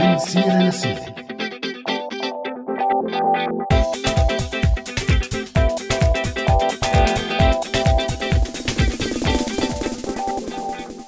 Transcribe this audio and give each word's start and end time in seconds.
من 0.00 0.18
سيرة 0.18 0.62
لسيرة 0.68 1.16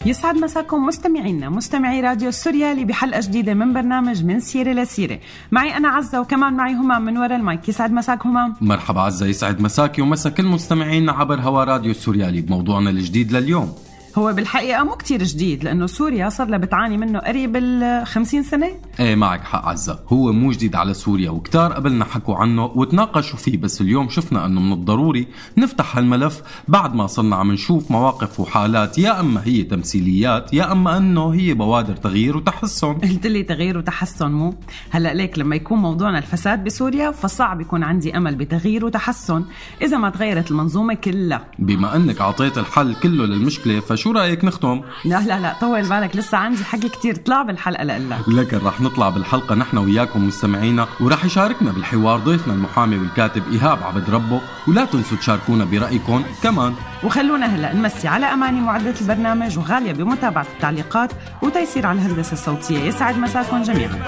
يسعد 0.07 0.37
مساكم 0.37 0.87
مستمعينا 0.87 1.49
مستمعي 1.49 2.01
راديو 2.01 2.29
السوريالي 2.29 2.85
بحلقة 2.85 3.21
جديدة 3.21 3.55
من 3.55 3.73
برنامج 3.73 4.25
من 4.25 4.41
سيرة 4.41 4.73
لسيرة. 4.73 5.19
معي 5.53 5.77
أنا 5.77 5.89
عزة 5.89 6.21
وكمان 6.21 6.53
معي 6.53 6.75
همام 6.75 7.05
من 7.05 7.19
وراء 7.19 7.37
المايك. 7.37 7.69
يسعد 7.69 7.93
مساك 7.93 8.27
همام 8.27 8.55
مرحبا 8.61 9.01
عزة 9.01 9.27
يسعد 9.27 9.61
مساكي 9.61 10.03
ومسا 10.03 10.31
كل 10.31 10.45
مستمعينا 10.45 11.13
عبر 11.13 11.41
هوا 11.41 11.65
راديو 11.65 11.91
السوريالي 11.91 12.41
بموضوعنا 12.41 12.91
الجديد 12.91 13.33
لليوم. 13.33 13.75
هو 14.19 14.33
بالحقيقة 14.33 14.85
مو 14.85 14.97
كتير 14.97 15.23
جديد 15.23 15.65
لأنه 15.65 15.87
سوريا 15.87 16.29
صار 16.29 16.49
لها 16.49 16.59
بتعاني 16.59 16.97
منه 16.97 17.19
قريب 17.19 17.57
ال 17.57 18.07
50 18.07 18.43
سنة. 18.43 18.71
إيه 19.01 19.15
معك 19.15 19.45
حق 19.45 19.67
عزة. 19.67 19.99
هو 20.09 20.33
مو 20.33 20.51
جديد 20.51 20.75
على 20.75 20.95
سوريا 20.95 21.31
وكتار 21.31 21.73
قبلنا 21.73 22.05
حكوا 22.05 22.37
عنه 22.37 22.65
وتناقشوا 22.65 23.39
فيه 23.39 23.57
بس 23.57 23.81
اليوم 23.81 24.09
شفنا 24.09 24.47
إنه 24.47 24.61
من 24.61 24.73
الضروري 24.73 25.27
نفتح 25.57 25.97
هالملف 25.97 26.43
بعد 26.69 26.95
ما 26.95 27.07
صرنا 27.07 27.37
عم 27.37 27.53
نشوف 27.53 27.91
مواقف 27.91 28.41
وحالات 28.41 28.99
يا 28.99 29.21
أما 29.21 29.43
هي 29.45 29.63
تمثيليات 29.63 30.55
يا 30.55 30.73
أما 30.73 30.97
إنه 30.97 31.35
هي 31.35 31.55
بوادر 31.55 31.97
تغيير 31.97 32.37
وتحسن. 32.37 32.95
قلت 32.95 33.27
لي 33.27 33.43
تغيير 33.43 33.79
وتحسن 33.79 34.31
مو؟ 34.31 34.55
هلأ 34.91 35.15
ليك 35.15 35.39
لما 35.39 35.57
يكون 35.57 35.79
موضوعنا 35.79 36.19
الفساد 36.19 36.65
بسوريا 36.65 37.11
فصعب 37.11 37.61
يكون 37.61 37.83
عندي 37.83 38.17
أمل 38.17 38.35
بتغيير 38.35 38.85
وتحسن 38.85 39.45
إذا 39.83 39.97
ما 39.97 40.11
تغيرت 40.11 40.51
المنظومة 40.51 40.95
كلها. 40.95 41.45
بما 41.59 41.97
إنك 41.97 42.21
أعطيت 42.21 42.59
الحل 42.59 42.95
كله 42.95 43.27
للمشكلة 43.27 43.81
فشو 43.81 44.08
رأيك 44.13 44.45
نختم؟ 44.45 44.81
لا 45.05 45.21
لا 45.21 45.41
لا 45.41 45.55
طول 45.61 45.89
بالك 45.89 46.17
لسه 46.17 46.39
عندي 46.39 46.65
حكي 46.65 46.89
كتير. 46.89 47.17
طلع 47.17 47.43
بالحلقة 47.43 47.85
لقلك 47.85 48.29
لكن 48.29 48.59
رح 48.59 48.81
نطلع 48.81 49.09
بالحلقة 49.09 49.55
نحن 49.55 49.79
وياكم 49.79 50.29
مستمعينا 50.29 50.87
ورح 51.01 51.25
يشاركنا 51.25 51.73
بالحوار 51.73 52.19
ضيفنا 52.19 52.55
المحامي 52.55 52.99
والكاتب 52.99 53.43
إيهاب 53.53 53.83
عبد 53.83 54.11
ربه 54.11 54.41
ولا 54.69 54.85
تنسوا 54.85 55.17
تشاركونا 55.17 55.65
برأيكم 55.65 56.25
كمان. 56.43 56.75
وخلونا 57.05 57.47
هلا 57.47 57.75
نمسي 57.75 58.09
على 58.09 58.27
اماني 58.27 58.61
معدة 58.61 58.95
البرنامج 59.01 59.59
وغالية 59.59 59.93
بمتابعة 59.93 60.47
التعليقات 60.55 61.13
وتيسير 61.43 61.87
على 61.87 61.99
الهندسة 61.99 62.33
الصوتية. 62.33 62.79
يسعد 62.79 63.19
مساكم 63.19 63.63
جميعا. 63.63 63.99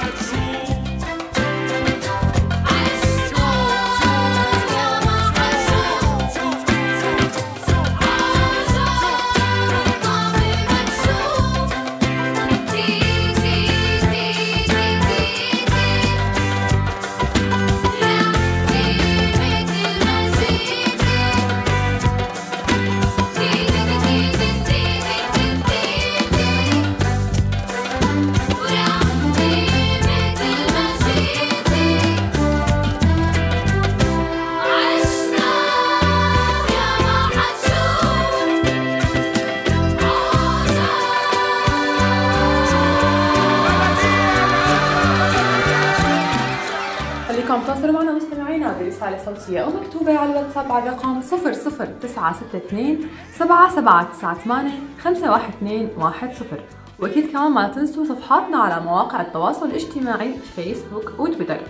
برسالة 49.00 49.24
صوتية 49.24 49.61
أو 49.61 49.70
مكتوبة 49.70 50.18
على 50.18 50.30
الواتساب 50.30 50.72
على 50.72 50.88
الرقم 50.88 51.20
00962 51.20 53.08
7798 53.33 54.72
51210 55.05 56.58
وأكيد 56.98 57.33
كمان 57.33 57.52
ما 57.52 57.68
تنسوا 57.68 58.05
صفحاتنا 58.05 58.58
على 58.58 58.84
مواقع 58.84 59.20
التواصل 59.20 59.66
الاجتماعي 59.66 60.34
فيسبوك 60.56 61.12
وتويتر. 61.18 61.61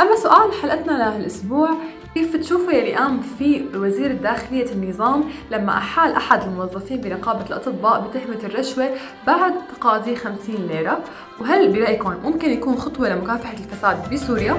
أما 0.00 0.16
سؤال 0.16 0.52
حلقتنا 0.62 0.92
لهالأسبوع 0.92 1.70
كيف 2.14 2.36
بتشوفوا 2.36 2.72
يلي 2.72 2.94
قام 2.94 3.20
فيه 3.38 3.62
وزير 3.74 4.10
الداخلية 4.10 4.72
النظام 4.72 5.24
لما 5.50 5.78
أحال 5.78 6.12
أحد 6.14 6.42
الموظفين 6.42 7.00
بنقابة 7.00 7.46
الأطباء 7.46 8.00
بتهمة 8.08 8.38
الرشوة 8.44 8.90
بعد 9.26 9.52
تقاضي 9.76 10.16
50 10.16 10.36
ليرة؟ 10.56 10.98
وهل 11.40 11.72
برأيكم 11.72 12.14
ممكن 12.24 12.50
يكون 12.50 12.76
خطوة 12.76 13.08
لمكافحة 13.08 13.52
الفساد 13.52 14.10
بسوريا؟ 14.14 14.52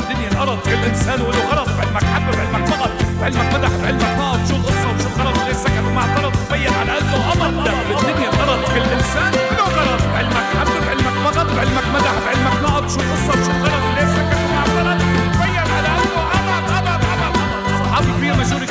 الدنيا 0.00 0.28
الأرض 0.32 0.58
كل 0.64 0.70
انسان 0.88 1.20
وله 1.20 1.44
غرض 1.50 1.66
بعلمك 1.78 2.04
حب 2.04 2.22
بعلمك 2.36 2.70
بغض 2.70 2.90
بعلمك 3.20 3.54
مدح 3.54 3.70
بعلمك 3.82 4.18
نقض 4.18 4.48
شو 4.48 4.56
القصة 4.56 4.88
وشو 4.94 5.08
الغرض؟ 5.20 5.46
ليش 5.48 5.56
سكت 5.56 5.84
وما 5.90 6.00
اعترض 6.00 6.32
بين 6.52 6.72
على 6.72 6.98
انه 6.98 7.30
قمر 7.30 7.50
بالدنيا 7.88 8.28
الأرض 8.30 8.64
كل 8.74 8.92
انسان 8.98 9.32
له 9.32 9.64
غرض 9.76 10.02
بعلمك 10.12 10.46
حب 10.58 10.86
بعلمك 10.86 11.16
بغض 11.24 11.56
بعلمك 11.56 11.84
مدح 11.94 12.14
بعلمك 12.26 12.62
نقض 12.62 12.88
شو 12.88 13.00
القصة 13.00 13.40
وشو 13.40 13.50
الغرض؟ 13.50 13.82
ليش 13.98 14.08
سكت 14.16 14.25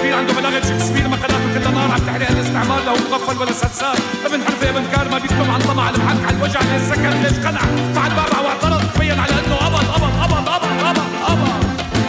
كبير 0.06 0.18
عنده 0.18 0.34
بلاغه 0.34 0.62
شكسبير 0.62 1.08
مقالاته 1.08 1.54
كلها 1.54 1.72
نار 1.72 1.92
عم 1.92 1.98
تحرق 1.98 2.30
الاستعمار 2.30 2.80
له 2.86 2.94
مغفل 3.12 3.38
ولا 3.38 3.52
سلسال. 3.52 3.98
ابن 4.26 4.44
حرفه 4.44 4.70
ابن 4.70 4.84
كارما 4.96 5.18
بيكتب 5.18 5.52
عن 5.52 5.60
طمع 5.60 5.90
المحك 5.90 6.26
على 6.28 6.38
الوجع 6.38 6.60
ليش 6.60 6.82
سكت 6.90 7.16
ليش 7.24 7.46
قنع 7.46 7.62
فعل 7.96 8.10
بابع 8.10 8.40
واعترض 8.46 8.82
بين 9.00 9.20
على 9.20 9.32
أنه 9.32 9.56
قبض 9.56 9.86
قبض 9.94 10.12
قبض 10.22 10.50
قبض 10.50 10.86
قبض 10.86 11.00
قبض. 11.26 11.50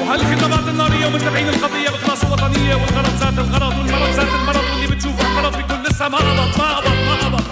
وهالخطابات 0.01 0.69
النارية 0.69 1.07
ومتابعين 1.07 1.49
القضية 1.49 1.89
بإخلاص 1.91 2.25
وطنية 2.25 2.75
والغرض 2.75 3.15
ذات 3.21 3.39
الغرض 3.39 3.79
والمرض 3.79 4.11
ذات 4.17 4.29
المرض 4.41 4.65
واللي 4.73 4.87
بتشوفه 4.87 5.27
اعترض 5.27 5.57
بيكون 5.57 5.83
لسه 5.83 6.09
ما 6.09 6.19
قبض 6.19 6.59
ما 6.59 6.77
قبض 6.77 6.97
ما 7.09 7.15
قبض. 7.25 7.46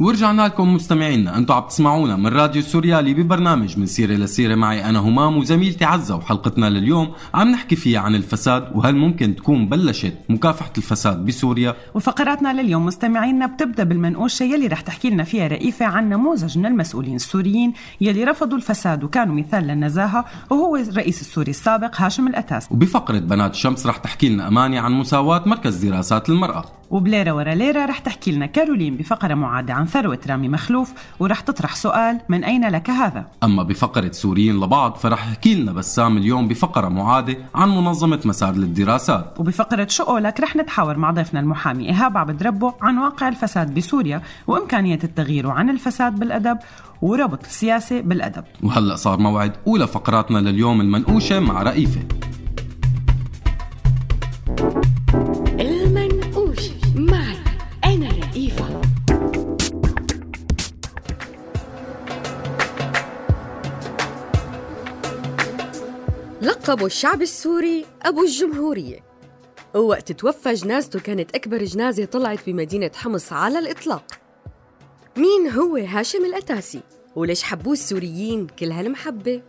ورجعنا 0.00 0.42
لكم 0.42 0.74
مستمعينا 0.74 1.38
أنتم 1.38 1.54
عم 1.54 1.62
تسمعونا 1.62 2.16
من 2.16 2.26
راديو 2.26 2.62
سوريالي 2.62 3.14
ببرنامج 3.14 3.78
من 3.78 3.86
سيرة 3.86 4.14
لسيرة 4.14 4.54
معي 4.54 4.84
أنا 4.84 4.98
همام 4.98 5.36
وزميلتي 5.36 5.84
عزة 5.84 6.16
وحلقتنا 6.16 6.70
لليوم 6.70 7.12
عم 7.34 7.48
نحكي 7.48 7.76
فيها 7.76 8.00
عن 8.00 8.14
الفساد 8.14 8.70
وهل 8.74 8.96
ممكن 8.96 9.36
تكون 9.36 9.68
بلشت 9.68 10.14
مكافحة 10.28 10.72
الفساد 10.78 11.24
بسوريا؟ 11.24 11.74
وفقراتنا 11.94 12.62
لليوم 12.62 12.86
مستمعينا 12.86 13.46
بتبدأ 13.46 13.84
بالمنقوشه 13.84 14.44
يلي 14.44 14.66
رح 14.66 14.80
تحكي 14.80 15.10
لنا 15.10 15.24
فيها 15.24 15.46
رئيفه 15.46 15.86
عن 15.86 16.08
نموذج 16.08 16.58
من 16.58 16.66
المسؤولين 16.66 17.16
السوريين 17.16 17.72
يلي 18.00 18.24
رفضوا 18.24 18.56
الفساد 18.56 19.04
وكانوا 19.04 19.34
مثال 19.34 19.64
للنزاهة 19.64 20.24
وهو 20.50 20.76
الرئيس 20.76 21.20
السوري 21.20 21.50
السابق 21.50 22.00
هاشم 22.00 22.28
الأتاس. 22.28 22.72
وبفقرة 22.72 23.18
بنات 23.18 23.54
الشمس 23.54 23.86
رح 23.86 23.96
تحكي 23.96 24.28
لنا 24.28 24.48
أماني 24.48 24.78
عن 24.78 24.92
مساواة 24.92 25.42
مركز 25.46 25.84
دراسات 25.84 26.28
المرأة. 26.28 26.64
وبليرة 26.90 27.32
ورا 27.32 27.54
ليرة 27.54 27.86
رح 27.86 27.98
تحكي 27.98 28.32
لنا 28.32 28.46
كارولين 28.46 28.96
بفقرة 28.96 29.34
معادة 29.34 29.74
عن 29.74 29.86
ثروة 29.86 30.18
رامي 30.28 30.48
مخلوف 30.48 30.92
ورح 31.20 31.40
تطرح 31.40 31.76
سؤال 31.76 32.20
من 32.28 32.44
أين 32.44 32.68
لك 32.68 32.90
هذا؟ 32.90 33.26
أما 33.42 33.62
بفقرة 33.62 34.12
سوريين 34.12 34.60
لبعض 34.60 34.94
فرح 34.96 35.28
يحكي 35.28 35.54
لنا 35.54 35.72
بسام 35.72 36.16
اليوم 36.16 36.48
بفقرة 36.48 36.88
معادة 36.88 37.36
عن 37.54 37.68
منظمة 37.68 38.20
مسار 38.24 38.54
للدراسات. 38.54 39.40
وبفقرة 39.40 39.86
شو 39.90 40.04
قولك 40.04 40.40
رح 40.40 40.56
نتحاور 40.56 40.96
مع 40.96 41.10
ضيفنا 41.10 41.40
المحامي 41.40 41.88
إيهاب 41.88 42.16
عبد 42.16 42.42
ربه 42.42 42.74
عن 42.82 42.98
واقع 42.98 43.28
الفساد 43.28 43.74
بسوريا 43.74 44.22
وإمكانية 44.46 44.98
التغيير 45.04 45.46
وعن 45.46 45.70
الفساد 45.70 46.18
بالأدب 46.18 46.58
وربط 47.02 47.44
السياسة 47.44 48.00
بالأدب. 48.00 48.44
وهلأ 48.62 48.96
صار 48.96 49.18
موعد 49.18 49.52
أولى 49.66 49.86
فقراتنا 49.86 50.38
لليوم 50.38 50.80
المنقوشة 50.80 51.40
مع 51.40 51.62
رئيفة. 51.62 52.00
لقبوا 66.68 66.86
الشعب 66.86 67.22
السوري 67.22 67.84
أبو 68.02 68.22
الجمهورية 68.22 69.04
ووقت 69.74 70.12
توفى 70.12 70.54
جنازته 70.54 71.00
كانت 71.00 71.34
أكبر 71.34 71.64
جنازة 71.64 72.04
طلعت 72.04 72.38
بمدينة 72.46 72.90
حمص 72.94 73.32
على 73.32 73.58
الإطلاق 73.58 74.04
مين 75.16 75.50
هو 75.50 75.76
هاشم 75.76 76.24
الأتاسي؟ 76.24 76.80
وليش 77.16 77.42
حبوه 77.42 77.72
السوريين 77.72 78.46
كل 78.46 78.72
هالمحبة؟ 78.72 79.42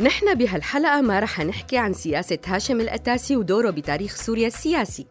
نحن 0.00 0.34
بهالحلقة 0.34 1.00
ما 1.00 1.20
رح 1.20 1.40
نحكي 1.40 1.78
عن 1.78 1.92
سياسة 1.92 2.38
هاشم 2.46 2.80
الأتاسي 2.80 3.36
ودوره 3.36 3.70
بتاريخ 3.70 4.16
سوريا 4.16 4.46
السياسي 4.46 5.06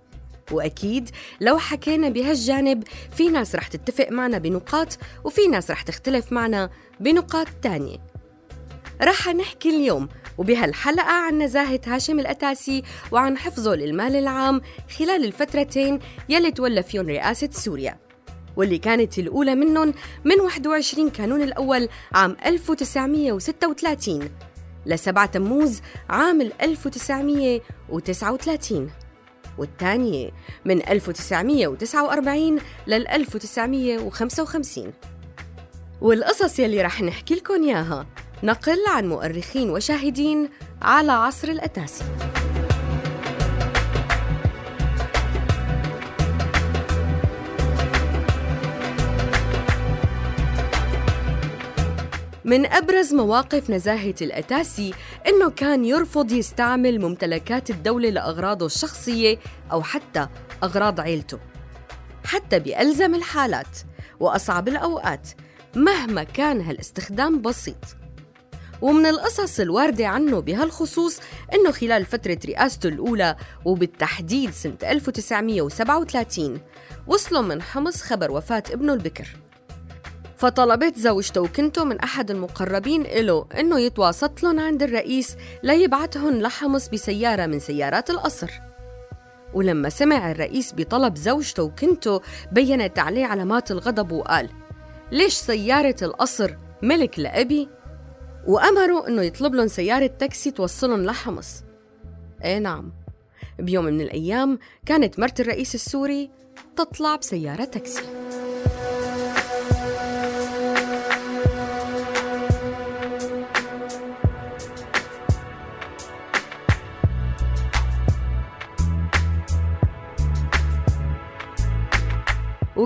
وأكيد 0.51 1.09
لو 1.41 1.57
حكينا 1.57 2.09
بهالجانب 2.09 2.83
في 3.11 3.29
ناس 3.29 3.55
رح 3.55 3.67
تتفق 3.67 4.07
معنا 4.11 4.37
بنقاط 4.37 4.97
وفي 5.23 5.47
ناس 5.47 5.71
رح 5.71 5.81
تختلف 5.81 6.31
معنا 6.31 6.69
بنقاط 6.99 7.47
تانية 7.61 7.97
رح 9.01 9.27
نحكي 9.27 9.69
اليوم 9.69 10.09
وبهالحلقة 10.37 11.11
عن 11.11 11.41
نزاهة 11.41 11.79
هاشم 11.85 12.19
الأتاسي 12.19 12.83
وعن 13.11 13.37
حفظه 13.37 13.75
للمال 13.75 14.15
العام 14.15 14.61
خلال 14.97 15.25
الفترتين 15.25 15.99
يلي 16.29 16.51
تولى 16.51 16.83
فيهم 16.83 17.07
رئاسة 17.07 17.49
سوريا. 17.51 17.97
واللي 18.55 18.77
كانت 18.77 19.19
الأولى 19.19 19.55
منهم 19.55 19.93
من 20.25 20.41
21 20.41 21.09
كانون 21.09 21.41
الأول 21.41 21.89
عام 22.13 22.37
1936 22.45 24.29
لسبعة 24.85 25.25
تموز 25.25 25.81
عام 26.09 26.41
1939 26.41 28.91
والثانية 29.57 30.31
من 30.65 30.89
1949 30.89 32.59
لل 32.87 33.07
1955 33.07 34.93
والقصص 36.01 36.59
يلي 36.59 36.81
رح 36.81 37.01
نحكي 37.01 37.35
لكم 37.35 37.63
إياها 37.63 38.05
نقل 38.43 38.77
عن 38.87 39.09
مؤرخين 39.09 39.69
وشاهدين 39.69 40.49
على 40.81 41.11
عصر 41.11 41.47
الأتاسي 41.47 42.03
من 52.45 52.65
أبرز 52.65 53.13
مواقف 53.13 53.69
نزاهة 53.69 54.15
الأتاسي 54.21 54.93
إنه 55.27 55.49
كان 55.49 55.85
يرفض 55.85 56.31
يستعمل 56.31 57.01
ممتلكات 57.01 57.69
الدولة 57.69 58.09
لأغراضه 58.09 58.65
الشخصية 58.65 59.39
أو 59.71 59.81
حتى 59.81 60.27
أغراض 60.63 60.99
عيلته 60.99 61.39
حتى 62.25 62.59
بألزم 62.59 63.15
الحالات 63.15 63.77
وأصعب 64.19 64.67
الأوقات 64.67 65.29
مهما 65.75 66.23
كان 66.23 66.61
هالاستخدام 66.61 67.41
بسيط. 67.41 68.02
ومن 68.83 69.05
القصص 69.05 69.59
الواردة 69.59 70.07
عنه 70.07 70.39
بهالخصوص 70.39 71.19
إنه 71.53 71.71
خلال 71.71 72.05
فترة 72.05 72.37
رئاسته 72.45 72.89
الأولى 72.89 73.35
وبالتحديد 73.65 74.51
سنة 74.51 74.77
1937 74.83 76.61
وصلوا 77.07 77.41
من 77.41 77.61
حمص 77.61 78.01
خبر 78.01 78.31
وفاة 78.31 78.63
ابنه 78.71 78.93
البكر 78.93 79.27
فطلبت 80.37 80.97
زوجته 80.97 81.41
وكنته 81.41 81.83
من 81.83 81.99
أحد 81.99 82.31
المقربين 82.31 83.05
إله 83.05 83.45
إنه 83.59 83.79
يتواسط 83.79 84.43
لهم 84.43 84.59
عند 84.59 84.83
الرئيس 84.83 85.35
ليبعتهم 85.63 86.41
لحمص 86.41 86.87
بسيارة 86.89 87.45
من 87.45 87.59
سيارات 87.59 88.09
القصر 88.09 88.51
ولما 89.53 89.89
سمع 89.89 90.31
الرئيس 90.31 90.73
بطلب 90.77 91.15
زوجته 91.15 91.63
وكنته 91.63 92.21
بينت 92.51 92.99
عليه 92.99 93.25
علامات 93.25 93.71
الغضب 93.71 94.11
وقال 94.11 94.49
ليش 95.11 95.33
سيارة 95.33 95.95
القصر 96.01 96.55
ملك 96.81 97.19
لأبي؟ 97.19 97.69
وأمروا 98.47 99.07
إنه 99.07 99.21
يطلب 99.21 99.55
لهم 99.55 99.67
سيارة 99.67 100.07
تاكسي 100.19 100.51
توصلهم 100.51 101.03
لحمص. 101.03 101.63
إيه 102.43 102.57
نعم. 102.57 102.91
بيوم 103.59 103.85
من 103.85 104.01
الأيام 104.01 104.59
كانت 104.85 105.19
مرت 105.19 105.39
الرئيس 105.39 105.75
السوري 105.75 106.29
تطلع 106.75 107.15
بسيارة 107.15 107.63
تاكسي. 107.65 108.22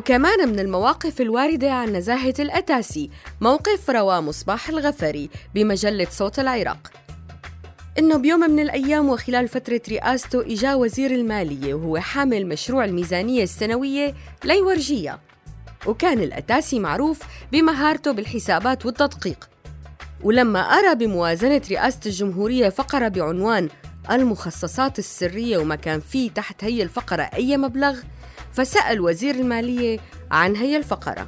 وكمان 0.07 0.50
من 0.50 0.59
المواقف 0.59 1.21
الواردة 1.21 1.71
عن 1.71 1.94
نزاهة 1.94 2.33
الأتاسي 2.39 3.09
موقف 3.42 3.89
رواه 3.89 4.21
مصباح 4.21 4.69
الغفري 4.69 5.30
بمجلة 5.56 6.07
صوت 6.12 6.39
العراق. 6.39 6.92
إنه 8.00 8.18
بيوم 8.18 8.39
من 8.39 8.59
الأيام 8.59 9.09
وخلال 9.09 9.48
فترة 9.48 9.81
رئاسته 9.89 10.42
إجا 10.42 10.75
وزير 10.75 11.12
المالية 11.12 11.74
وهو 11.74 11.98
حامل 11.98 12.48
مشروع 12.48 12.86
الميزانية 12.86 13.44
السنوية 13.44 14.13
ليورجيها 14.44 15.19
وكان 15.88 16.19
الأتاسي 16.19 16.80
معروف 16.80 17.19
بمهارته 17.51 18.12
بالحسابات 18.12 18.86
والتدقيق. 18.86 19.50
ولما 20.24 20.60
أرى 20.60 20.95
بموازنة 20.95 21.62
رئاسة 21.71 22.00
الجمهورية 22.06 22.69
فقرة 22.69 23.07
بعنوان 23.07 23.69
المخصصات 24.12 25.00
السرية 25.00 25.57
وما 25.57 25.75
كان 25.75 26.00
فيه 26.00 26.30
تحت 26.31 26.63
هي 26.63 26.83
الفقرة 26.83 27.24
أي 27.24 27.57
مبلغ 27.57 28.00
فسأل 28.57 29.01
وزير 29.01 29.36
المالية 29.36 30.00
عن 30.31 30.56
هي 30.56 30.77
الفقرة. 30.77 31.27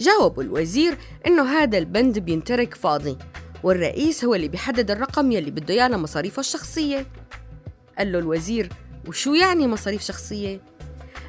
جاوب 0.00 0.40
الوزير 0.40 0.98
إنه 1.26 1.42
هذا 1.42 1.78
البند 1.78 2.18
بينترك 2.18 2.74
فاضي 2.74 3.18
والرئيس 3.62 4.24
هو 4.24 4.34
اللي 4.34 4.48
بيحدد 4.48 4.90
الرقم 4.90 5.32
يلي 5.32 5.50
بده 5.50 5.74
إياه 5.74 5.88
لمصاريفه 5.88 6.40
الشخصية. 6.40 7.06
قال 7.98 8.12
له 8.12 8.18
الوزير 8.18 8.68
وشو 9.08 9.34
يعني 9.34 9.66
مصاريف 9.66 10.02
شخصية؟ 10.02 10.60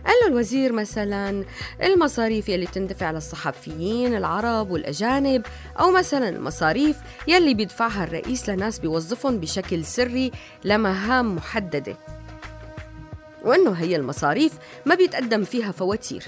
قال 0.06 0.15
له 0.21 0.27
الوزير 0.27 0.74
مثلا 0.74 1.45
المصاريف 1.83 2.50
يلي 2.50 2.65
بتندفع 2.65 3.12
للصحفيين 3.12 4.15
العرب 4.15 4.71
والأجانب 4.71 5.45
أو 5.80 5.91
مثلا 5.91 6.30
المصاريف 6.30 6.97
يلي 7.27 7.53
بيدفعها 7.53 8.03
الرئيس 8.03 8.50
لناس 8.50 8.80
بيوظفهم 8.80 9.38
بشكل 9.38 9.85
سري 9.85 10.31
لمهام 10.63 11.35
محددة. 11.35 11.97
وأنه 13.47 13.71
هي 13.71 13.95
المصاريف 13.95 14.53
ما 14.85 14.95
بيتقدم 14.95 15.44
فيها 15.44 15.71
فواتير. 15.71 16.23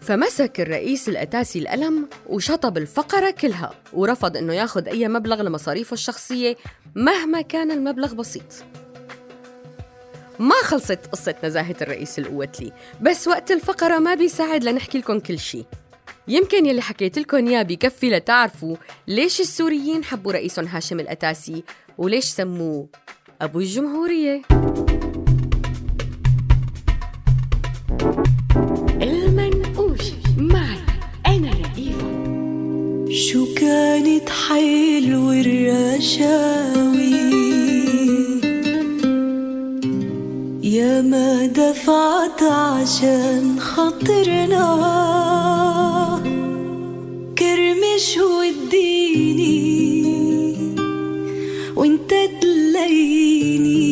فمسك 0.00 0.60
الرئيس 0.60 1.08
الأتاسي 1.08 1.58
القلم 1.58 2.08
وشطب 2.26 2.78
الفقرة 2.78 3.30
كلها 3.30 3.70
ورفض 3.92 4.36
أنه 4.36 4.54
ياخد 4.54 4.88
أي 4.88 5.08
مبلغ 5.08 5.42
لمصاريفه 5.42 5.94
الشخصية 5.94 6.56
مهما 6.94 7.40
كان 7.40 7.70
المبلغ 7.70 8.14
بسيط. 8.14 8.64
ما 10.38 10.54
خلصت 10.62 11.06
قصة 11.12 11.34
نزاهة 11.44 11.76
الرئيس 11.82 12.18
القوتلي 12.18 12.72
بس 13.00 13.28
وقت 13.28 13.50
الفقرة 13.50 13.98
ما 13.98 14.14
بيساعد 14.14 14.64
لنحكي 14.64 14.98
لكم 14.98 15.18
كل 15.20 15.38
شيء 15.38 15.66
يمكن 16.28 16.66
يلي 16.66 16.82
حكيت 16.82 17.18
لكم 17.18 17.48
إياه 17.48 17.62
بكفي 17.62 18.10
لتعرفوا 18.10 18.76
ليش 19.06 19.40
السوريين 19.40 20.04
حبوا 20.04 20.32
رئيسهم 20.32 20.66
هاشم 20.66 21.00
الأتاسي 21.00 21.64
وليش 21.98 22.24
سموه 22.24 22.88
أبو 23.42 23.60
الجمهورية. 23.60 24.42
المنقوش 29.02 30.00
معي 30.38 30.78
أنا 31.26 31.50
رئيفة 31.50 32.08
شو 33.10 33.54
كانت 33.54 34.28
حلوة 34.28 35.40
الرشاوي 35.40 37.18
يا 40.62 41.02
ما 41.02 41.46
دفعت 41.46 42.42
عشان 42.42 43.60
خاطرنا. 43.60 44.88
كرمش 47.38 48.18
وديني 48.18 49.58
وانت 51.76 52.10
تلاقيني 52.40 53.88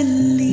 اللي 0.00 0.50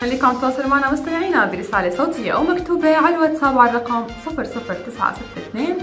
خليكم 0.00 0.32
تتواصلوا 0.32 0.66
معنا 0.66 0.92
مستمعينا 0.92 1.46
برسالة 1.46 1.90
صوتية 1.96 2.32
أو 2.32 2.42
مكتوبة 2.42 2.96
على 2.96 3.14
الواتساب 3.14 3.58
على 3.58 3.70
الرقم 3.70 4.06
00962 4.26 5.76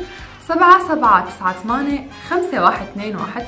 7798 0.47 2.07
51210 2.29 3.45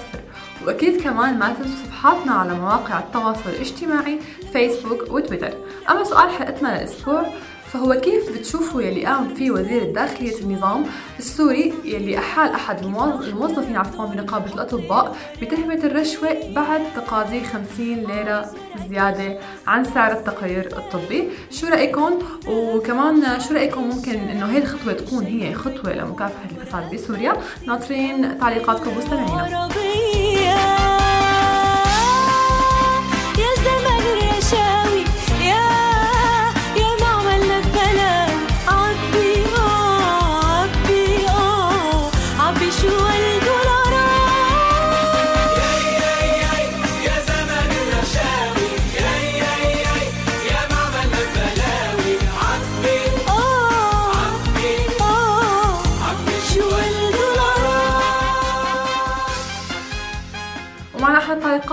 وأكيد 0.65 1.01
كمان 1.01 1.39
ما 1.39 1.53
تنسوا 1.53 1.75
صفحاتنا 1.85 2.31
على 2.31 2.53
مواقع 2.53 2.99
التواصل 2.99 3.49
الاجتماعي 3.49 4.19
فيسبوك 4.53 5.01
وتويتر. 5.11 5.53
أما 5.89 6.03
سؤال 6.03 6.29
حلقتنا 6.29 6.77
للأسبوع 6.77 7.25
فهو 7.73 7.93
كيف 7.93 8.37
بتشوفوا 8.37 8.81
يلي 8.81 9.05
قام 9.05 9.33
فيه 9.33 9.51
وزير 9.51 9.81
الداخلية 9.81 10.39
النظام 10.41 10.85
السوري 11.19 11.73
يلي 11.85 12.17
أحال 12.17 12.51
أحد 12.51 12.79
الموظ- 12.79 13.23
الموظفين 13.27 13.77
عفوا 13.77 14.05
بنقابة 14.05 14.53
الأطباء 14.53 15.15
بتهمة 15.41 15.79
الرشوة 15.83 16.29
بعد 16.55 16.81
تقاضي 16.95 17.41
50 17.43 17.95
ليرة 17.95 18.45
زيادة 18.89 19.37
عن 19.67 19.83
سعر 19.83 20.11
التقرير 20.11 20.65
الطبي. 20.77 21.29
شو 21.51 21.67
رأيكم؟ 21.67 22.19
وكمان 22.47 23.39
شو 23.39 23.53
رأيكم 23.53 23.83
ممكن 23.83 24.11
إنه 24.19 24.45
هي 24.45 24.57
الخطوة 24.57 24.93
تكون 24.93 25.25
هي 25.25 25.53
خطوة 25.53 25.93
لمكافحة 25.93 26.45
الفساد 26.51 26.93
بسوريا؟ 26.93 27.33
ناطرين 27.67 28.39
تعليقاتكم 28.39 28.97
مستمعينا. 28.97 29.69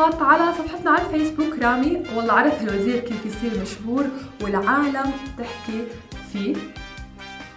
وعلى 0.03 0.53
صفحتنا 0.59 0.91
على 0.91 1.03
الفيسبوك 1.07 1.59
رامي. 1.63 2.03
والله 2.17 2.33
عرف 2.33 2.63
الوزير 2.63 2.99
كيف 2.99 3.27
يصير 3.27 3.63
مشهور 3.63 4.05
والعالم 4.43 5.13
تحكي 5.39 5.87
فيه. 6.33 6.55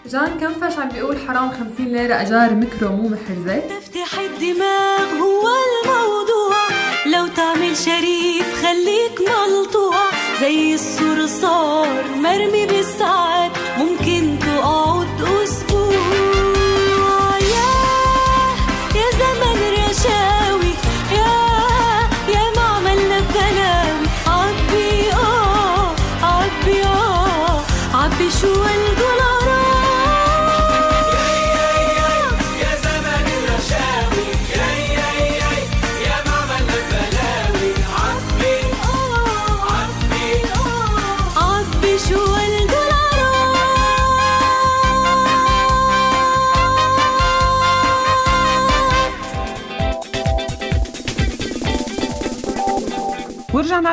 جان 0.05 0.39
كنفش 0.39 0.79
عم 0.79 0.89
بيقول 0.89 1.17
حرام 1.27 1.51
50 1.51 1.87
ليرة 1.87 2.21
أجار 2.21 2.53
ميكرو 2.53 2.89
مو 2.89 3.09
محرزة؟ 3.09 3.59
تفتح 3.59 4.19
الدماغ 4.19 5.07
هو 5.21 5.47
الموضوع. 5.65 6.57
لو 7.05 7.27
تعمل 7.27 7.77
شريف 7.77 8.65
خليك 8.65 9.21
ملطوع. 9.21 9.95
زي 10.41 10.73
الصرصار 10.73 12.03
مرمي 12.17 12.65
بالساعات 12.65 13.51
ممكن 13.77 14.39
تقعد 14.39 15.04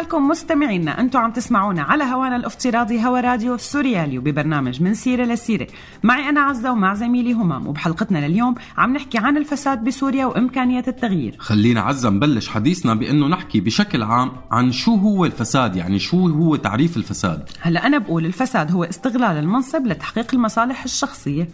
لكم 0.03 0.29
مستمعينا 0.29 1.01
أنتم 1.01 1.19
عم 1.19 1.33
تسمعونا 1.33 1.83
على 1.83 2.05
هوانا 2.05 2.37
الافتراضي 2.37 3.05
هوا 3.05 3.21
راديو 3.21 3.57
سوريالي 3.57 4.19
وببرنامج 4.19 4.83
من 4.83 4.95
سيرة 4.95 5.25
لسيرة. 5.25 5.67
معي 6.03 6.29
أنا 6.29 6.41
عزة 6.41 6.73
ومع 6.73 6.95
زميلي 6.95 7.33
همام 7.33 7.67
وبحلقتنا 7.67 8.29
لليوم 8.29 8.55
عم 8.77 8.93
نحكي 8.95 9.19
عن 9.19 9.37
الفساد 9.37 9.85
بسوريا 9.85 10.27
وإمكانية 10.27 10.85
التغيير. 10.89 11.37
خلينا 11.39 11.81
عزة 11.81 12.11
نبلش 12.11 12.49
حديثنا 12.49 12.95
بأنه 12.95 13.29
نحكي 13.29 13.61
بشكل 13.61 14.03
عام 14.03 14.33
عن 14.51 14.73
شو 14.73 14.95
هو 14.95 15.25
الفساد 15.25 15.77
يعني 15.77 15.99
شو 15.99 16.29
هو 16.29 16.57
تعريف 16.57 16.97
الفساد. 16.97 17.49
هلا 17.61 17.87
أنا 17.87 17.99
بقول 17.99 18.27
الفساد 18.27 18.73
هو 18.73 18.85
استغلال 18.85 19.37
المنصب 19.37 19.87
لتحقيق 19.87 20.35
المصالح 20.35 20.85
الشخصية. 20.85 21.49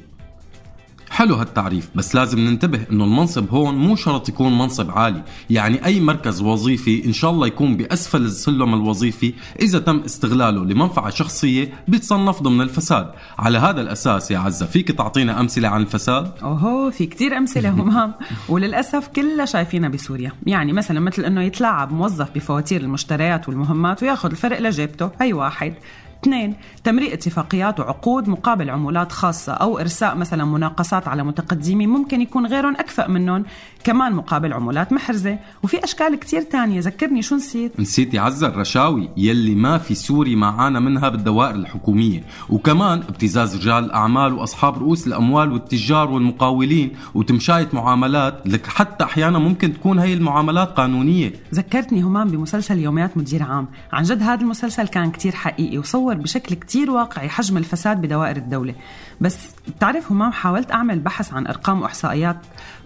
حلو 1.11 1.35
هالتعريف 1.35 1.89
بس 1.95 2.15
لازم 2.15 2.39
ننتبه 2.39 2.81
إنه 2.91 3.05
المنصب 3.05 3.51
هون 3.51 3.75
مو 3.75 3.97
شرط 3.97 4.29
يكون 4.29 4.59
منصب 4.59 4.91
عالي 4.91 5.23
يعني 5.51 5.85
أي 5.85 6.01
مركز 6.01 6.41
وظيفي 6.41 7.05
إن 7.07 7.13
شاء 7.13 7.31
الله 7.31 7.47
يكون 7.47 7.77
بأسفل 7.77 8.23
السلم 8.23 8.75
الوظيفي 8.75 9.35
إذا 9.63 9.79
تم 9.79 9.99
استغلاله 9.99 10.65
لمنفعة 10.65 11.11
شخصية 11.11 11.73
بيتصنف 11.89 12.43
ضمن 12.43 12.61
الفساد. 12.61 13.11
على 13.39 13.59
هذا 13.59 13.81
الأساس 13.81 14.31
يا 14.31 14.39
عزة 14.39 14.67
فيك 14.67 14.93
تعطينا 14.93 15.41
أمثلة 15.41 15.69
عن 15.69 15.81
الفساد؟ 15.81 16.33
أوهو 16.43 16.91
في 16.91 17.07
كتير 17.07 17.37
أمثلة 17.37 17.71
همام 17.71 18.15
وللأسف 18.49 19.09
كلها 19.09 19.45
شايفينها 19.45 19.89
بسوريا. 19.89 20.33
يعني 20.47 20.73
مثلا 20.73 21.01
مثل 21.01 21.25
إنه 21.25 21.43
يتلاعب 21.43 21.93
موظف 21.93 22.31
بفواتير 22.35 22.81
المشتريات 22.81 23.49
والمهمات 23.49 24.03
وياخذ 24.03 24.31
الفرق 24.31 24.61
لجيبته. 24.61 25.11
هي 25.21 25.33
واحد. 25.33 25.75
اثنين 26.23 26.55
تمرير 26.85 27.13
اتفاقيات 27.13 27.81
وعقود 27.81 28.29
مقابل 28.29 28.71
عمولات 28.71 29.13
خاصة 29.13 29.53
أو 29.53 29.79
إرساء 29.79 30.17
مثلا 30.17 30.45
مناقصات 30.45 31.09
على 31.09 31.25
متقدمين 31.25 31.89
ممكن 31.89 32.21
يكون 32.21 32.47
غيرهم 32.47 32.77
أكفأ 32.77 33.09
منهم 33.09 33.45
كمان 33.85 34.13
مقابل 34.13 34.53
عمولات 34.53 34.93
محرزة. 34.93 35.39
وفي 35.63 35.85
أشكال 35.85 36.15
كتير 36.15 36.43
تانية 36.43 36.81
ذكرني 36.81 37.23
شو 37.23 37.35
نسيت؟ 37.37 37.81
نسيت 37.81 38.15
يا 38.15 38.21
عزة 38.21 38.47
الرشاوي 38.47 39.11
يلي 39.17 39.55
ما 39.55 39.79
في 39.79 39.95
سوري 39.95 40.37
ما 40.37 40.47
عانى 40.47 40.81
منها 40.81 41.09
بالدوائر 41.09 41.55
الحكومية. 41.55 42.25
وكمان 42.51 42.99
ابتزاز 42.99 43.57
رجال 43.57 43.85
الأعمال 43.85 44.33
وأصحاب 44.33 44.79
رؤوس 44.79 45.07
الأموال 45.07 45.53
والتجار 45.53 46.11
والمقاولين 46.11 46.93
وتمشاية 47.15 47.69
معاملات. 47.73 48.43
لك 48.47 48.67
حتى 48.67 49.05
أحيانا 49.05 49.39
ممكن 49.39 49.73
تكون 49.75 49.99
هي 49.99 50.15
المعاملات 50.15 50.69
قانونية. 50.69 51.33
ذكرتني 51.55 52.03
همام 52.03 52.29
بمسلسل 52.29 52.79
يوميات 52.79 53.17
مدير 53.17 53.43
عام. 53.43 53.69
عن 53.93 54.03
جد 54.03 54.23
هذا 54.23 54.41
المسلسل 54.41 54.89
كان 54.89 55.11
كتير 55.11 55.33
حقيقي 55.33 55.79
وصور 55.79 56.08
بشكل 56.17 56.55
كتير 56.55 56.91
واقعي 56.91 57.29
حجم 57.29 57.57
الفساد 57.57 58.01
بدوائر 58.01 58.37
الدولة. 58.37 58.75
بس 59.21 59.37
بتعرف 59.69 60.13
همام 60.13 60.33
حاولت 60.33 60.73
أعمل 60.73 60.99
بحث 60.99 61.33
عن 61.33 61.47
أرقام 61.47 61.83
وإحصائيات 61.83 62.37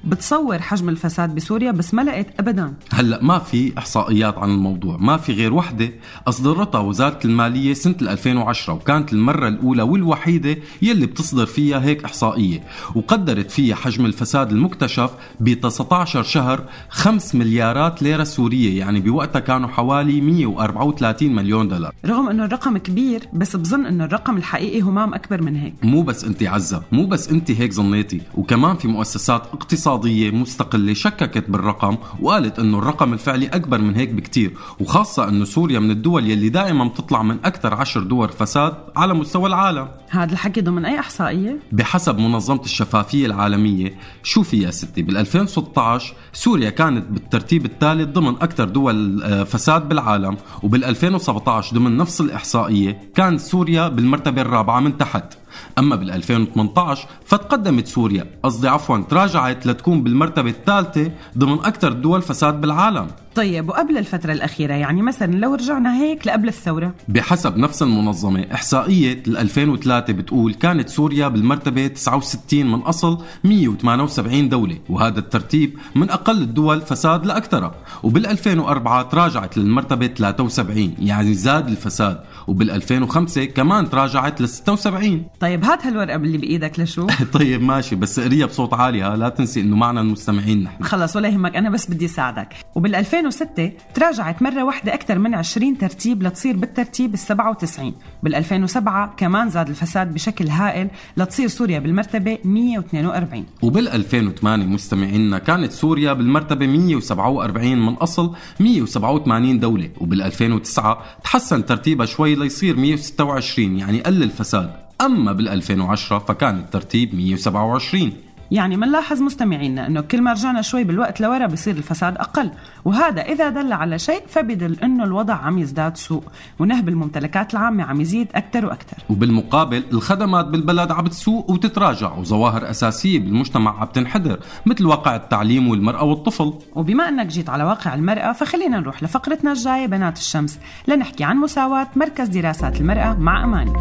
بتصور 0.05 0.59
حجم 0.59 0.89
الفساد 0.89 1.35
بسوريا 1.35 1.71
بس 1.71 1.95
ما 1.95 2.03
لقيت 2.03 2.27
أبدا. 2.41 2.75
هلأ 2.91 3.23
ما 3.23 3.39
في 3.39 3.79
إحصائيات 3.79 4.39
عن 4.39 4.51
الموضوع 4.51 4.97
ما 4.97 5.17
في 5.17 5.33
غير 5.33 5.55
وحدة 5.55 5.91
أصدرتها 6.27 6.81
وزارة 6.81 7.19
المالية 7.25 7.75
سنة 7.75 7.95
2010 8.01 8.75
وكانت 8.75 9.13
المرة 9.13 9.49
الأولى 9.49 9.83
والوحيدة 9.83 10.57
يلي 10.83 11.07
بتصدر 11.07 11.47
فيها 11.47 11.85
هيك 11.85 12.05
إحصائية 12.05 12.63
وقدرت 12.95 13.51
فيها 13.51 13.75
حجم 13.75 14.07
الفساد 14.07 14.51
المكتشف 14.53 15.11
ب 15.41 15.55
19 15.55 16.23
شهر 16.23 16.65
5 16.89 17.39
مليارات 17.39 18.03
ليرة 18.03 18.25
سورية 18.25 18.79
يعني 18.79 19.01
بوقتها 19.01 19.41
كانوا 19.41 19.69
حوالي 19.69 20.21
134 20.21 21.35
مليون 21.35 21.69
دولار. 21.69 21.95
رغم 22.07 22.29
أنه 22.29 22.45
الرقم 22.45 22.79
كبير 22.79 23.23
بس 23.33 23.57
بظن 23.57 23.87
أنه 23.87 24.05
الرقم 24.05 24.37
الحقيقي 24.37 24.81
همام 24.81 25.15
أكبر 25.15 25.43
من 25.43 25.57
هيك. 25.57 25.75
مو 25.83 26.03
بس 26.03 26.22
انت 26.25 26.43
عزة 26.43 26.83
مو 26.93 27.07
بس 27.07 27.29
انت 27.29 27.51
هيك 27.51 27.73
ظنيتي. 27.73 28.21
وكمان 28.35 28.77
في 28.77 28.89
مؤسسات 28.89 29.43
اقتصادية 29.47 30.31
مستقلة 30.31 30.95
شككت 30.95 31.51
بالرقم 31.51 31.97
وقالت 32.21 32.59
إنه 32.59 32.79
الرقم 32.79 33.13
الفعلي 33.13 33.47
أكبر 33.47 33.79
من 33.79 33.95
هيك 33.95 34.09
بكتير. 34.09 34.53
وخاصة 34.81 35.29
إنه 35.29 35.45
سوريا 35.45 35.79
من 35.79 35.91
الدول 35.91 36.31
يلي 36.31 36.49
دائما 36.49 36.85
بتطلع 36.85 37.23
من 37.23 37.37
أكثر 37.45 37.75
عشر 37.75 38.03
دول 38.03 38.29
فساد 38.29 38.75
على 38.97 39.15
مستوى 39.15 39.47
العالم. 39.47 39.89
هذا 40.11 40.33
الحكي 40.33 40.61
ضمن 40.61 40.85
أي 40.85 40.99
إحصائية؟ 40.99 41.59
بحسب 41.73 42.19
منظمة 42.19 42.61
الشفافية 42.65 43.27
العالمية 43.27 43.95
شوفي 44.23 44.63
يا 44.63 44.71
ستي 44.71 45.03
بال 45.03 45.17
2016 45.17 46.15
سوريا 46.33 46.71
كانت 46.71 47.07
بالترتيب 47.11 47.65
الثالث 47.65 48.09
ضمن 48.09 48.35
أكثر 48.43 48.65
دول 48.65 49.23
آه، 49.23 49.45
فساد 49.45 49.89
بالعالم. 49.89 50.37
وبال 50.63 50.85
2017 50.85 51.77
ضمن 51.77 51.97
نفس 51.97 52.21
الإحصائية 52.21 52.99
كانت 53.15 53.41
سوريا 53.41 53.89
بالمرتبة 53.89 54.43
الرابعة 54.43 54.81
من 54.81 54.99
تحت. 54.99 55.42
أما 55.79 55.97
بال 55.97 56.11
2018 56.11 57.09
فتقدمت 57.25 57.87
سوريا 57.87 58.27
قصدي 58.43 58.69
عفوا 58.69 58.99
تراجعت 58.99 59.67
لتكون 59.67 60.03
بالمرتبة 60.03 60.51
الثالثة 60.51 61.11
ضمن 61.39 61.59
أكثر 61.59 61.93
الدول 61.93 62.23
فساد 62.23 62.61
بالعالم. 62.61 63.07
طيب 63.35 63.69
وقبل 63.69 63.99
الفترة 63.99 64.33
الأخيرة 64.33 64.75
يعني 64.75 65.03
مثلا 65.03 65.33
لو 65.33 65.55
رجعنا 65.55 65.97
هيك 65.97 66.27
لقبل 66.27 66.49
الثورة؟ 66.49 66.95
بحسب 67.09 67.57
نفس 67.57 67.83
المنظمة 67.83 68.47
إحصائية 68.55 69.23
ال 69.27 69.37
2003 69.37 70.13
بتقول 70.13 70.55
كانت 70.55 70.89
سوريا 70.89 71.29
بالمرتبة 71.29 71.87
69 71.87 72.67
من 72.67 72.79
أصل 72.79 73.19
178 73.45 74.49
دولة 74.49 74.79
وهذا 74.89 75.19
الترتيب 75.19 75.79
من 75.95 76.11
أقل 76.11 76.43
الدول 76.43 76.81
فساد 76.81 77.27
لأكثرها 77.27 77.75
وبال 78.03 78.27
2004 78.27 79.03
تراجعت 79.03 79.59
للمرتبة 79.59 80.07
73 80.07 80.95
يعني 80.99 81.35
زاد 81.35 81.69
الفساد. 81.69 82.21
وبال 82.47 82.71
2005 82.71 83.45
كمان 83.45 83.91
تراجعت 83.91 84.41
ل 84.41 84.49
76 84.49 85.25
طيب 85.41 85.65
هات 85.65 85.87
هالورقة 85.87 86.17
اللي 86.17 86.39
بإيدك 86.39 86.81
لشو؟ 86.81 87.07
طيب 87.39 87.63
ماشي 87.63 87.97
بس 87.97 88.21
قريها 88.21 88.47
بصوت 88.47 88.75
عالي 88.75 89.03
ها 89.03 89.17
لا 89.17 89.29
تنسي 89.29 89.61
إنه 89.61 89.77
معنا 89.77 90.01
المستمعين 90.01 90.63
نحن. 90.63 90.85
خلص 90.85 91.17
ولا 91.17 91.29
يهمك 91.29 91.57
أنا 91.57 91.71
بس 91.71 91.91
بدي 91.91 92.09
ساعدك. 92.09 92.49
وبال 92.75 92.95
2006 92.95 93.73
تراجعت 93.95 94.43
مرة 94.43 94.65
واحدة 94.65 94.95
أكثر 94.95 95.19
من 95.19 95.35
20 95.35 95.79
ترتيب 95.79 96.23
لتصير 96.23 96.57
بالترتيب 96.57 97.15
ال 97.15 97.19
97 97.19 97.95
بال 98.23 98.35
2007 98.35 99.15
كمان 99.17 99.51
زاد 99.51 99.69
الفساد 99.69 100.15
بشكل 100.15 100.49
هائل 100.49 100.89
لتصير 101.17 101.49
سوريا 101.49 101.79
بالمرتبة 101.79 102.39
142 102.45 103.45
وبال 103.63 103.89
2008 103.89 104.67
مستمعينا 104.67 105.39
كانت 105.39 105.73
سوريا 105.73 106.13
بالمرتبة 106.13 106.67
147 106.67 107.87
من 107.87 107.95
أصل 107.95 108.35
187 108.61 109.61
دولة. 109.61 109.91
وبال 110.01 110.23
2009 110.23 111.03
تحسن 111.25 111.65
ترتيبها 111.67 112.07
شوي 112.07 112.32
ليصير 112.35 112.77
126 112.77 113.79
يعني 113.79 114.01
قل 114.01 114.23
الفساد. 114.23 114.71
أما 115.01 115.33
بال 115.33 115.49
2010 115.49 116.19
فكان 116.19 116.59
الترتيب 116.59 117.15
127 117.15 118.13
يعني 118.53 118.77
منلاحظ 118.77 119.23
مستمعينا 119.23 119.87
أنه 119.87 120.01
كل 120.01 120.23
ما 120.23 120.33
رجعنا 120.33 120.63
شوي 120.63 120.85
بالوقت 120.85 121.21
لورا 121.21 121.47
بصير 121.47 121.77
الفساد 121.77 122.17
أقل 122.17 122.51
وهذا 122.85 123.23
إذا 123.23 123.49
دل 123.49 123.73
على 123.73 123.99
شيء 123.99 124.23
فبدل 124.29 124.77
إنه 124.83 125.05
الوضع 125.05 125.35
عم 125.35 125.59
يزداد 125.59 125.97
سوء 125.97 126.23
ونهب 126.59 126.89
الممتلكات 126.89 127.53
العامة 127.53 127.85
عم 127.85 128.01
يزيد 128.01 128.29
أكثر 128.35 128.67
وأكثر. 128.67 128.97
وبالمقابل 129.11 129.85
الخدمات 129.93 130.47
بالبلد 130.47 130.93
عم 130.93 131.07
تسوء 131.07 131.53
وتتراجع 131.53 132.15
وظواهر 132.15 132.71
أساسية 132.71 133.19
بالمجتمع 133.19 133.81
عم 133.81 133.87
تنحدر 133.87 134.39
مثل 134.67 134.87
واقع 134.87 135.17
التعليم 135.17 135.69
والمرأة 135.69 136.05
والطفل. 136.05 136.53
وبما 136.75 137.09
أنك 137.09 137.27
جيت 137.27 137.51
على 137.51 137.65
واقع 137.65 137.95
المرأة 137.95 138.33
فخلينا 138.33 138.81
نروح 138.81 139.03
لفقرتنا 139.03 139.53
الجاية 139.53 139.87
بنات 139.87 140.19
الشمس 140.19 140.59
لنحكي 140.89 141.25
عن 141.25 141.37
مساواة 141.37 141.89
مركز 141.97 142.29
دراسات 142.29 142.81
المرأة 142.81 143.15
مع 143.15 143.45
أماني. 143.45 143.73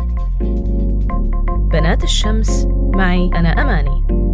بنات 1.72 2.04
الشمس 2.04 2.68
معي 2.96 3.30
أنا 3.36 3.62
أماني. 3.62 4.31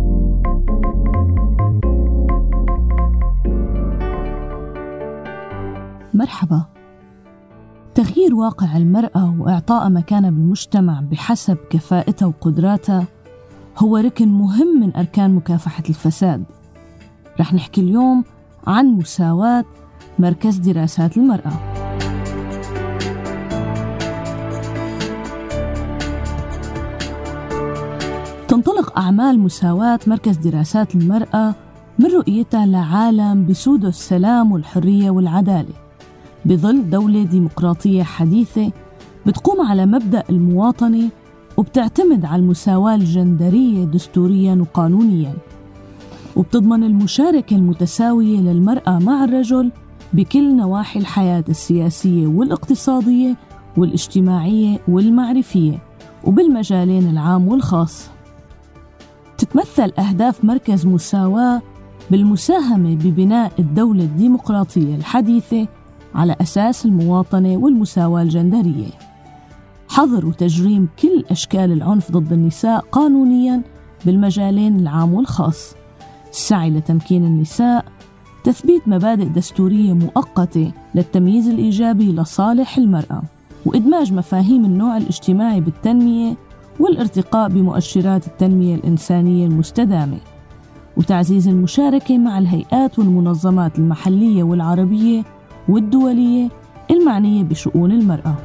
مرحبا. 6.17 6.65
تغيير 7.95 8.35
واقع 8.35 8.77
المرأة 8.77 9.35
وإعطاء 9.39 9.89
مكانة 9.89 10.29
بالمجتمع 10.29 11.01
بحسب 11.01 11.57
كفاءتها 11.69 12.25
وقدراتها 12.25 13.05
هو 13.77 13.97
ركن 13.97 14.27
مهم 14.27 14.79
من 14.81 14.95
أركان 14.95 15.35
مكافحة 15.35 15.83
الفساد. 15.89 16.43
رح 17.39 17.53
نحكي 17.53 17.81
اليوم 17.81 18.23
عن 18.67 18.85
مساواة 18.85 19.65
مركز 20.19 20.57
دراسات 20.57 21.17
المرأة. 21.17 21.51
تنطلق 28.47 28.99
أعمال 28.99 29.39
مساواة 29.39 29.99
مركز 30.07 30.37
دراسات 30.37 30.95
المرأة 30.95 31.55
من 31.99 32.05
رؤيتها 32.05 32.65
لعالم 32.65 33.45
بسوده 33.45 33.87
السلام 33.87 34.51
والحرية 34.51 35.09
والعدالة. 35.09 35.86
بظل 36.47 36.89
دولة 36.89 37.23
ديمقراطية 37.23 38.03
حديثة 38.03 38.71
بتقوم 39.25 39.61
على 39.61 39.85
مبدأ 39.85 40.23
المواطنة 40.29 41.09
وبتعتمد 41.57 42.25
على 42.25 42.41
المساواة 42.41 42.95
الجندرية 42.95 43.83
دستوريا 43.83 44.55
وقانونيا. 44.55 45.33
وبتضمن 46.35 46.83
المشاركة 46.83 47.55
المتساوية 47.55 48.39
للمرأة 48.39 48.99
مع 48.99 49.23
الرجل 49.23 49.71
بكل 50.13 50.55
نواحي 50.55 50.99
الحياة 50.99 51.43
السياسية 51.49 52.27
والاقتصادية 52.27 53.35
والاجتماعية 53.77 54.79
والمعرفية 54.87 55.77
وبالمجالين 56.23 57.09
العام 57.09 57.47
والخاص. 57.47 58.09
تتمثل 59.37 59.91
أهداف 59.99 60.45
مركز 60.45 60.85
مساواة 60.85 61.61
بالمساهمة 62.11 62.95
ببناء 62.95 63.51
الدولة 63.59 64.03
الديمقراطية 64.03 64.95
الحديثة 64.95 65.67
على 66.17 66.35
أساس 66.41 66.85
المواطنة 66.85 67.57
والمساواة 67.57 68.21
الجندرية. 68.21 68.89
حظر 69.89 70.25
وتجريم 70.25 70.89
كل 71.01 71.23
أشكال 71.31 71.71
العنف 71.71 72.11
ضد 72.11 72.33
النساء 72.33 72.79
قانونياً 72.79 73.61
بالمجالين 74.05 74.79
العام 74.79 75.13
والخاص. 75.13 75.75
السعي 76.31 76.69
لتمكين 76.69 77.25
النساء. 77.25 77.85
تثبيت 78.43 78.87
مبادئ 78.87 79.25
دستورية 79.25 79.93
مؤقتة 79.93 80.71
للتمييز 80.95 81.47
الإيجابي 81.47 82.11
لصالح 82.11 82.77
المرأة. 82.77 83.21
وإدماج 83.65 84.13
مفاهيم 84.13 84.65
النوع 84.65 84.97
الاجتماعي 84.97 85.61
بالتنمية 85.61 86.35
والارتقاء 86.79 87.49
بمؤشرات 87.49 88.27
التنمية 88.27 88.75
الإنسانية 88.75 89.47
المستدامة. 89.47 90.17
وتعزيز 90.97 91.47
المشاركة 91.47 92.17
مع 92.17 92.37
الهيئات 92.37 92.99
والمنظمات 92.99 93.79
المحلية 93.79 94.43
والعربية 94.43 95.23
والدولية 95.69 96.49
المعنية 96.91 97.43
بشؤون 97.43 97.91
المرأة. 97.91 98.35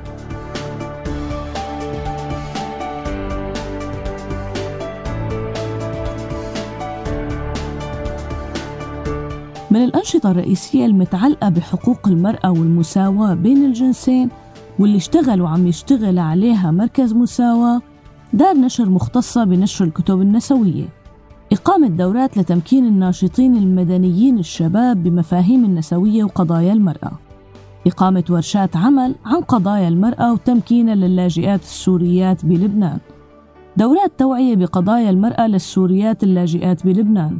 من 9.70 9.84
الأنشطة 9.84 10.30
الرئيسية 10.30 10.86
المتعلقة 10.86 11.48
بحقوق 11.48 12.08
المرأة 12.08 12.50
والمساواة 12.50 13.34
بين 13.34 13.64
الجنسين 13.64 14.28
واللي 14.78 14.96
اشتغل 14.96 15.40
وعم 15.42 15.66
يشتغل 15.66 16.18
عليها 16.18 16.70
مركز 16.70 17.12
مساواة 17.12 17.80
دار 18.32 18.56
نشر 18.56 18.88
مختصة 18.88 19.44
بنشر 19.44 19.84
الكتب 19.84 20.20
النسوية. 20.20 21.01
إقامة 21.52 21.88
دورات 21.88 22.38
لتمكين 22.38 22.84
الناشطين 22.86 23.56
المدنيين 23.56 24.38
الشباب 24.38 25.02
بمفاهيم 25.02 25.64
النسوية 25.64 26.24
وقضايا 26.24 26.72
المرأة. 26.72 27.12
إقامة 27.86 28.24
ورشات 28.30 28.76
عمل 28.76 29.14
عن 29.24 29.40
قضايا 29.40 29.88
المرأة 29.88 30.32
وتمكينها 30.32 30.94
للاجئات 30.94 31.60
السوريات 31.60 32.46
بلبنان. 32.46 32.98
دورات 33.76 34.12
توعية 34.18 34.56
بقضايا 34.56 35.10
المرأة 35.10 35.46
للسوريات 35.46 36.22
اللاجئات 36.22 36.86
بلبنان. 36.86 37.38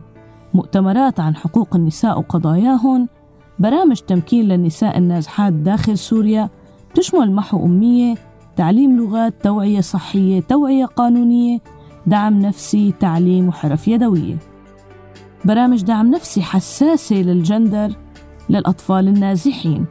مؤتمرات 0.54 1.20
عن 1.20 1.36
حقوق 1.36 1.76
النساء 1.76 2.18
وقضاياهن. 2.18 3.08
برامج 3.58 3.96
تمكين 3.96 4.44
للنساء 4.44 4.98
النازحات 4.98 5.52
داخل 5.52 5.98
سوريا. 5.98 6.50
تشمل 6.94 7.32
محو 7.32 7.66
أمية 7.66 8.14
تعليم 8.56 8.96
لغات 8.96 9.34
توعية 9.42 9.80
صحية 9.80 10.40
توعية 10.40 10.84
قانونية 10.84 11.58
دعم 12.06 12.38
نفسي 12.38 12.94
تعليم 13.00 13.48
وحرف 13.48 13.88
يدوية. 13.88 14.36
برامج 15.44 15.82
دعم 15.82 16.10
نفسي 16.10 16.42
حساسة 16.42 17.16
للجندر 17.16 17.92
للأطفال 18.50 19.08
النازحين. 19.08 19.86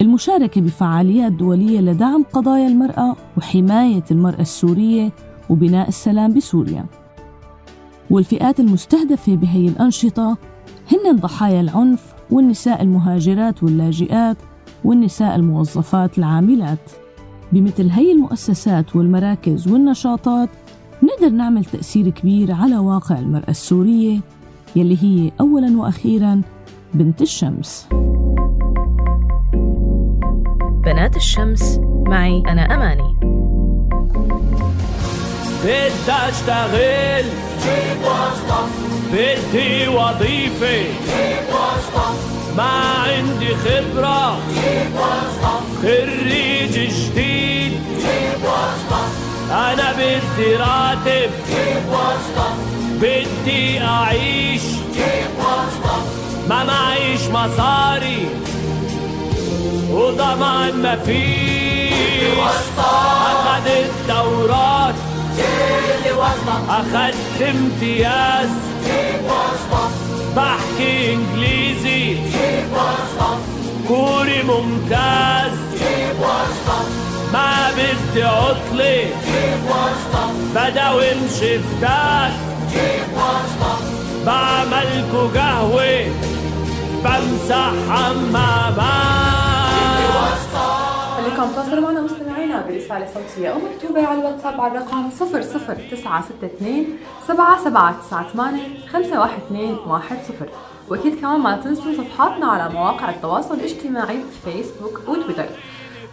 المشاركة 0.00 0.60
بفعاليات 0.60 1.32
دولية 1.32 1.80
لدعم 1.80 2.24
قضايا 2.32 2.66
المرأة 2.66 3.16
وحماية 3.36 4.04
المرأة 4.10 4.40
السورية 4.40 5.12
وبناء 5.50 5.88
السلام 5.88 6.34
بسوريا. 6.34 6.86
والفئات 8.10 8.60
المستهدفة 8.60 9.36
بهي 9.36 9.68
الأنشطة 9.68 10.36
هن 10.92 11.16
ضحايا 11.16 11.60
العنف 11.60 12.14
والنساء 12.30 12.82
المهاجرات 12.82 13.62
واللاجئات 13.62 14.36
والنساء 14.84 15.36
الموظفات 15.36 16.18
العاملات. 16.18 16.90
بمثل 17.52 17.90
هي 17.90 18.12
المؤسسات 18.12 18.96
والمراكز 18.96 19.68
والنشاطات 19.68 20.48
نقدر 21.04 21.28
نعمل 21.28 21.64
تأثير 21.64 22.08
كبير 22.08 22.52
على 22.52 22.78
واقع 22.78 23.18
المرأة 23.18 23.50
السورية 23.50 24.20
يلي 24.76 24.98
هي 25.02 25.30
أولا 25.40 25.80
وأخيرا 25.80 26.42
بنت 26.94 27.22
الشمس. 27.22 27.88
بنات 30.84 31.16
الشمس 31.16 31.80
معي 32.08 32.42
أنا 32.48 32.74
أماني. 32.74 33.16
بدي 35.64 36.12
اشتغل 36.28 37.24
بدي 39.12 39.88
وظيفة. 39.88 40.84
ما 42.56 42.70
عندي 43.06 43.54
خبرة. 43.54 44.38
خريج 45.82 46.72
جديد. 46.72 47.33
أنا 49.50 49.92
بدي 49.92 50.56
راتب. 50.56 51.30
بدي 53.00 53.80
أعيش. 53.80 54.62
ما 56.48 56.64
معيش 56.64 57.20
مصاري. 57.28 58.28
وضمان 59.90 60.82
مفيش 60.82 62.34
أخدت 62.78 63.92
دورات 64.08 64.94
أخدت 66.68 67.42
امتياز. 67.42 68.48
بحكي 70.36 71.14
إنجليزي. 71.14 72.16
كوري 73.88 74.42
ممتاز. 74.42 75.52
ما 77.34 77.70
بدي 77.76 78.22
عطلة. 78.22 78.98
بداوم 80.54 81.20
شفتات 81.38 82.34
بعملكو 84.26 85.22
قهوة. 85.38 85.94
بمسح 87.04 87.72
حمامات 87.90 88.84
خليكم 91.16 91.48
تواصلوا 91.54 91.80
معنا 91.80 92.00
مستمعينا 92.00 92.64
برسالة 92.68 93.06
صوتية 93.14 93.48
أو 93.48 93.58
مكتوبة 93.58 94.06
على 94.06 94.18
الواتساب 94.20 94.60
على 94.60 94.72
الرقم 94.72 95.10
00962 95.10 96.98
7798 97.28 98.60
51210 98.92 100.48
وأكيد 100.88 101.20
كمان 101.20 101.40
ما 101.40 101.56
تنسوا 101.56 101.92
صفحاتنا 101.98 102.46
على 102.46 102.68
مواقع 102.74 103.10
التواصل 103.10 103.54
الاجتماعي 103.54 104.18
فيسبوك 104.44 105.00
وتويتر. 105.08 105.46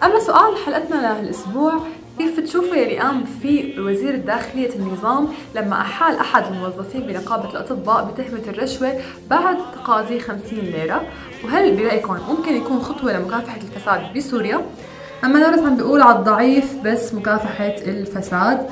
أما 0.03 0.19
سؤال 0.19 0.57
حلقتنا 0.65 0.95
لهالأسبوع 0.95 1.73
كيف 2.17 2.39
بتشوفوا 2.39 2.75
يلي 2.75 2.99
قام 2.99 3.25
فيه 3.41 3.79
وزير 3.79 4.13
الداخلية 4.13 4.75
النظام 4.75 5.27
لما 5.55 5.81
أحال 5.81 6.15
أحد 6.17 6.43
الموظفين 6.45 7.01
بنقابة 7.01 7.49
الأطباء 7.49 8.05
بتهمة 8.11 8.41
الرشوة 8.47 8.93
بعد 9.29 9.57
تقاضي 9.75 10.19
50 10.19 10.41
ليرة 10.59 11.01
وهل 11.43 11.75
برأيكم 11.75 12.17
ممكن 12.29 12.55
يكون 12.55 12.81
خطوة 12.81 13.13
لمكافحة 13.13 13.57
الفساد 13.57 14.13
بسوريا؟ 14.17 14.61
أما 15.23 15.39
نورس 15.39 15.59
عم 15.59 15.75
بيقول 15.77 16.01
على 16.01 16.19
الضعيف 16.19 16.73
بس 16.83 17.13
مكافحة 17.13 17.75
الفساد 17.87 18.67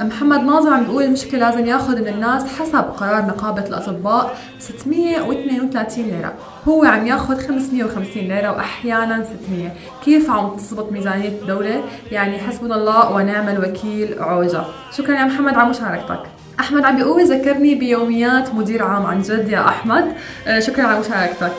محمد 0.00 0.40
ناظر 0.40 0.72
عم 0.72 0.84
بيقول 0.84 1.02
المشكلة 1.02 1.40
لازم 1.40 1.66
ياخذ 1.66 2.00
من 2.00 2.08
الناس 2.08 2.46
حسب 2.46 2.78
قرار 2.78 3.26
نقابة 3.26 3.62
الأطباء. 3.62 4.38
632 4.58 6.04
ليرة. 6.04 6.32
هو 6.68 6.84
عم 6.84 7.06
ياخذ 7.06 7.40
550 7.48 8.22
ليرة 8.22 8.50
وأحيانا 8.50 9.24
600 9.46 9.72
كيف 10.04 10.30
عم 10.30 10.56
تزبط 10.56 10.92
ميزانية 10.92 11.28
الدولة؟ 11.28 11.82
يعني 12.12 12.38
حسبنا 12.38 12.74
الله 12.74 13.12
ونعم 13.12 13.48
الوكيل 13.48 14.16
عوجة. 14.20 14.62
شكرا 14.96 15.14
يا 15.14 15.24
محمد 15.24 15.54
على 15.54 15.68
مشاركتك. 15.68 16.20
أحمد 16.60 16.84
عم 16.84 16.96
بيقول 16.96 17.24
ذكرني 17.24 17.74
بيوميات 17.74 18.54
مدير 18.54 18.82
عام 18.82 19.06
عن 19.06 19.22
جد 19.22 19.48
يا 19.48 19.68
أحمد. 19.68 20.12
آه، 20.46 20.60
شكرا 20.60 20.84
على 20.84 21.00
مشاركتك. 21.00 21.52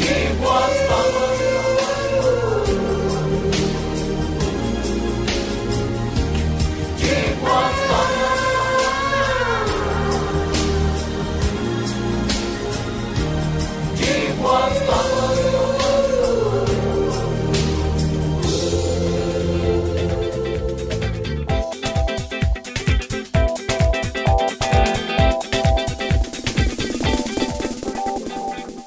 Keep 0.00 0.83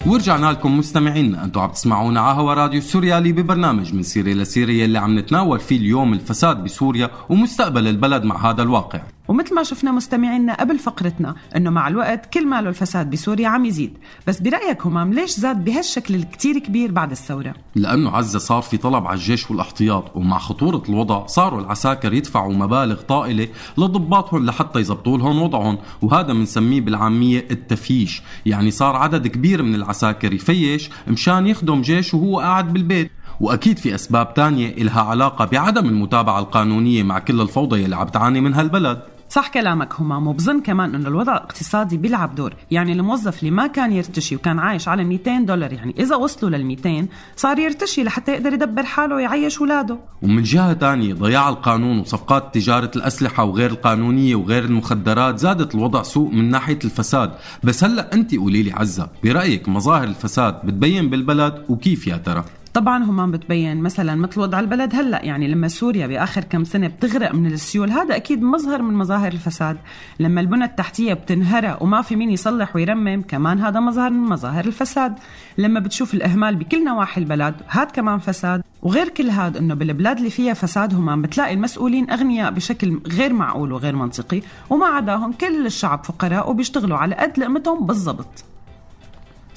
ورجعنا 0.08 0.52
لكم 0.52 0.78
مستمعينا. 0.78 1.44
أنتم 1.44 1.62
عم 1.62 1.72
تسمعونا 1.72 2.22
على 2.22 2.38
هوا 2.38 2.54
راديو 2.54 2.82
سوريالي 2.82 3.32
ببرنامج 3.32 3.94
من 3.94 4.04
سيرة 4.04 4.30
لسيرة 4.30 4.72
يلي 4.72 4.98
عم 4.98 5.20
نتناول 5.20 5.60
فيه 5.60 5.78
اليوم 5.78 6.14
الفساد 6.14 6.64
بسوريا 6.64 7.10
ومستقبل 7.30 7.88
البلد 7.88 8.24
مع 8.24 8.50
هذا 8.50 8.64
الواقع. 8.64 9.02
ومثل 9.28 9.56
ما 9.56 9.64
شفنا 9.64 9.92
مستمعينا 9.92 10.54
قبل 10.54 10.80
فقرتنا 10.80 11.36
إنه 11.56 11.70
مع 11.70 11.88
الوقت 11.88 12.34
كل 12.34 12.48
ماله 12.48 12.70
الفساد 12.70 13.10
بسوريا 13.10 13.48
عم 13.48 13.66
يزيد. 13.66 13.98
بس 14.28 14.40
برأيك 14.40 14.86
همام 14.86 15.14
ليش 15.14 15.32
زاد 15.32 15.64
بهالشكل 15.64 16.16
الكتير 16.16 16.60
كبير 16.60 16.92
بعد 16.92 17.12
الثورة؟ 17.12 17.54
لأنه 17.76 18.12
عزة 18.12 18.40
صار 18.40 18.62
في 18.62 18.78
طلب 18.78 19.08
على 19.08 19.16
الجيش 19.16 19.52
والأحتياط 19.52 20.16
ومع 20.16 20.38
خطورة 20.38 20.84
الوضع 20.90 21.26
صاروا 21.26 21.62
العساكر 21.62 22.14
يدفعوا 22.14 22.54
مبالغ 22.54 23.02
طائلة 23.02 23.48
لضباطهم 23.78 24.46
لحتى 24.46 24.80
يزبطوا 24.80 25.18
لهم 25.18 25.42
وضعهم 25.42 25.78
وهذا 26.02 26.34
بنسميه 26.34 26.82
بالعامية 26.82 27.48
التفييش 27.52 28.22
يعني 28.46 28.72
صار 28.72 28.96
عدد 28.96 29.28
كبير 29.28 29.64
من 29.64 29.76
العساكر 29.76 30.34
يفيش 30.34 30.90
مشان 31.08 31.48
يخدم 31.48 31.82
جيش 31.82 32.14
وهو 32.14 32.40
قاعد 32.40 32.74
بالبيت. 32.74 33.12
وأكيد 33.40 33.78
في 33.78 33.96
أسباب 33.96 34.34
تانية 34.34 34.70
إلها 34.70 35.02
علاقة 35.02 35.46
بعدم 35.46 35.86
المتابعة 35.86 36.40
القانونية 36.40 37.04
مع 37.04 37.20
كل 37.20 37.42
الفوضى 37.42 37.86
اللي 37.86 37.96
عم 37.96 38.08
تعاني 38.08 38.42
منها 38.42 38.62
البلد 38.62 39.02
صح 39.30 39.48
كلامك 39.48 39.94
همام 40.00 40.28
وبظن 40.28 40.62
كمان 40.62 40.96
إنه 40.96 41.08
الوضع 41.08 41.34
الاقتصادي 41.34 41.98
بيلعب 41.98 42.36
دور. 42.36 42.54
يعني 42.72 42.94
الموظف 42.94 43.40
اللي 43.40 43.52
ما 43.52 43.68
كان 43.68 43.92
يرتشي 43.92 44.36
وكان 44.36 44.60
عايش 44.60 44.88
على 44.88 45.04
200 45.04 45.40
دولار 45.40 45.74
يعني 45.74 45.96
إذا 46.00 46.16
وصلوا 46.16 46.58
لل 46.58 46.66
200 46.66 47.08
صار 47.36 47.60
يرتشي 47.60 48.04
لحتى 48.04 48.32
يقدر 48.32 48.54
يدبر 48.54 48.84
حاله 48.84 49.16
ويعيش 49.16 49.60
اولاده 49.60 49.98
ومن 50.22 50.44
جهة 50.44 50.74
تانية 50.74 51.14
ضياع 51.14 51.50
القانون 51.50 52.00
وصفقات 52.00 52.56
تجارة 52.56 52.92
الأسلحة 52.96 53.44
وغير 53.44 53.72
القانونية 53.72 54.36
وغير 54.36 54.66
المخدرات 54.66 55.40
زادت 55.40 55.76
الوضع 55.76 56.04
سوء 56.04 56.32
من 56.32 56.50
ناحية 56.50 56.80
الفساد. 56.84 57.32
بس 57.64 57.84
هلأ 57.84 58.14
أنت 58.14 58.36
قولي 58.36 58.64
لي 58.64 58.72
عزة 58.72 59.10
برأيك 59.24 59.70
مظاهر 59.70 60.04
الفساد 60.04 60.66
بتبين 60.66 61.10
بالبلد 61.10 61.66
وكيف 61.70 62.08
يا 62.08 62.18
ترى؟ 62.18 62.44
طبعا 62.78 63.04
هم 63.04 63.32
بتبين 63.32 63.78
مثلا 63.78 64.16
مثل 64.16 64.40
وضع 64.40 64.60
البلد 64.60 64.96
هلأ 64.96 65.26
يعني 65.26 65.48
لما 65.48 65.68
سوريا 65.68 66.08
بآخر 66.08 66.44
كم 66.44 66.64
سنة 66.64 66.88
بتغرق 66.88 67.34
من 67.34 67.46
السيول 67.46 67.92
هذا 67.92 68.16
أكيد 68.16 68.42
مظهر 68.42 68.82
من 68.82 68.94
مظاهر 68.94 69.32
الفساد. 69.32 69.78
لما 70.20 70.42
البنى 70.42 70.66
التحتية 70.66 71.14
بتنهرى 71.14 71.78
وما 71.82 72.02
في 72.02 72.16
مين 72.16 72.32
يصلح 72.32 72.76
ويرمم 72.76 73.22
كمان 73.22 73.60
هذا 73.60 73.80
مظهر 73.80 74.10
من 74.10 74.30
مظاهر 74.30 74.66
الفساد. 74.66 75.16
لما 75.58 75.80
بتشوف 75.80 76.14
الإهمال 76.14 76.56
بكل 76.56 76.84
نواحي 76.84 77.22
البلد 77.22 77.56
هذا 77.68 77.90
كمان 77.90 78.20
فساد. 78.20 78.62
وغير 78.82 79.10
كل 79.10 79.30
هذا 79.30 79.60
إنه 79.60 79.74
بالبلاد 79.74 80.18
اللي 80.18 80.30
فيها 80.30 80.54
فساد 80.54 80.94
هم 80.94 81.22
بتلاقي 81.22 81.54
المسؤولين 81.54 82.10
أغنياء 82.10 82.52
بشكل 82.52 83.00
غير 83.08 83.34
معقول 83.34 83.72
وغير 83.72 83.96
منطقي 83.96 84.42
وما 84.70 84.86
عداهم 84.86 85.32
كل 85.32 85.66
الشعب 85.66 86.04
فقراء 86.04 86.50
وبيشتغلوا 86.50 86.98
على 86.98 87.16
قد 87.16 87.40
لقمتهم 87.40 87.86
بالضبط. 87.86 88.57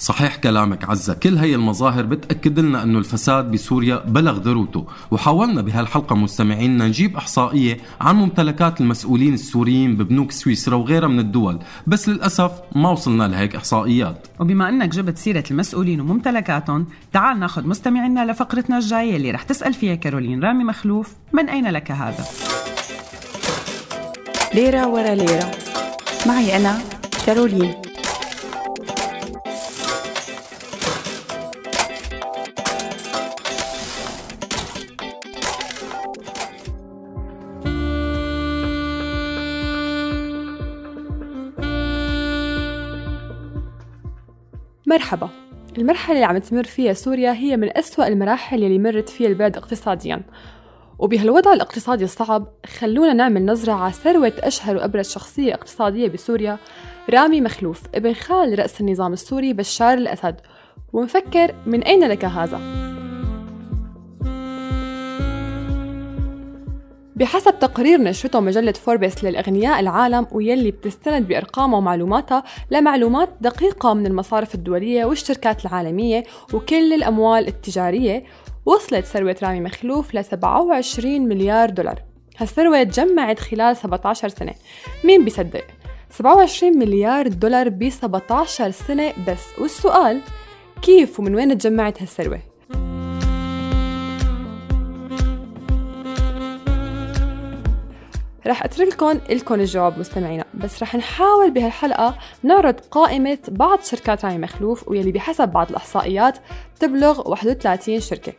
صحيح 0.01 0.37
كلامك 0.37 0.91
عزة. 0.91 1.15
كل 1.15 1.37
هي 1.37 1.55
المظاهر 1.55 2.03
بتأكد 2.03 2.59
لنا 2.59 2.83
أنه 2.83 2.99
الفساد 2.99 3.51
بسوريا 3.51 3.97
بلغ 3.97 4.39
ذروته 4.39 4.87
وحاولنا 5.11 5.63
بهالحلقة 5.63 6.17
مستمعينا 6.17 6.87
نجيب 6.87 7.17
إحصائية 7.17 7.79
عن 8.01 8.15
ممتلكات 8.15 8.81
المسؤولين 8.81 9.35
السوريين 9.35 9.97
ببنوك 9.97 10.31
سويسرا 10.33 10.77
وغيرها 10.77 11.09
من 11.09 11.19
الدول. 11.19 11.59
بس 11.87 12.09
للأسف 12.09 12.53
ما 12.75 12.91
وصلنا 12.91 13.29
لهيك 13.29 13.57
إحصائيات. 13.57 14.27
وبما 14.41 14.69
أنك 14.69 14.89
جبت 14.89 15.19
سيرة 15.19 15.45
المسؤولين 15.51 16.01
وممتلكاتهم 16.01 16.87
تعال 17.13 17.41
ناخذ 17.41 17.67
مستمعينا 17.67 18.33
لفقرتنا 18.33 18.79
الجاية 18.79 19.17
اللي 19.17 19.31
رح 19.31 19.43
تسأل 19.43 19.75
فيها 19.75 19.95
كارولين 19.95 20.45
رامي 20.45 20.65
مخلوف. 20.65 21.15
من 21.33 21.49
أين 21.49 21.67
لك 21.67 21.91
هذا؟ 21.91 22.25
ليرة 24.55 24.87
ورا 24.89 25.15
ليرة. 25.15 25.51
معي 26.27 26.57
أنا 26.57 26.79
كارولين. 27.27 27.90
مرحبا. 44.91 45.29
المرحلة 45.79 46.15
اللي 46.15 46.27
عم 46.27 46.39
تمر 46.39 46.65
فيها 46.65 46.93
سوريا 46.93 47.33
هي 47.33 47.57
من 47.57 47.79
أسوأ 47.79 48.09
المراحل 48.09 48.65
اللي 48.65 48.79
مرت 48.79 49.09
فيها 49.09 49.29
البلد 49.29 49.57
اقتصاديا. 49.57 50.23
وبهالوضع 50.99 51.53
الاقتصادي 51.53 52.05
الصعب 52.05 52.49
خلونا 52.79 53.13
نعمل 53.13 53.47
نظرة 53.47 53.73
على 53.73 53.93
ثروة 53.93 54.33
أشهر 54.39 54.77
وأبرز 54.77 55.11
شخصية 55.11 55.55
اقتصادية 55.55 56.09
بسوريا 56.09 56.59
رامي 57.11 57.41
مخلوف 57.41 57.83
ابن 57.95 58.15
خال 58.15 58.59
رأس 58.59 58.81
النظام 58.81 59.13
السوري 59.13 59.53
بشار 59.53 59.99
الأسد. 59.99 60.37
ونفكر 60.93 61.55
من 61.67 61.83
أين 61.83 62.09
لك 62.09 62.25
هذا؟ 62.25 62.61
بحسب 67.21 67.59
تقرير 67.59 68.01
نشرته 68.01 68.41
مجلة 68.41 68.73
فوربس 68.73 69.25
للأغنياء 69.25 69.81
العالم 69.81 70.27
ويلي 70.33 70.71
بتستند 70.71 71.29
بأرقامها 71.29 71.79
ومعلوماتها 71.79 72.45
لمعلومات 72.71 73.29
دقيقة 73.41 73.95
من 73.95 74.07
المصارف 74.07 74.55
الدولية 74.55 75.05
والشركات 75.05 75.65
العالمية 75.65 76.25
وكل 76.53 76.93
الأموال 76.93 77.49
التجارية 77.49 78.25
وصلت 78.67 79.05
ثروة 79.05 79.37
رامي 79.43 79.61
مخلوف 79.61 80.15
ل 80.15 80.25
27 80.25 81.21
مليار 81.21 81.71
دولار 81.71 82.03
هالثروة 82.39 82.83
تجمعت 82.83 83.39
خلال 83.39 83.77
17 83.77 84.29
سنة 84.29 84.55
مين 85.05 85.25
بيصدق؟ 85.25 85.65
27 86.11 86.79
مليار 86.79 87.29
دولار 87.29 87.69
ب 87.69 87.89
17 87.89 88.71
سنة 88.71 89.13
بس 89.29 89.43
والسؤال 89.59 90.21
كيف 90.83 91.21
ومن 91.21 91.35
وين 91.35 91.59
تجمعت 91.59 92.03
هالثروة؟ 92.03 92.41
رح 98.51 98.65
اترك 98.65 99.03
لكم 99.31 99.55
الجواب 99.55 99.99
مستمعينا 99.99 100.45
بس 100.55 100.83
رح 100.83 100.95
نحاول 100.97 101.51
بهالحلقة 101.51 102.19
نعرض 102.43 102.75
قائمة 102.91 103.39
بعض 103.49 103.83
شركات 103.83 104.25
رامي 104.25 104.39
مخلوف 104.39 104.89
واللي 104.89 105.13
بحسب 105.13 105.49
بعض 105.49 105.71
الأحصائيات 105.71 106.39
تبلغ 106.81 107.31
31 107.31 108.01
شركة. 108.01 108.33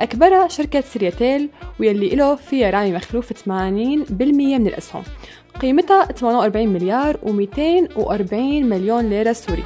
أكبرها 0.00 0.48
شركة 0.48 0.80
سرياتيل 0.80 1.50
واللي 1.80 2.08
له 2.08 2.34
فيها 2.34 2.70
رامي 2.70 2.92
مخلوف 2.92 3.32
80% 3.32 3.42
من 4.58 4.66
الأسهم. 4.66 5.02
قيمتها 5.60 6.04
48 6.04 6.68
مليار 6.68 7.16
و240 7.16 8.32
مليون 8.64 9.10
ليرة 9.10 9.32
سوري. 9.32 9.64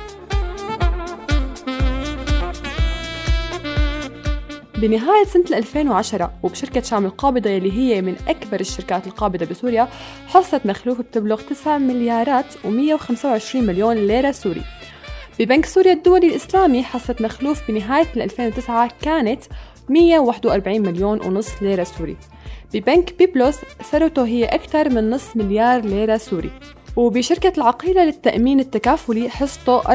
بنهاية 4.83 5.25
سنة 5.25 5.59
2010 5.59 6.33
وبشركة 6.43 6.81
شام 6.81 7.07
القابضة 7.07 7.51
يلي 7.51 7.73
هي 7.73 8.03
من 8.03 8.17
أكبر 8.29 8.61
الشركات 8.61 9.07
القابضة 9.07 9.47
بسوريا 9.47 9.89
حصة 10.27 10.61
مخلوف 10.65 11.01
بتبلغ 11.01 11.41
9 11.41 11.79
مليارات 11.79 12.45
و125 12.65 13.57
مليون 13.57 13.97
ليرة 13.97 14.31
سوري. 14.31 14.63
ببنك 15.39 15.67
سوريا 15.67 15.93
الدولي 15.93 16.27
الإسلامي 16.27 16.83
حصة 16.83 17.17
مخلوف 17.21 17.61
بنهاية 17.69 18.07
2009 18.17 18.93
كانت 19.03 19.43
141 19.89 20.81
مليون 20.81 21.21
ونص 21.27 21.63
ليرة 21.63 21.85
سوري. 21.85 22.17
ببنك 22.75 23.15
بيبلوس 23.19 23.57
ثروته 23.91 24.27
هي 24.27 24.45
أكثر 24.45 24.89
من 24.89 25.11
نصف 25.11 25.37
مليار 25.37 25.81
ليرة 25.81 26.17
سوري. 26.17 26.51
وبشركة 26.97 27.53
العقيلة 27.57 28.05
للتأمين 28.05 28.61
التكافلي 28.61 29.31
حصته 29.31 29.81
4.92% 29.81 29.89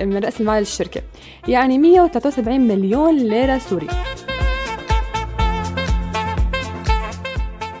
من 0.00 0.18
رأس 0.24 0.40
المال 0.40 0.62
الشركة 0.62 1.02
يعني 1.48 1.78
173 1.78 2.60
مليون 2.60 3.16
ليرة 3.16 3.58
سوري. 3.58 3.86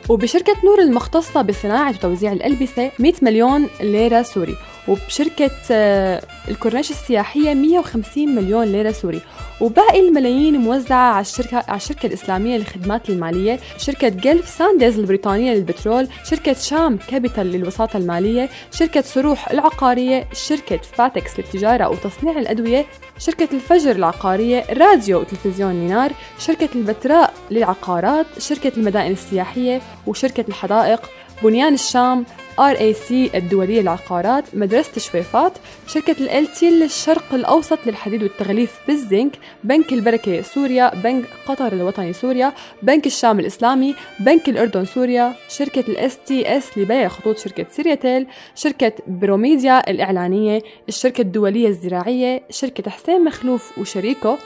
وبشركة 0.08 0.54
نور 0.64 0.78
المختصة 0.78 1.42
بصناعة 1.42 1.90
وتوزيع 1.90 2.32
الألبسة 2.32 2.90
100 2.98 3.12
مليون 3.22 3.68
ليرة 3.80 4.22
سوري. 4.22 4.56
وبشركة 4.90 5.50
آه، 5.70 6.22
الكورنيش 6.48 6.90
السياحية 6.90 7.54
150 7.54 8.34
مليون 8.34 8.64
ليرة 8.66 8.92
سوري. 8.92 9.20
وباقي 9.60 10.00
الملايين 10.00 10.56
موزعة 10.56 11.12
على 11.12 11.20
الشركة 11.20 11.64
على 11.68 11.76
الشركة 11.76 12.06
الإسلامية 12.06 12.56
للخدمات 12.56 13.10
المالية 13.10 13.58
شركة 13.78 14.08
Gulfsands 14.08 14.98
البريطانية 14.98 15.52
للبترول 15.52 16.08
شركة 16.24 16.52
شام 16.52 16.96
Capital 16.96 17.46
للوساطة 17.46 17.96
المالية 17.96 18.48
شركة 18.72 19.00
صروح 19.00 19.50
العقارية 19.50 20.28
شركة 20.32 20.76
فاتكس 20.76 21.38
للتجارة 21.38 21.88
وتصنيع 21.88 22.38
الأدوية 22.38 22.86
شركة 23.18 23.48
الفجر 23.52 23.90
العقارية 23.90 24.64
راديو 24.70 25.20
وتلفزيون 25.20 25.74
نينار 25.74 26.12
شركة 26.38 26.68
البتراء 26.74 27.34
للعقارات 27.50 28.26
شركة 28.38 28.72
المدائن 28.76 29.12
السياحية 29.12 29.80
وشركة 30.06 30.44
الحدائق 30.48 31.10
بنيان 31.42 31.74
الشام 31.74 32.24
RAC 32.58 33.10
الدولية 33.34 33.80
للعقارات 33.80 34.44
مدرسة 34.52 35.00
شويفات 35.00 35.52
شركة 35.86 36.16
الالتي 36.20 36.70
للشرق 36.70 37.34
الأوسط 37.34 37.78
للحديد 37.86 38.22
والتغليف 38.22 38.78
بالزنك 38.86 39.32
بنك 39.64 39.92
البركة 39.92 40.42
سوريا 40.42 40.94
بنك 40.94 41.24
قطر 41.46 41.72
الوطني 41.72 42.12
سوريا 42.12 42.52
بنك 42.82 43.06
الشام 43.06 43.40
الإسلامي 43.40 43.94
بنك 44.20 44.48
الأردن 44.48 44.84
سوريا 44.84 45.34
شركة 45.48 45.80
ال 45.80 46.18
STS 46.26 46.78
لبيع 46.78 47.08
خطوط 47.08 47.38
شركة 47.38 47.66
سيرياتيل 47.70 48.26
شركة 48.54 48.92
ProMedia 49.06 49.90
الإعلانية 49.90 50.62
الشركة 50.88 51.20
الدولية 51.20 51.68
الزراعية 51.68 52.42
شركة 52.50 52.90
حسين 52.90 53.24
مخلوف 53.24 53.78
وشريكه. 53.78 54.38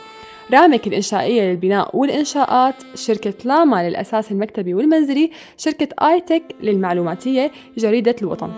رامك 0.52 0.86
الإنشائية 0.86 1.42
للبناء 1.42 1.96
والإنشاءات 1.96 2.74
شركة 2.94 3.34
لاما 3.44 3.88
للأثاث 3.88 4.32
المكتبي 4.32 4.74
والمنزلي 4.74 5.30
شركة 5.56 5.88
آيتك 6.02 6.42
للمعلوماتية 6.62 7.50
جريدة 7.78 8.16
الوطن. 8.22 8.50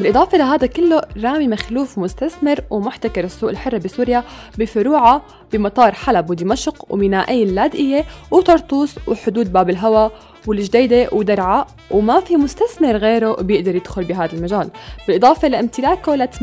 بالإضافة 0.00 0.38
لهذا 0.38 0.66
كله 0.66 1.02
رامي 1.24 1.48
مخلوف 1.48 1.98
مستثمر 1.98 2.60
ومحتكر 2.70 3.24
السوق 3.24 3.50
الحر 3.50 3.78
بسوريا 3.78 4.24
بفروعه 4.58 5.22
بمطار 5.52 5.92
حلب 5.92 6.30
ودمشق 6.30 6.84
ومينائي 6.90 7.42
اللاذقية 7.42 8.04
وطرطوس 8.30 8.94
وحدود 9.06 9.52
باب 9.52 9.70
الهوى 9.70 10.10
والجديدة 10.46 11.08
ودرعا 11.12 11.66
وما 11.90 12.20
في 12.20 12.36
مستثمر 12.36 12.96
غيره 12.96 13.42
بيقدر 13.42 13.76
يدخل 13.76 14.04
بهذا 14.04 14.32
المجال. 14.32 14.70
بالإضافة 15.06 15.48
لامتلاكه 15.48 16.14
ل 16.14 16.28
80% 16.28 16.42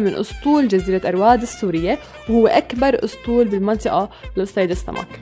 من 0.00 0.14
أسطول 0.14 0.68
جزيرة 0.68 1.08
أرواد 1.08 1.42
السورية 1.42 1.98
وهو 2.28 2.46
أكبر 2.46 3.04
أسطول 3.04 3.44
بالمنطقة 3.48 4.10
لصيد 4.36 4.70
السمك. 4.70 5.20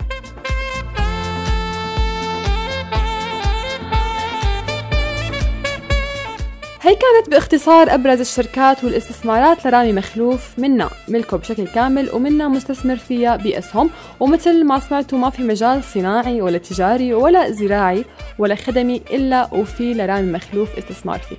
هي 6.87 6.95
كانت 6.95 7.31
باختصار 7.31 7.95
أبرز 7.95 8.21
الشركات 8.21 8.85
والاستثمارات 8.85 9.67
لرامي 9.67 9.93
مخلوف 9.93 10.59
منا 10.59 10.91
ملكه 11.09 11.37
بشكل 11.37 11.67
كامل 11.69 12.11
ومنا 12.13 12.49
مستثمر 12.49 12.97
فيها 12.97 13.37
بأسهم 13.37 13.91
ومثل 14.21 14.65
ما 14.65 14.79
سمعتوا 14.79 15.19
ما 15.19 15.31
في 15.31 15.43
مجال 15.43 15.85
صناعي 15.85 16.43
ولا 16.43 16.59
تجاري 16.59 17.15
ولا 17.15 17.51
زراعي 17.51 18.05
ولا 18.39 18.55
خدمي 18.55 19.03
إلا 19.11 19.55
وفي 19.55 19.95
لرامي 19.95 20.33
مخلوف 20.33 20.79
استثمار 20.79 21.19
فيه. 21.19 21.37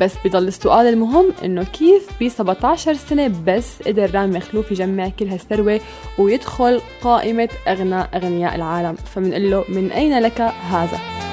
بس 0.00 0.12
بضل 0.24 0.48
السؤال 0.48 0.86
المهم 0.86 1.32
إنه 1.44 1.64
كيف 1.64 2.08
ب 2.20 2.28
17 2.28 2.94
سنة 2.94 3.32
بس 3.46 3.82
قدر 3.86 4.14
رامي 4.14 4.36
مخلوف 4.36 4.72
يجمع 4.72 5.08
كل 5.08 5.28
هالثروة 5.28 5.80
ويدخل 6.18 6.80
قائمة 7.02 7.48
أغنى 7.68 8.00
أغنياء 8.14 8.54
العالم؟ 8.54 8.94
فمنقول 8.94 9.50
له 9.50 9.64
من 9.68 9.92
أين 9.92 10.18
لك 10.18 10.40
هذا؟ 10.40 11.25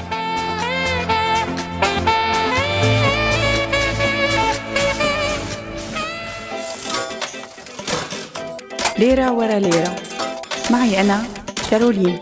ليرة 9.00 9.32
ورا 9.32 9.60
ليرة. 9.60 9.96
معي 10.72 11.02
أنا 11.02 11.24
كارولين. 11.72 12.20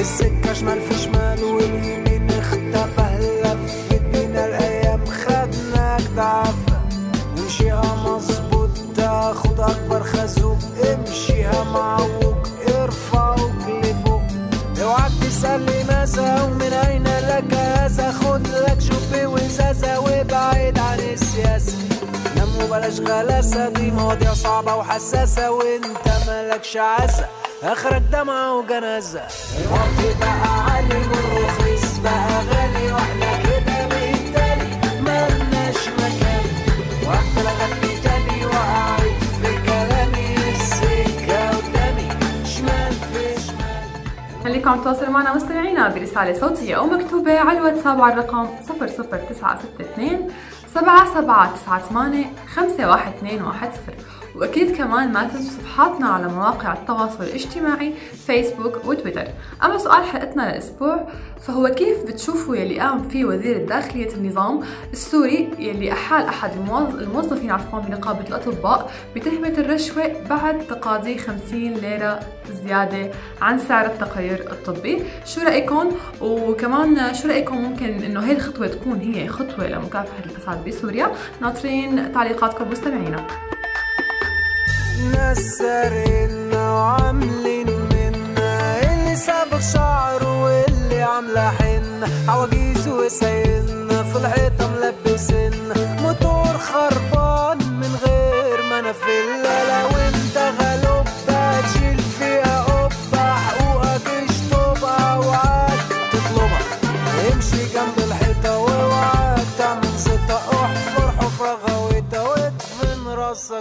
السكة 0.00 0.52
شمال 0.52 0.80
في 0.80 0.94
شمال 0.98 1.44
واليمين 1.44 2.05
نام 22.78 22.84
وبلاش 22.84 23.00
غلاسة 23.00 23.68
دي 23.68 23.90
مواضيع 23.90 24.32
صعبة 24.34 24.74
وحساسة 24.74 25.50
وانت 25.50 26.08
مالكش 26.28 26.76
عزة. 26.76 27.26
أخرك 27.62 28.02
دمعة 28.12 28.58
وجنازة. 28.58 29.20
الوقت 29.20 30.16
بقى 30.20 30.64
عالي 30.64 30.94
والرخيص 30.96 31.98
بقى 31.98 32.28
غالي. 32.50 32.92
وإحنا 32.92 33.36
كده 33.42 33.88
بالتالي 33.88 35.00
ملناش 35.00 35.88
مكان. 35.88 36.44
واحدة 37.06 37.42
لغتني 37.42 37.96
تاني 38.04 38.46
وقعت 38.46 39.22
في 39.42 39.62
كلامي 39.66 40.36
السكة 40.54 41.48
قدامي. 41.50 42.08
شمال 42.44 42.92
في 42.92 43.40
شمال 43.46 44.44
خليكم 44.44 44.82
تواصلوا 44.84 45.10
معنا 45.10 45.34
مستمعينا 45.34 45.88
برسالة 45.88 46.40
صوتية 46.40 46.74
أو 46.74 46.86
مكتوبة 46.86 47.38
على 47.40 47.58
الواتساب 47.58 48.00
على 48.00 48.12
الرقم 48.12 48.48
00962 48.68 50.30
7798 50.76 52.30
51210 52.46 54.05
وأكيد 54.36 54.76
كمان 54.76 55.12
ما 55.12 55.24
تنسوا 55.24 55.50
صفحاتنا 55.50 56.06
على 56.06 56.28
مواقع 56.28 56.72
التواصل 56.72 57.24
الاجتماعي 57.24 57.92
فيسبوك 58.26 58.84
وتويتر. 58.84 59.24
أما 59.64 59.78
سؤال 59.78 60.04
حلقتنا 60.04 60.42
للأسبوع 60.42 61.08
فهو 61.42 61.68
كيف 61.68 62.02
بتشوفوا 62.06 62.56
يلي 62.56 62.80
قام 62.80 63.08
فيه 63.08 63.24
وزير 63.24 63.56
الداخلية 63.56 64.14
النظام 64.14 64.60
السوري 64.92 65.50
يلي 65.58 65.92
أحال 65.92 66.24
أحد 66.26 66.50
الموظ- 66.52 66.94
الموظفين 66.98 67.50
عفوا 67.50 67.78
بنقابة 67.80 68.28
الأطباء 68.28 68.90
بتهمة 69.16 69.48
الرشوة 69.58 70.12
بعد 70.30 70.58
تقاضي 70.66 71.18
50 71.18 71.74
ليرة 71.74 72.20
زيادة 72.64 73.10
عن 73.42 73.58
سعر 73.58 73.86
التقرير 73.86 74.40
الطبي؟ 74.52 75.02
شو 75.24 75.40
رأيكم؟ 75.40 75.90
وكمان 76.20 77.14
شو 77.14 77.28
رأيكم 77.28 77.56
ممكن 77.56 77.84
إنه 77.86 78.20
هي 78.20 78.32
الخطوة 78.32 78.66
تكون 78.66 79.00
هي 79.00 79.28
خطوة 79.28 79.66
لمكافحة 79.66 80.24
الفساد 80.24 80.64
بسوريا؟ 80.64 81.12
ناطرين 81.40 82.12
تعليقاتكم 82.12 82.70
مستمعينا. 82.70 83.26
ناس 84.98 85.38
سارقنا 85.38 86.72
وعاملين 86.72 87.66
منا. 87.92 88.80
اللي 88.82 89.16
سابق 89.16 89.60
شعره 89.74 90.42
واللي 90.44 91.02
عاملة 91.02 91.50
حنة 91.50 92.08
عواجيز 92.28 92.88
وسايقنا 92.88 94.02
في 94.02 94.16
الحيطة 94.18 94.70
ملبسنا 94.70 95.74
موتور 96.02 96.58
خربان 96.58 97.58
من 97.58 97.96
غير 98.06 98.62
ما 98.70 98.78
أنا 98.78 98.92
في 98.92 99.10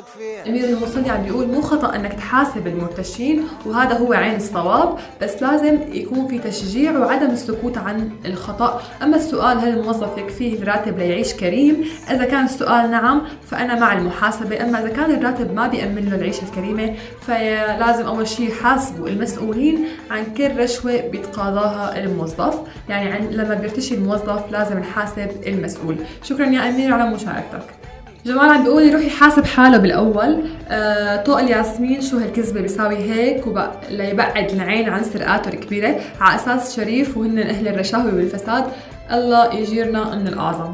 راسك 0.06 0.18
فيها. 0.18 0.48
أمير 0.48 0.70
المصلي 0.70 1.10
عم 1.10 1.24
بيقول 1.24 1.48
مو 1.48 1.62
خطأ 1.62 1.96
أنك 1.96 2.14
تحاسب 2.14 2.68
المرتشين 2.68 3.44
وهذا 3.66 3.98
هو 3.98 4.14
عين 4.14 4.36
الصواب 4.36 4.98
بس 5.22 5.42
لازم 5.42 5.80
يكون 5.88 6.28
في 6.28 6.40
تشجيع 6.40 6.98
وعدم 6.98 7.30
السكوت 7.30 7.78
عن 7.78 8.10
الخطأ. 8.26 8.82
أما 9.04 9.16
السؤال 9.16 9.60
هل 9.60 9.80
الموظف 9.80 10.18
يكفيه 10.18 10.60
الراتب 10.60 10.98
ليعيش 10.98 11.34
كريم؟ 11.34 11.86
إذا 12.12 12.26
كان 12.26 12.46
السؤال 12.46 12.92
نعم 12.92 13.22
فأنا 13.48 13.80
مع 13.80 13.94
المحاسبة. 13.94 14.64
أما 14.64 14.80
إذا 14.80 14.90
كان 14.90 15.12
الراتب 15.12 15.54
ما 15.54 15.68
بيأمن 15.68 16.10
له 16.10 16.16
العيشة 16.16 16.44
الكريمة 16.44 16.94
فلازم 17.22 18.06
أول 18.06 18.28
شيء 18.28 18.50
يحاسبوا 18.50 19.08
المسؤولين 19.08 19.86
عن 20.12 20.24
كل 20.38 20.58
رشوة 20.58 21.02
بيتقاضاها 21.02 22.00
الموظف. 22.04 22.60
يعني 22.90 23.12
عن 23.12 23.28
لما 23.28 23.54
بيرتشي 23.54 23.96
الموظف 23.96 24.52
لازم 24.52 24.80
نحاسب 24.80 25.30
المسؤول. 25.48 25.98
شكرا 26.24 26.46
يا 26.46 26.70
أمير 26.70 26.94
على 26.94 27.10
مشاركتك. 27.10 27.85
جمال 28.26 28.50
عم 28.50 28.64
بيقول 28.64 28.84
يروح 28.84 29.02
يحاسب 29.02 29.46
حاله 29.46 29.78
بالأول. 29.78 30.44
آه، 30.70 31.24
طوق 31.24 31.40
الياسمين 31.40 32.02
شو 32.02 32.18
هالكذبة 32.18 32.62
بيساوي 32.62 32.96
هيك 32.96 33.48
وب... 33.48 33.60
ليبعد 33.90 34.52
العين 34.52 34.90
عن 34.90 35.04
سرقاته 35.04 35.50
الكبيرة. 35.50 35.96
على 36.22 36.36
أساس 36.36 36.76
شريف 36.76 37.18
وهن 37.18 37.40
أهل 37.40 37.68
الرشاوي 37.68 38.12
والفساد 38.12 38.64
الله 39.12 39.54
يجيرنا 39.54 40.16
من 40.16 40.28
الأعظم. 40.28 40.74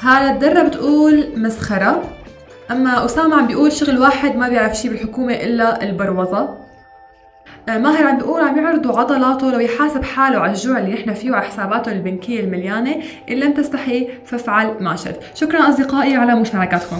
هالة 0.00 0.32
الدرة 0.32 0.62
بتقول 0.62 1.26
مسخرة. 1.36 2.02
أما 2.70 3.04
أسامة 3.04 3.36
عم 3.36 3.46
بيقول 3.46 3.72
شغل 3.72 3.98
واحد 3.98 4.36
ما 4.36 4.48
بيعرف 4.48 4.76
شي 4.76 4.88
بالحكومة 4.88 5.34
إلا 5.34 5.82
البروظة 5.82 6.38
آه، 6.38 6.65
ماهر 7.68 8.06
عم 8.06 8.18
بيقول 8.18 8.40
عم 8.40 8.58
يعرضوا 8.58 8.98
عضلاته 8.98 9.50
لو 9.50 9.60
يحاسب 9.60 10.04
حاله 10.04 10.38
على 10.38 10.52
الجوع 10.52 10.78
اللي 10.78 10.94
نحن 10.94 11.14
فيه 11.14 11.30
وعلى 11.30 11.44
حساباته 11.46 11.92
البنكية 11.92 12.40
المليانة 12.40 12.96
إن 13.30 13.36
لم 13.36 13.52
تستحي 13.52 14.08
فافعل 14.24 14.76
ما 14.80 14.96
شئت. 14.96 15.20
شكرا 15.34 15.68
أصدقائي 15.68 16.16
على 16.16 16.34
مشاركاتكم 16.34 16.96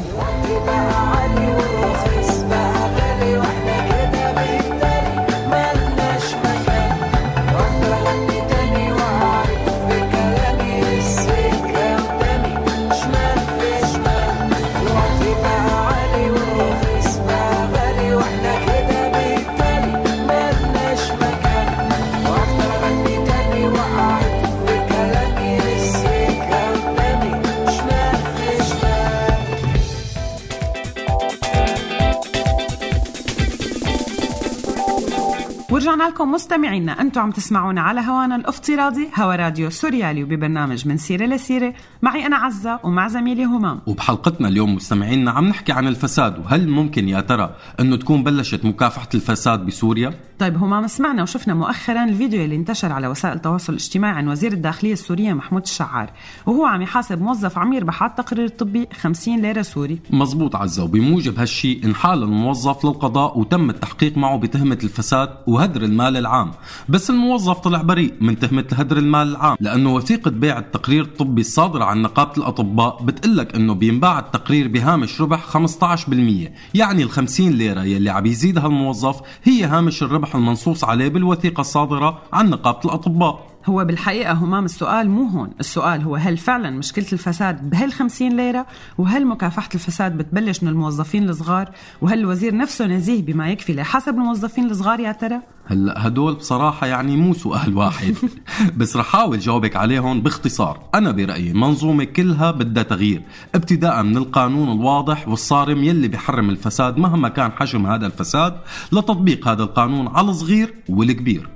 ورجعنا 35.97 36.15
لكم 36.15 36.33
مستمعينا 36.33 37.01
أنتم 37.01 37.21
عم 37.21 37.31
تسمعونا 37.31 37.81
على 37.81 38.01
هوانا 38.01 38.37
الافتراضي 38.37 39.09
هوا 39.19 39.37
راديو 39.37 39.71
سوريالي 39.71 40.23
وببرنامج 40.25 40.89
من 40.89 40.97
سيرة 40.97 41.27
لسيرة. 41.27 41.75
معي 42.03 42.27
أنا 42.27 42.37
عزة 42.37 42.81
ومع 42.85 43.09
زميلي 43.09 43.45
همام. 43.45 43.81
وبحلقتنا 43.87 44.49
اليوم 44.49 44.75
مستمعينا 44.75 45.31
عم 45.31 45.49
نحكي 45.49 45.73
عن 45.73 45.89
الفساد 45.89 46.39
وهل 46.39 46.69
ممكن 46.69 47.09
يا 47.09 47.21
ترى 47.21 47.57
أنه 47.81 47.97
تكون 47.97 48.23
بلشت 48.25 48.65
مكافحة 48.65 49.09
الفساد 49.15 49.67
بسوريا؟ 49.67 50.15
طيب 50.39 50.57
همام 50.57 50.87
سمعنا 50.87 51.23
وشفنا 51.23 51.55
مؤخرا 51.55 52.05
الفيديو 52.05 52.45
اللي 52.45 52.57
انتشر 52.57 52.93
على 52.93 53.07
وسائل 53.09 53.37
التواصل 53.37 53.73
الاجتماعي 53.73 54.15
عن 54.15 54.29
وزير 54.29 54.53
الداخلية 54.53 54.93
السورية 54.93 55.33
محمود 55.33 55.63
الشعار 55.63 56.11
وهو 56.47 56.67
عم 56.67 56.83
يحاسب 56.83 57.23
موظف 57.23 57.59
عم 57.59 57.73
يربح 57.73 58.03
على 58.03 58.11
التقرير 58.11 58.45
الطبي 58.45 58.89
50 59.01 59.43
ليرة 59.43 59.63
سوري. 59.63 60.01
مزبوط 60.11 60.57
عزة 60.57 60.85
وبموجب 60.85 61.39
هالشي 61.39 61.81
انحال 61.85 62.23
الموظف 62.23 62.85
للقضاء 62.85 63.39
وتم 63.39 63.71
التحقيق 63.71 64.17
معه 64.17 64.39
بتهمة 64.39 64.79
الفساد 64.85 65.29
وهدر 65.47 65.86
المال 65.87 66.17
العام. 66.17 66.51
بس 66.89 67.11
الموظف 67.11 67.59
طلع 67.59 67.83
بريء 67.83 68.15
من 68.21 68.39
تهمة 68.39 68.65
هدر 68.73 68.97
المال 68.97 69.29
العام 69.29 69.57
لأنه 69.61 69.95
وثيقة 69.95 70.31
بيع 70.31 70.59
التقرير 70.59 71.03
الطبي 71.03 71.41
الصادرة 71.41 71.85
عن 71.85 72.03
نقابة 72.03 72.33
الأطباء 72.39 73.03
بتقلك 73.03 73.55
أنه 73.55 73.75
بينباع 73.75 74.19
التقرير 74.19 74.69
بهامش 74.69 75.21
ربح 75.21 75.57
15% 75.57 76.51
يعني 76.75 77.03
ال 77.03 77.11
50 77.11 77.49
ليرة 77.51 77.85
يلي 77.85 78.11
عم 78.11 78.27
يزيدها 78.27 78.67
الموظف 78.67 79.21
هي 79.45 79.65
هامش 79.65 80.03
الربح 80.03 80.35
المنصوص 80.35 80.85
عليه 80.85 81.09
بالوثيقة 81.09 81.61
الصادرة 81.61 82.23
عن 82.33 82.51
نقابة 82.51 82.81
الأطباء. 82.85 83.47
هو 83.67 83.85
بالحقيقة 83.85 84.33
همام 84.33 84.65
السؤال 84.65 85.11
مو 85.11 85.25
هون. 85.25 85.51
السؤال 85.61 86.03
هو 86.03 86.17
هل 86.17 86.37
فعلا 86.37 86.71
مشكلة 86.71 87.07
الفساد 87.13 87.71
بهال 87.71 87.93
50 87.93 88.37
ليرة؟ 88.37 88.67
وهل 88.99 89.27
مكافحة 89.27 89.69
الفساد 89.75 90.19
بتبلش 90.19 90.63
من 90.63 90.69
الموظفين 90.69 91.29
الصغار؟ 91.29 91.71
وهل 92.01 92.19
الوزير 92.19 92.57
نفسه 92.57 92.87
نزيه 92.87 93.23
بما 93.23 93.51
يكفي 93.51 93.75
لحسب 93.75 94.15
الموظفين 94.15 94.71
الصغار 94.71 95.01
يا 95.01 95.13
ترى؟ 95.13 95.41
هلا 95.69 96.07
هدول 96.07 96.35
بصراحة 96.35 96.87
يعني 96.87 97.17
مو 97.17 97.35
سؤال 97.35 97.77
واحد. 97.77 98.15
بس 98.79 98.97
رح 98.97 99.07
حاول 99.07 99.39
جاوبك 99.39 99.77
عليهم 99.77 100.21
باختصار. 100.21 100.81
أنا 100.95 101.11
برأيي 101.11 101.53
منظومة 101.53 102.05
كلها 102.05 102.51
بدها 102.51 102.83
تغيير 102.83 103.23
ابتداء 103.55 104.03
من 104.03 104.17
القانون 104.17 104.73
الواضح 104.73 105.29
والصارم 105.29 105.85
يلي 105.85 106.09
بيحرم 106.09 106.51
الفساد 106.51 106.99
مهما 106.99 107.29
كان 107.29 107.53
حجم 107.53 107.87
هذا 107.87 108.07
الفساد 108.07 108.57
لتطبيق 108.93 109.49
هذا 109.49 109.63
القانون 109.63 110.09
على 110.09 110.31
الصغير 110.31 110.75
والكبير. 110.89 111.56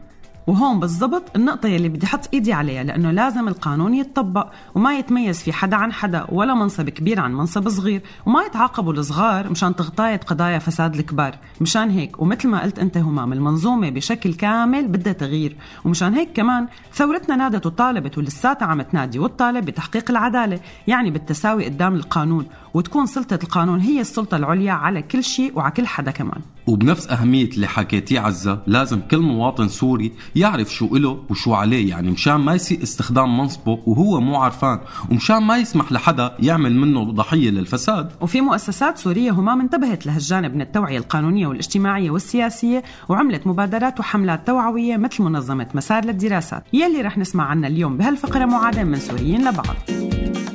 وهون 0.50 0.80
بالضبط 0.80 1.22
النقطة 1.36 1.68
يلي 1.68 1.88
بدي 1.88 2.06
أحط 2.06 2.28
إيدي 2.34 2.52
عليها 2.52 2.84
لأنه 2.84 3.10
لازم 3.10 3.48
القانون 3.48 3.94
يتطبق 3.94 4.46
وما 4.74 4.98
يتميز 4.98 5.42
في 5.42 5.52
حدا 5.52 5.76
عن 5.76 5.92
حدا 5.92 6.26
ولا 6.28 6.54
منصب 6.54 6.88
كبير 6.88 7.20
عن 7.20 7.34
منصب 7.34 7.68
صغير 7.68 8.02
وما 8.26 8.42
يتعاقبوا 8.42 8.92
الصغار 8.92 9.50
مشان 9.50 9.76
تغطاية 9.76 10.16
قضايا 10.16 10.58
فساد 10.58 10.94
الكبار. 10.94 11.38
مشان 11.60 11.90
هيك 11.90 12.22
ومثل 12.22 12.48
ما 12.48 12.62
قلت 12.62 12.78
أنت 12.78 12.96
همام 12.96 13.32
المنظومة 13.32 13.90
بشكل 13.90 14.34
كامل 14.34 14.88
بدها 14.88 15.12
تغيير. 15.12 15.56
ومشان 15.84 16.14
هيك 16.14 16.28
كمان 16.34 16.66
ثورتنا 16.94 17.36
نادت 17.36 17.66
وطالبت 17.66 18.18
ولساتها 18.18 18.66
عم 18.66 18.82
تنادي 18.82 19.18
وتطالب 19.18 19.64
بتحقيق 19.64 20.10
العدالة 20.10 20.60
يعني 20.86 21.10
بالتساوي 21.10 21.64
قدام 21.64 21.94
القانون. 21.94 22.46
وتكون 22.74 23.06
سلطة 23.06 23.38
القانون 23.42 23.80
هي 23.80 24.00
السلطة 24.00 24.37
العليا 24.37 24.72
على 24.72 25.02
كل 25.02 25.24
شيء 25.24 25.52
وعلى 25.54 25.70
كل 25.70 25.87
حدا 25.87 26.11
كمان. 26.11 26.40
وبنفس 26.66 27.09
أهمية 27.09 27.48
اللي 27.50 27.66
حكيتيه 27.66 28.20
عزة 28.20 28.62
لازم 28.66 29.00
كل 29.00 29.18
مواطن 29.18 29.68
سوري 29.68 30.12
يعرف 30.37 30.74
شو 30.74 30.96
إله 30.96 31.22
وشو 31.30 31.54
عليه 31.54 31.90
يعني 31.90 32.11
مشان 32.11 32.35
ما 32.35 32.54
يسيء 32.54 32.83
استخدام 32.83 33.38
منصبه 33.38 33.78
وهو 33.87 34.20
مو 34.20 34.37
عرفان 34.37 34.80
ومشان 35.11 35.42
ما 35.42 35.56
يسمح 35.56 35.92
لحدا 35.92 36.37
يعمل 36.40 36.76
منه 36.76 37.04
ضحية 37.04 37.50
للفساد. 37.50 38.11
وفي 38.20 38.40
مؤسسات 38.40 38.98
سورية 38.98 39.30
همام 39.30 39.61
انتبهت 39.61 40.06
لهالجانب 40.06 40.54
من 40.54 40.61
التوعية 40.61 40.98
القانونية 40.98 41.46
والاجتماعية 41.46 42.11
والسياسية 42.11 42.83
وعملت 43.09 43.46
مبادرات 43.46 44.00
وحملات 44.00 44.46
توعوية 44.46 44.96
مثل 44.96 45.22
منظمة 45.22 45.66
مسار 45.74 46.04
للدراسات. 46.04 46.64
يلي 46.72 47.00
رح 47.00 47.18
نسمع 47.18 47.44
عنها 47.44 47.68
اليوم 47.68 47.96
بهالفقرة 47.96 48.44
معادة 48.44 48.85
من 48.85 48.98
سوريين 48.98 49.48
لبعض. 49.48 49.76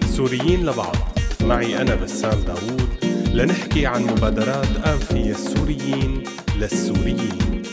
سوريين 0.06 0.66
لبعض. 0.66 0.96
معي 1.46 1.82
أنا 1.82 1.96
بسام 1.96 2.40
داوود 2.40 2.90
لنحكي 3.34 3.86
عن 3.86 4.04
مبادرات 4.04 4.68
أنفية 4.88 5.32
السوريين 5.32 6.24
للسوريين. 6.56 7.64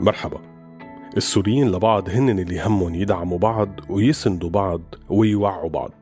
مرحبا. 0.00 0.40
السوريين 1.16 1.72
لبعض 1.72 2.08
هن 2.08 2.38
اللي 2.38 2.60
همهم 2.60 2.94
يدعموا 2.94 3.38
بعض 3.38 3.68
ويسندوا 3.88 4.50
بعض 4.50 4.82
ويوعوا 5.08 5.68
بعض. 5.68 5.92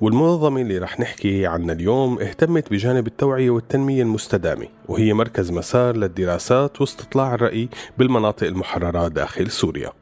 والمنظمة 0.00 0.60
اللي 0.60 0.78
رح 0.78 1.00
نحكي 1.00 1.46
عنها 1.46 1.74
اليوم 1.74 2.18
اهتمت 2.18 2.70
بجانب 2.70 3.06
التوعية 3.06 3.50
والتنمية 3.50 4.02
المستدامة 4.02 4.66
وهي 4.88 5.14
مركز 5.14 5.50
مسار 5.50 5.96
للدراسات 5.96 6.80
واستطلاع 6.80 7.34
الرأي 7.34 7.68
بالمناطق 7.98 8.46
المحررة 8.46 9.08
داخل 9.08 9.50
سوريا. 9.50 9.92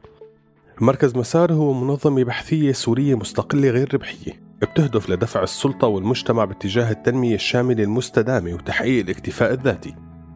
مركز 0.80 1.16
مسار 1.16 1.52
هو 1.52 1.72
منظمة 1.72 2.24
بحثية 2.24 2.72
سورية 2.72 3.14
مستقلة 3.14 3.70
غير 3.70 3.94
ربحية 3.94 4.40
بتهدف 4.62 5.10
لدفع 5.10 5.42
السلطة 5.42 5.86
والمجتمع 5.86 6.44
باتجاه 6.44 6.90
التنمية 6.90 7.34
الشاملة 7.34 7.84
المستدامة 7.84 8.54
وتحقيق 8.54 9.04
الاكتفاء 9.04 9.52
الذاتي. 9.52 9.94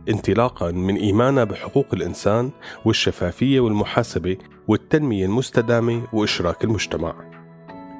انطلاقا 0.09 0.71
من 0.71 0.97
إيمانها 0.97 1.45
بحقوق 1.45 1.87
الإنسان 1.93 2.51
والشفافية 2.85 3.61
والمحاسبة 3.61 4.37
والتنمية 4.69 5.27
المستدامة 5.27 6.03
وإشراك 6.13 6.65
المجتمع. 6.65 7.30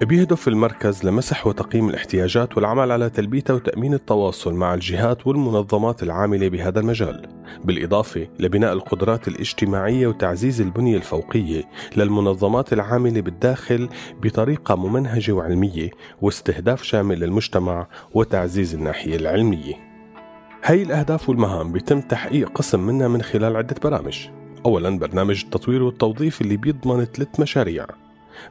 بيهدف 0.03 0.49
المركز 0.49 1.05
لمسح 1.05 1.47
وتقييم 1.47 1.89
الاحتياجات 1.89 2.57
والعمل 2.57 2.93
على 2.93 3.11
تلبيتها 3.11 3.55
وتأمين 3.55 3.95
التواصل 3.95 4.55
مع 4.55 4.75
الجهات 4.75 5.27
والمنظمات 5.27 6.03
العاملة 6.03 6.49
بهذا 6.49 6.81
المجال 6.81 7.27
بالإضافة 7.65 8.29
لبناء 8.39 8.73
القدرات 8.73 9.29
الاجتماعية 9.29 10.07
وتعزيز 10.07 10.61
البنية 10.61 10.97
الفوقية 10.97 11.65
للمنظمات 11.97 12.73
العاملة 12.73 13.21
بالداخل 13.21 13.89
بطريقة 14.23 14.75
ممنهجة 14.75 15.33
وعلمية 15.33 15.91
واستهداف 16.21 16.83
شامل 16.83 17.21
للمجتمع 17.21 17.87
وتعزيز 18.15 18.75
الناحية 18.75 19.17
العلمية. 19.17 19.75
هاي 20.65 20.83
الأهداف 20.83 21.29
والمهام 21.29 21.73
بيتم 21.73 22.01
تحقيق 22.01 22.49
قسم 22.49 22.87
منها 22.87 23.09
من 23.09 23.23
خلال 23.23 23.57
عدة 23.57 23.77
برامج. 23.83 24.29
أولا 24.67 24.99
برنامج 24.99 25.43
التطوير 25.45 25.83
والتوظيف 25.83 26.41
اللي 26.41 26.57
بيضمن 26.57 27.05
ثلاث 27.05 27.41
مشاريع. 27.41 27.87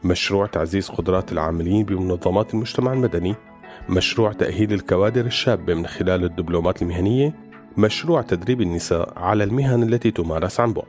مشروع 0.03 0.45
تعزيز 0.45 0.89
قدرات 0.89 1.31
العاملين 1.31 1.85
بمنظمات 1.85 2.53
المجتمع 2.53 2.93
المدني 2.93 3.35
مشروع 3.89 4.31
تأهيل 4.31 4.73
الكوادر 4.73 5.25
الشابة 5.25 5.73
من 5.73 5.87
خلال 5.87 6.23
الدبلومات 6.23 6.81
المهنية 6.81 7.35
مشروع 7.77 8.21
تدريب 8.21 8.61
النساء 8.61 9.13
على 9.17 9.43
المهن 9.43 9.83
التي 9.83 10.11
تمارس 10.11 10.59
عن 10.59 10.73
بعد. 10.73 10.85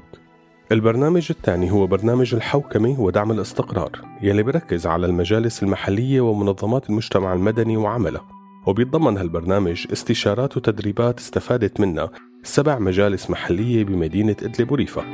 البرنامج 0.72 1.26
الثاني 1.30 1.70
هو 1.70 1.86
برنامج 1.86 2.34
الحوكمة 2.34 3.00
ودعم 3.00 3.30
الاستقرار 3.30 3.90
يلي 4.22 4.42
بركز 4.42 4.86
على 4.86 5.06
المجالس 5.06 5.62
المحلية 5.62 6.20
ومنظمات 6.20 6.90
المجتمع 6.90 7.32
المدني 7.32 7.76
وعملها. 7.76 8.24
وبيتضمن 8.66 9.18
هالبرنامج 9.18 9.86
استشارات 9.92 10.56
وتدريبات 10.56 11.18
استفادت 11.18 11.80
منها 11.80 12.10
سبع 12.42 12.78
مجالس 12.78 13.30
محلية 13.30 13.84
بمدينة 13.84 14.36
إدلب 14.42 14.72
وريفا. 14.72 15.04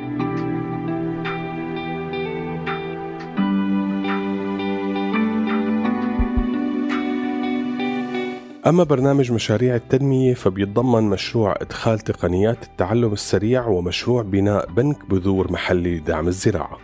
أما 8.67 8.85
برنامج 8.85 9.33
مشاريع 9.33 9.75
التنمية 9.75 10.35
فبيتضمن 10.35 11.03
مشروع 11.03 11.55
إدخال 11.61 11.99
تقنيات 11.99 12.65
التعلم 12.65 13.13
السريع 13.13 13.67
ومشروع 13.67 14.23
بناء 14.23 14.71
بنك 14.73 15.11
بذور 15.11 15.53
محلي 15.53 15.99
لدعم 15.99 16.29
الزراعة. 16.29 16.79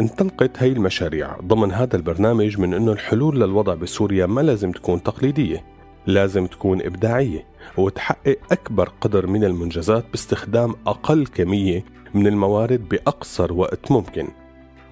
انطلقت 0.00 0.62
هي 0.62 0.72
المشاريع 0.72 1.36
ضمن 1.40 1.72
هذا 1.72 1.96
البرنامج 1.96 2.60
من 2.60 2.74
أنه 2.74 2.92
الحلول 2.92 3.40
للوضع 3.40 3.74
بسوريا 3.74 4.26
ما 4.26 4.40
لازم 4.40 4.72
تكون 4.72 5.02
تقليدية 5.02 5.64
لازم 6.06 6.46
تكون 6.46 6.82
إبداعية 6.82 7.46
وتحقق 7.76 8.38
أكبر 8.52 8.88
قدر 9.00 9.26
من 9.26 9.44
المنجزات 9.44 10.04
باستخدام 10.10 10.74
أقل 10.86 11.26
كمية 11.26 11.84
من 12.14 12.26
الموارد 12.26 12.88
بأقصر 12.88 13.52
وقت 13.52 13.90
ممكن. 13.90 14.28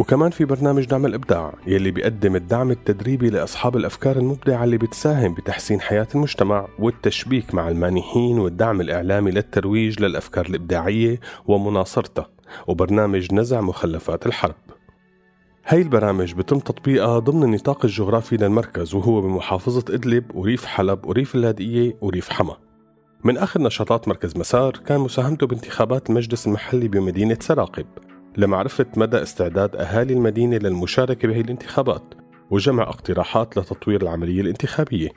وكمان 0.00 0.30
في 0.30 0.44
برنامج 0.44 0.84
دعم 0.84 1.06
الإبداع 1.06 1.54
يلي 1.66 1.90
بيقدم 1.90 2.36
الدعم 2.36 2.70
التدريبي 2.70 3.30
لأصحاب 3.30 3.76
الأفكار 3.76 4.16
المبدعة 4.16 4.64
اللي 4.64 4.78
بتساهم 4.78 5.34
بتحسين 5.34 5.80
حياة 5.80 6.06
المجتمع 6.14 6.68
والتشبيك 6.78 7.54
مع 7.54 7.68
المانحين 7.68 8.38
والدعم 8.38 8.80
الإعلامي 8.80 9.30
للترويج 9.30 10.00
للأفكار 10.02 10.46
الإبداعية 10.46 11.20
ومناصرتها 11.46 12.28
وبرنامج 12.66 13.34
نزع 13.34 13.60
مخلفات 13.60 14.26
الحرب. 14.26 14.54
هاي 15.66 15.82
البرامج 15.82 16.34
بتم 16.34 16.58
تطبيقها 16.58 17.18
ضمن 17.18 17.42
النطاق 17.42 17.84
الجغرافي 17.84 18.36
للمركز 18.36 18.94
وهو 18.94 19.20
بمحافظة 19.20 19.94
إدلب 19.94 20.24
وريف 20.34 20.64
حلب 20.64 21.06
وريف 21.06 21.34
اللاذقية 21.34 21.96
وريف 22.00 22.30
حما. 22.30 22.56
من 23.24 23.36
آخر 23.36 23.62
نشاطات 23.62 24.08
مركز 24.08 24.36
مسار 24.36 24.72
كان 24.86 25.00
مساهمته 25.00 25.46
بانتخابات 25.46 26.10
المجلس 26.10 26.46
المحلي 26.46 26.88
بمدينة 26.88 27.38
سراقب. 27.40 27.86
لمعرفة 28.40 28.86
مدى 28.96 29.22
استعداد 29.22 29.76
أهالي 29.76 30.12
المدينة 30.12 30.56
للمشاركة 30.56 31.28
بهي 31.28 31.40
الانتخابات 31.40 32.14
وجمع 32.50 32.82
اقتراحات 32.82 33.58
لتطوير 33.58 34.02
العملية 34.02 34.40
الانتخابية. 34.40 35.08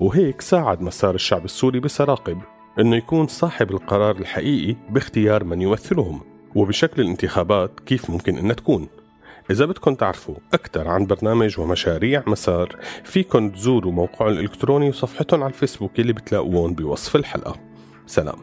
وهيك 0.00 0.40
ساعد 0.40 0.82
مسار 0.82 1.14
الشعب 1.14 1.44
السوري 1.44 1.80
بسراقب 1.80 2.38
إنه 2.80 2.96
يكون 2.96 3.26
صاحب 3.26 3.70
القرار 3.70 4.16
الحقيقي 4.16 4.76
باختيار 4.90 5.44
من 5.44 5.62
يمثلهم 5.62 6.20
وبشكل 6.54 7.02
الانتخابات 7.02 7.80
كيف 7.80 8.10
ممكن 8.10 8.38
إنها 8.38 8.54
تكون. 8.54 8.88
إذا 9.50 9.64
بدكم 9.64 9.94
تعرفوا 9.94 10.34
أكثر 10.54 10.88
عن 10.88 11.06
برنامج 11.06 11.60
ومشاريع 11.60 12.22
مسار 12.26 12.76
فيكم 13.04 13.50
تزوروا 13.50 13.92
موقعهم 13.92 14.32
الإلكتروني 14.32 14.88
وصفحتهم 14.88 15.42
على 15.42 15.52
الفيسبوك 15.52 16.00
اللي 16.00 16.12
بتلاقوهم 16.12 16.74
بوصف 16.74 17.16
الحلقة. 17.16 17.56
سلام. 18.06 18.36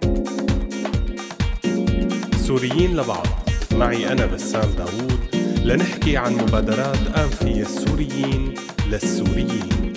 سوريين 2.36 2.98
لبعض. 2.98 3.49
معي 3.72 4.12
أنا 4.12 4.26
بسام 4.26 4.72
داوود؟ 4.78 5.20
لنحكي 5.64 6.18
عن 6.18 6.34
مبادرات 6.34 7.08
فيها 7.30 7.62
السوريين 7.62 8.54
للسوريين. 8.92 9.89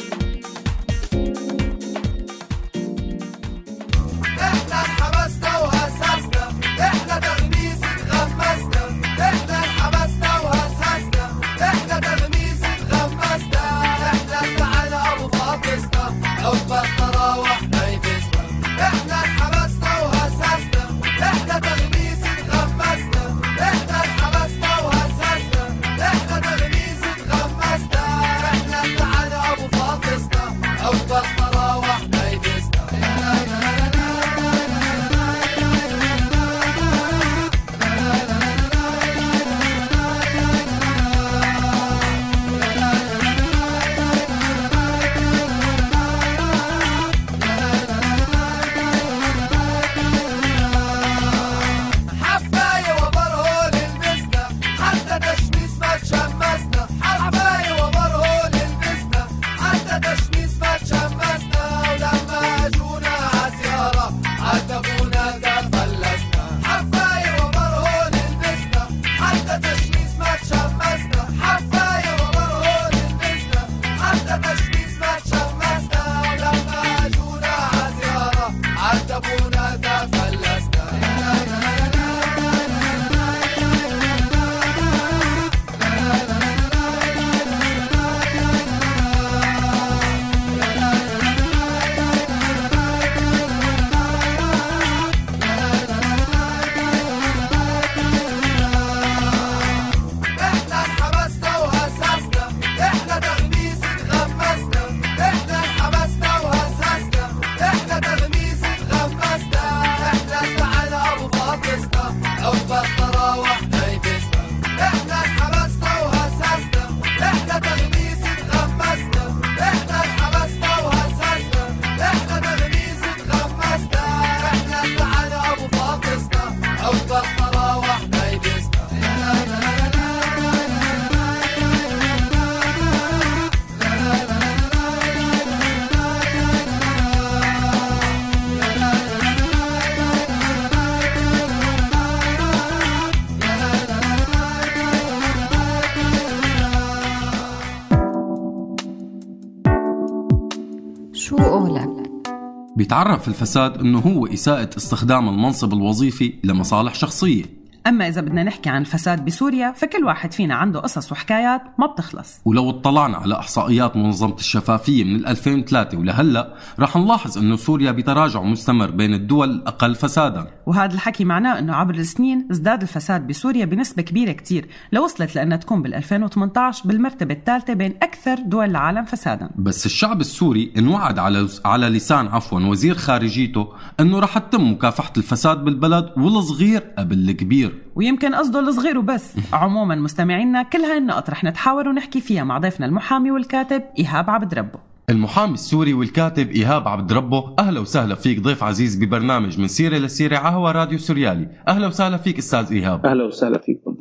بيتعرف 152.93 153.29
الفساد 153.29 153.81
إنه 153.81 153.99
هو 153.99 154.27
إساءة 154.27 154.71
استخدام 154.77 155.29
المنصب 155.29 155.73
الوظيفي 155.73 156.35
لمصالح 156.45 156.95
شخصية. 156.95 157.45
أما 157.87 158.09
إذا 158.09 158.21
بدنا 158.21 158.43
نحكي 158.43 158.71
عن 158.71 158.81
الفساد 158.81 159.25
بسوريا 159.25 159.73
فكل 159.73 160.05
واحد 160.05 160.33
فينا 160.33 160.55
عنده 160.55 160.81
قصص 160.81 161.13
وحكايات 161.13 161.63
ما 161.79 161.87
بتخلص. 161.87 162.41
ولو 162.45 162.71
اطلعنا 162.71 163.17
على 163.17 163.39
إحصائيات 163.39 163.97
منظمة 163.97 164.35
الشفافية 164.35 165.05
من 165.05 165.27
2003 165.27 165.99
ولهلأ 165.99 166.55
رح 166.81 166.97
نلاحظ 166.97 167.39
إنه 167.39 167.57
سوريا 167.57 167.93
بتراجع 167.93 168.43
مستمر 168.43 168.91
بين 168.91 169.15
الدول 169.15 169.51
الاقل 169.51 169.95
فسادا. 169.95 170.47
وهذا 170.73 170.95
الحكي 170.95 171.25
معناه 171.25 171.59
إنه 171.59 171.75
عبر 171.75 171.95
السنين 171.95 172.47
ازداد 172.51 172.83
الفساد 172.83 173.27
بسوريا 173.27 173.65
بنسبة 173.65 174.03
كبيرة 174.03 174.33
كتير 174.33 174.69
لوصلت 174.93 175.37
لأنها 175.37 175.57
تكون 175.57 175.83
بال 175.83 175.95
2018 175.95 176.89
بالمرتبة 176.89 177.35
الثالثة 177.35 177.75
بين 177.75 177.95
أكثر 178.03 178.35
دول 178.47 178.71
العالم 178.71 179.05
فسادا. 179.05 179.51
بس 179.57 179.87
الشعب 179.87 180.21
السوري 180.21 180.73
انوعد 180.79 181.19
على 181.19 181.49
على 181.65 181.89
لسان 181.89 182.27
عفوا 182.27 182.61
وزير 182.61 182.95
خارجيته 182.95 183.69
إنه 184.01 184.19
رح 184.19 184.39
تتم 184.39 184.71
مكافحة 184.71 185.13
الفساد 185.17 185.65
بالبلد 185.65 186.13
والصغير 186.17 186.81
قبل 186.99 187.31
الكبير. 187.31 187.83
ويمكن 187.95 188.35
قصده 188.35 188.61
الصغير 188.61 188.99
وبس. 188.99 189.33
عموما 189.53 189.95
مستمعينا 189.95 190.63
كل 190.63 190.79
هاي 190.79 190.99
النقط 190.99 191.31
رح 191.31 191.45
نتحاور 191.45 191.89
ونحكي 191.89 192.21
فيها 192.21 192.45
مع 192.45 192.59
ضيفنا 192.59 192.87
المحامي 192.87 193.31
والكاتب 193.31 193.83
إيهاب 193.99 194.31
عبد 194.31 194.55
ربه. 194.55 194.92
المحامي 195.11 195.55
السوري 195.55 195.95
والكاتب 195.95 196.51
إيهاب 196.51 196.89
عبد 196.89 197.13
ربه 197.13 197.55
أهلا 197.59 197.81
وسهلا 197.81 198.15
فيك 198.15 198.41
ضيف 198.41 198.63
عزيز 198.63 198.97
ببرنامج 198.97 199.61
من 199.61 199.69
سيرة 199.69 199.99
لسيرة 199.99 200.37
عهوى 200.37 200.73
راديو 200.73 200.99
سوريالي. 200.99 201.49
أهلا 201.69 201.87
وسهلا 201.87 202.17
فيك 202.17 202.39
أستاذ 202.39 202.73
إيهاب. 202.73 203.07
أهلا 203.07 203.25
وسهلا 203.25 203.59
فيكم. 203.59 203.97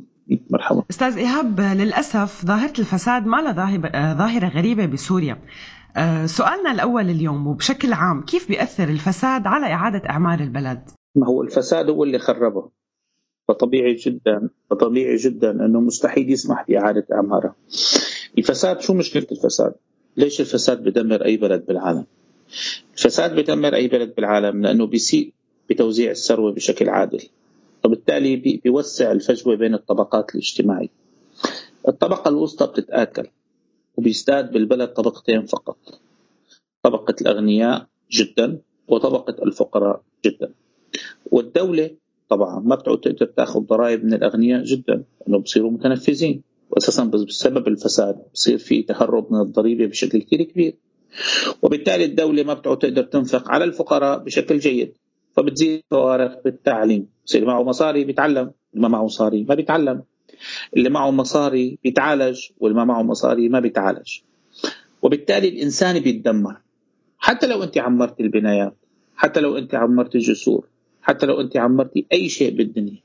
مرحبا. 0.49 0.83
أستاذ 0.89 1.17
إيهاب 1.17 1.59
للأسف 1.59 2.45
ظاهرة 2.45 2.73
الفساد 2.79 3.25
ما 3.25 3.37
لها 3.37 4.13
ظاهرة 4.13 4.47
غريبة 4.47 4.85
بسوريا. 4.85 5.37
آه، 5.97 6.25
سؤالنا 6.25 6.71
الأول 6.71 7.09
اليوم 7.09 7.47
وبشكل 7.47 7.93
عام 7.93 8.21
كيف 8.21 8.47
بيأثر 8.47 8.89
الفساد 8.89 9.47
على 9.47 9.65
إعادة 9.73 10.09
اعمار 10.09 10.39
البلد؟ 10.39 10.89
ما 11.15 11.27
هو 11.27 11.41
الفساد 11.43 11.89
هو 11.89 12.03
اللي 12.03 12.19
خربه. 12.19 12.69
فطبيعي 13.47 13.95
جدا 13.95 14.49
فطبيعي 14.69 15.15
جدا 15.15 15.51
أنه 15.51 15.79
مستحيل 15.79 16.31
يسمح 16.31 16.65
بإعادة 16.67 17.07
اعمارها 17.13 17.55
الفساد 18.37 18.81
شو 18.81 18.93
مشكلة 18.93 19.27
الفساد؟ 19.31 19.73
ليش 20.18 20.41
الفساد 20.41 20.84
بدمر 20.84 21.26
أي 21.26 21.38
بلد 21.38 21.66
بالعالم؟ 21.66 22.05
الفساد 22.93 23.36
بدمر 23.36 23.76
أي 23.76 23.88
بلد 23.88 24.16
بالعالم 24.16 24.62
لأنه 24.62 24.86
بيسيء 24.88 25.34
بتوزيع 25.70 26.12
الثروة 26.12 26.51
بشكل 26.51 26.89
عادل. 26.89 27.24
وبالتالي 27.86 28.36
بي- 28.36 28.62
بيوسع 28.64 29.12
الفجوة 29.12 29.55
بين 29.55 29.74
الطبقات 29.74 30.36
الاجتماعية. 30.36 30.88
الطبقة 31.88 32.30
الوسطى 32.30 32.68
بتتآكل 32.68 33.28
وبيزداد 33.97 34.51
بالبلد 34.51 34.89
طبقتين 34.93 35.45
فقط. 35.45 35.78
طبقة 36.84 37.16
الأغنياء 37.22 37.88
جدا 38.12 38.59
وطبقة 38.88 39.43
الفقراء 39.43 40.01
جدا. 40.26 40.51
والدولة 41.32 41.89
طبعا 42.30 42.59
ما 42.59 42.76
بتعود 42.76 42.99
تقدر 42.99 43.26
تأخذ 43.26 43.59
ضرائب 43.59 44.05
من 44.05 44.14
الأغنياء 44.14 44.64
جدا 44.64 45.03
لأنه 45.22 45.39
بصيروا 45.39 45.72
متنفذين. 45.72 46.41
واساسا 46.72 47.03
بس- 47.03 47.22
بسبب 47.24 47.67
الفساد 47.67 48.15
بصير 48.34 48.57
في 48.57 48.82
تهرب 48.84 49.34
من 49.34 49.41
الضريبة 49.41 49.86
بشكل 49.86 50.22
كثير 50.22 50.43
كبير. 50.43 50.76
وبالتالي 51.61 52.05
الدولة 52.05 52.43
ما 52.43 52.53
بتعود 52.53 52.78
تقدر 52.78 53.03
تنفق 53.03 53.51
على 53.51 53.63
الفقراء 53.63 54.24
بشكل 54.24 54.59
جيد 54.59 54.93
فبتزيد 55.38 55.84
فوارق 55.91 56.43
بالتعليم. 56.43 57.07
بصير 57.26 57.45
معه 57.45 57.63
مصاري 57.63 58.03
بيتعلم 58.03 58.51
اللي 58.74 58.82
ما 58.82 58.88
معه 58.88 59.03
مصاري 59.03 59.43
ما 59.49 59.55
بيتعلم. 59.55 60.03
اللي 60.78 60.89
معه 60.89 61.11
مصاري 61.11 61.78
بيتعالج 61.84 62.39
واللي 62.59 62.78
ما 62.78 62.86
معه 62.86 63.01
مصاري 63.03 63.49
ما 63.49 63.59
بيتعالج. 63.59 64.19
وبالتالي 65.01 65.47
الإنسان 65.47 65.99
بيتدمر. 65.99 66.57
حتى 67.17 67.47
لو 67.47 67.63
أنت 67.63 67.78
عمرت 67.78 68.19
البنايات 68.19 68.76
حتى 69.15 69.39
لو 69.39 69.57
أنت 69.57 69.76
عمرت 69.76 70.15
الجسور 70.15 70.67
حتى 71.01 71.26
لو 71.26 71.41
أنت 71.41 71.57
عمرتي 71.57 72.05
أي 72.13 72.30
شيء 72.30 72.55
بالدنيا 72.57 72.97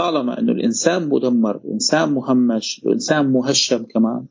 طالما 0.00 0.38
أنه 0.38 0.52
الإنسان 0.52 1.08
مدمر 1.08 1.56
الإنسان 1.64 2.12
مهمش 2.12 2.82
الإنسان 2.86 3.26
مهشم 3.32 3.82
كمان 3.84 4.24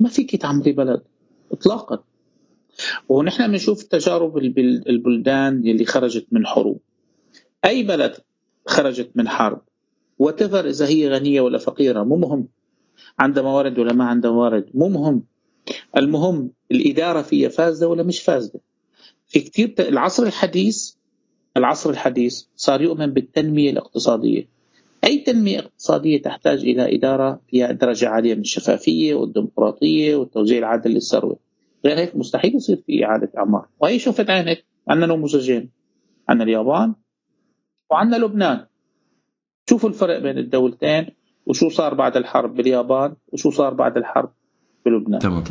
ما 0.00 0.08
فيك 0.08 0.36
تعمري 0.36 0.72
بلد 0.72 1.02
اطلاقا. 1.52 1.98
ونحن 3.08 3.46
بنشوف 3.50 3.82
تجارب 3.82 4.38
البل- 4.38 4.84
البلدان 4.88 5.58
اللي 5.58 5.84
خرجت 5.84 6.26
من 6.32 6.46
حروب. 6.46 6.80
أي 7.64 7.82
بلد 7.82 8.14
خرجت 8.66 9.10
من 9.14 9.28
حرب 9.28 9.60
وتفر 10.18 10.68
إذا 10.68 10.86
هي 10.88 11.08
غنية 11.08 11.40
ولا 11.40 11.58
فقيرة 11.58 12.02
مو 12.02 12.16
مهم. 12.16 12.48
عندها 13.18 13.42
موارد 13.42 13.78
ولا 13.78 13.92
ما 13.92 14.04
عندها 14.04 14.30
موارد 14.30 14.66
مو 14.74 14.88
مهم. 14.88 15.22
المهم 15.96 16.50
الإدارة 16.72 17.22
فيها 17.22 17.48
فاسدة 17.48 17.88
ولا 17.88 18.02
مش 18.02 18.20
فاسدة. 18.20 18.60
في 19.26 19.40
كثير. 19.40 19.74
العصر 19.78 20.22
الحديث 20.22 20.92
العصر 21.56 21.90
الحديث 21.90 22.42
صار 22.56 22.82
يؤمن 22.82 23.06
بالتنمية 23.06 23.70
الاقتصادية. 23.70 24.57
أي 25.04 25.18
تنمية 25.18 25.58
اقتصادية 25.58 26.22
تحتاج 26.22 26.58
إلى 26.58 26.96
إدارة 26.96 27.40
فيها 27.48 27.72
درجة 27.72 28.08
عالية 28.08 28.34
من 28.34 28.40
الشفافية 28.40 29.14
والديمقراطية 29.14 30.16
والتوزيع 30.16 30.58
العادل 30.58 30.90
للثروة. 30.90 31.38
غير 31.84 31.98
هيك 31.98 32.16
مستحيل 32.16 32.54
يصير 32.54 32.76
في 32.86 33.04
إعادة 33.04 33.32
أعمار. 33.38 33.68
وهي 33.80 33.98
شوفت 33.98 34.30
عينك 34.30 34.64
عندنا 34.88 35.14
نموذجين 35.14 35.70
عندنا 36.28 36.44
اليابان 36.44 36.94
وعندنا 37.90 38.16
لبنان. 38.16 38.66
شوفوا 39.70 39.88
الفرق 39.88 40.18
بين 40.18 40.38
الدولتين 40.38 41.06
وشو 41.46 41.68
صار 41.68 41.94
بعد 41.94 42.16
الحرب 42.16 42.54
باليابان 42.54 43.16
وشو 43.32 43.50
صار 43.50 43.74
بعد 43.74 43.96
الحرب 43.96 44.32
بلبنان 44.86 45.18
تمام. 45.18 45.44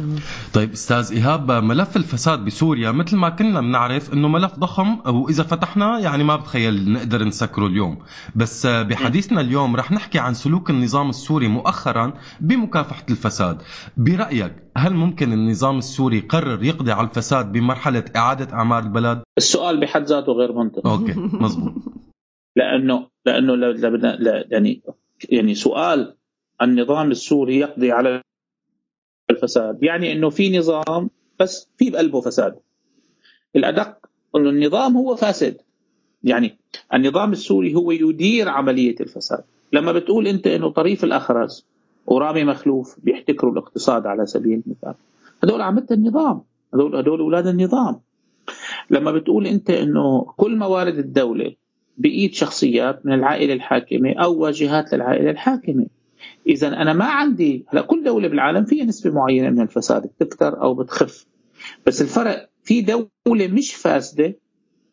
طيب 0.53 0.71
أستاذ 0.71 1.11
إيهاب 1.13 1.51
ملف 1.51 1.97
الفساد 1.97 2.45
بسوريا 2.45 2.91
مثل 2.91 3.17
ما 3.17 3.29
كنا 3.29 3.61
بنعرف 3.61 4.13
إنه 4.13 4.27
ملف 4.27 4.59
ضخم 4.59 4.99
وإذا 5.09 5.43
فتحنا 5.43 5.99
يعني 5.99 6.23
ما 6.23 6.35
بتخيل 6.35 6.91
نقدر 6.91 7.23
نسكره 7.23 7.67
اليوم. 7.67 7.97
بس 8.35 8.67
بحديثنا 8.67 9.41
اليوم 9.41 9.75
رح 9.75 9.91
نحكي 9.91 10.19
عن 10.19 10.33
سلوك 10.33 10.69
النظام 10.69 11.09
السوري 11.09 11.47
مؤخرا 11.47 12.13
بمكافحة 12.39 13.05
الفساد. 13.09 13.61
برأيك 13.97 14.53
هل 14.77 14.93
ممكن 14.93 15.33
النظام 15.33 15.77
السوري 15.77 16.19
قرر 16.19 16.63
يقضي 16.63 16.91
على 16.91 17.07
الفساد 17.07 17.51
بمرحلة 17.51 18.05
إعادة 18.15 18.53
اعمار 18.53 18.83
البلد؟ 18.83 19.21
السؤال 19.37 19.79
بحد 19.79 20.03
ذاته 20.03 20.31
غير 20.31 20.53
منطقي 20.53 20.91
أوكي 20.91 21.13
مزبوط 21.17 21.73
لأنه 22.57 23.07
لأنه 23.25 23.55
لا- 23.55 24.45
يعني 24.51 24.81
يعني 25.29 25.55
سؤال 25.55 26.15
النظام 26.61 27.11
السوري 27.11 27.57
يقضي 27.59 27.91
على 27.91 28.21
الفساد. 29.29 29.83
يعني 29.83 30.11
إنه 30.11 30.29
في 30.29 30.57
نظام 30.57 31.09
بس 31.39 31.69
في 31.77 31.89
بقلبه 31.89 32.21
فساد. 32.21 32.55
الأدق 33.55 33.97
إنه 34.35 34.49
النظام 34.49 34.97
هو 34.97 35.15
فاسد. 35.15 35.57
يعني 36.23 36.57
النظام 36.93 37.31
السوري 37.31 37.75
هو 37.75 37.91
يدير 37.91 38.49
عملية 38.49 38.95
الفساد. 39.01 39.43
لما 39.73 39.91
بتقول 39.91 40.27
أنت 40.27 40.47
إنه 40.47 40.69
طريف 40.69 41.03
الأخرس 41.03 41.65
ورامي 42.05 42.43
مخلوف 42.43 42.95
بيحتكروا 43.03 43.51
الاقتصاد 43.51 44.05
على 44.05 44.25
سبيل 44.25 44.63
المثال. 44.67 44.93
هدول 45.43 45.61
عملة 45.61 45.87
النظام. 45.91 46.41
هدول 46.73 46.95
هدول 46.95 47.19
أولاد 47.19 47.47
النظام. 47.47 47.99
لما 48.89 49.11
بتقول 49.11 49.47
أنت 49.47 49.69
إنه 49.69 50.25
كل 50.37 50.57
موارد 50.57 50.97
الدولة 50.97 51.55
بايد 51.97 52.33
شخصيات 52.33 53.05
من 53.05 53.13
العائلة 53.13 53.53
الحاكمة 53.53 54.13
أو 54.13 54.37
واجهات 54.37 54.93
للعائلة 54.93 55.31
الحاكمة. 55.31 55.85
اذا 56.47 56.67
أنا 56.67 56.93
ما 56.93 57.05
عندي 57.05 57.65
هلا 57.67 57.81
كل 57.81 58.03
دولة 58.03 58.27
بالعالم 58.27 58.65
فيها 58.65 58.85
نسبة 58.85 59.11
معينة 59.11 59.49
من 59.49 59.61
الفساد 59.61 60.01
بتكثر 60.19 60.61
أو 60.61 60.73
بتخف. 60.73 61.25
بس 61.85 62.01
الفرق 62.01 62.49
في 62.63 62.81
دولة 62.81 63.47
مش 63.47 63.75
فاسدة 63.75 64.35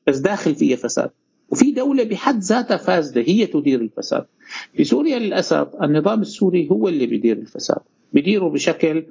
بس 0.07 0.19
داخل 0.19 0.55
فيها 0.55 0.77
فساد. 0.77 1.11
وفي 1.51 1.73
دولة 1.73 2.05
بحد 2.05 2.39
ذاتها 2.39 2.77
فاسدة 2.77 3.21
هي 3.21 3.47
تدير 3.47 3.81
الفساد. 3.81 4.27
في 4.75 4.85
سوريا 4.85 5.19
للأسف 5.19 5.69
النظام 5.83 6.21
السوري 6.21 6.69
هو 6.71 6.89
اللي 6.89 7.07
بيدير 7.07 7.37
الفساد. 7.37 7.81
بيديره 8.13 8.49
بشكل 8.49 9.07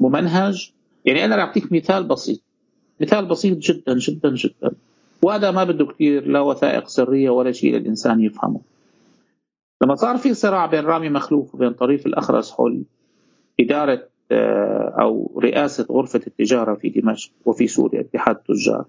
ممنهج. 0.00 0.70
يعني 1.04 1.24
أنا 1.24 1.40
أعطيك 1.40 1.72
مثال 1.72 2.04
بسيط. 2.04 2.40
مثال 3.00 3.26
بسيط 3.26 3.58
جدا 3.58 3.98
جدا 3.98 4.34
جدا. 4.34 4.70
وهذا 5.22 5.50
ما 5.50 5.64
بده 5.64 5.86
كثير 5.86 6.26
لا 6.26 6.40
وثائق 6.40 6.88
سرية 6.88 7.30
ولا 7.30 7.52
شيء 7.52 7.74
للإنسان 7.74 8.20
يفهمه. 8.20 8.60
لما 9.82 9.94
صار 9.94 10.16
في 10.16 10.34
صراع 10.34 10.66
بين 10.66 10.84
رامي 10.84 11.08
مخلوف 11.08 11.54
وبين 11.54 11.72
طريف 11.72 12.06
الأخرس 12.06 12.52
حول 12.52 12.84
إدارة 13.60 14.08
آه، 14.32 14.94
أو 15.00 15.40
رئاسة 15.42 15.86
غرفة 15.90 16.20
التجارة 16.26 16.74
في 16.74 16.88
دمشق 16.88 17.32
وفي 17.44 17.66
سوريا 17.66 18.00
اتحاد 18.00 18.36
التجار 18.36 18.84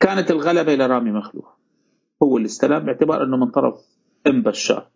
كانت 0.00 0.30
الغلبة 0.30 0.74
لرامي 0.74 1.10
مخلوف 1.10 1.44
هو 2.22 2.36
اللي 2.36 2.46
استلم 2.46 2.78
باعتبار 2.78 3.22
أنه 3.22 3.36
من 3.36 3.50
طرف 3.50 3.74
أم 4.26 4.42
بشار. 4.42 4.88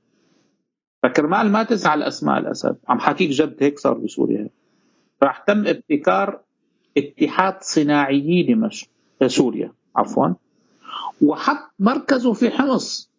فكرمال 1.03 1.53
ما 1.53 1.63
تزعل 1.63 2.03
أسماء 2.03 2.39
الأسد. 2.39 2.77
عم 2.89 2.99
حكيك 2.99 3.31
جد 3.31 3.57
هيك 3.61 3.79
صار 3.79 3.99
بسوريا. 3.99 4.49
راح 5.23 5.39
تم 5.39 5.67
ابتكار 5.67 6.41
اتحاد 6.99 7.63
صناعيي 7.63 8.43
دمشق 8.43 8.89
آه، 9.23 9.27
سوريا 9.27 9.73
عفوا. 9.97 10.29
وحط 11.23 11.71
مركزه 11.79 12.33
في 12.33 12.51
حمص 12.51 13.10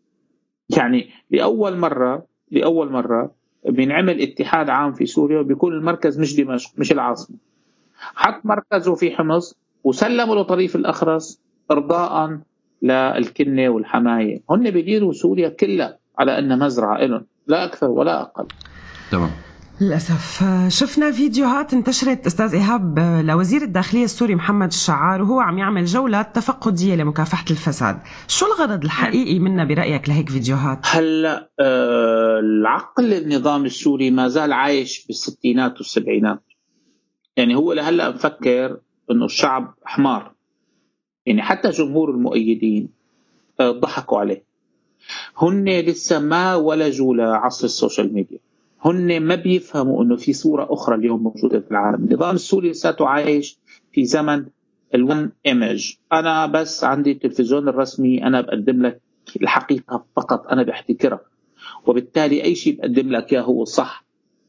يعني 0.77 1.09
لأول 1.29 1.77
مرة 1.77 2.25
لأول 2.51 2.91
مرة 2.91 3.35
بينعمل 3.65 4.21
اتحاد 4.21 4.69
عام 4.69 4.93
في 4.93 5.05
سوريا 5.05 5.39
وبيكون 5.39 5.73
المركز 5.73 6.19
مش 6.19 6.35
دمشق 6.35 6.69
مش 6.77 6.91
العاصمة. 6.91 7.37
حط 7.95 8.45
مركزه 8.45 8.95
في 8.95 9.11
حمص 9.11 9.55
وسلموا 9.83 10.35
لطريف 10.35 10.75
الأخرس 10.75 11.41
إرضاء 11.71 12.39
للكنة 12.81 13.69
والحماية. 13.69 14.43
هن 14.49 14.71
بيديروا 14.71 15.13
سوريا 15.13 15.49
كلها 15.49 15.99
على 16.19 16.39
أنها 16.39 16.55
مزرعة 16.55 16.95
إلهم 16.95 17.25
لا 17.47 17.65
أكثر 17.65 17.89
ولا 17.89 18.21
أقل. 18.21 18.47
تمام. 19.11 19.40
للأسف. 19.81 20.43
آه، 20.43 20.69
شفنا 20.69 21.11
فيديوهات 21.11 21.73
انتشرت 21.73 22.25
أستاذ 22.25 22.53
إيهاب 22.53 22.99
آه، 22.99 23.21
لوزير 23.21 23.61
الداخلية 23.61 24.03
السوري 24.03 24.35
محمد 24.35 24.67
الشعار 24.67 25.21
وهو 25.21 25.39
عم 25.39 25.57
يعمل 25.57 25.85
جولات 25.85 26.35
تفقدية 26.35 26.95
لمكافحة 26.95 27.45
الفساد. 27.51 27.99
شو 28.27 28.45
الغرض 28.45 28.83
الحقيقي 28.83 29.39
منا 29.39 29.65
برأيك 29.65 30.09
لهيك 30.09 30.29
فيديوهات؟ 30.29 30.79
هلا 30.83 31.49
آه، 31.59 32.39
العقل 32.39 33.13
النظام 33.13 33.65
السوري 33.65 34.11
ما 34.11 34.27
زال 34.27 34.53
عايش 34.53 35.05
بالستينات 35.07 35.77
والسبعينات. 35.77 36.43
يعني 37.37 37.55
هو 37.55 37.73
لهلا 37.73 38.09
مفكر 38.09 38.77
إنه 39.11 39.25
الشعب 39.25 39.73
حمار. 39.83 40.31
يعني 41.25 41.41
حتى 41.41 41.69
جمهور 41.69 42.11
المؤيدين 42.11 42.89
آه، 43.59 43.71
ضحكوا 43.71 44.19
عليه. 44.19 44.43
هن 45.37 45.69
لسه 45.69 46.19
ما 46.19 46.55
ولجوا 46.55 47.15
لعصر 47.15 47.65
ال 47.65 47.72
social 47.72 48.13
media. 48.13 48.39
هن 48.81 49.19
ما 49.19 49.35
بيفهموا 49.35 50.03
إنه 50.03 50.15
في 50.15 50.33
صورة 50.33 50.67
أخرى 50.73 50.95
اليوم 50.95 51.23
موجودة 51.23 51.59
في 51.59 51.71
العالم. 51.71 52.03
النظام 52.03 52.35
السوري 52.35 52.69
لساته 52.69 53.07
عايش 53.07 53.57
في 53.91 54.05
زمن 54.05 54.45
ال 54.95 55.04
one 55.04 55.31
image 55.45 55.93
أنا 56.13 56.45
بس 56.45 56.83
عندي 56.83 57.11
التلفزيون 57.11 57.69
الرسمي 57.69 58.23
أنا 58.27 58.41
بقدم 58.41 58.85
لك 58.85 59.01
الحقيقة 59.41 60.05
فقط 60.15 60.47
أنا 60.47 60.63
بحتكرها. 60.63 61.21
وبالتالي 61.87 62.43
أي 62.43 62.55
شيء 62.55 62.77
بقدم 62.77 63.09
لك 63.09 63.33
إياه 63.33 63.41
هو 63.41 63.65
صح. 63.65 64.05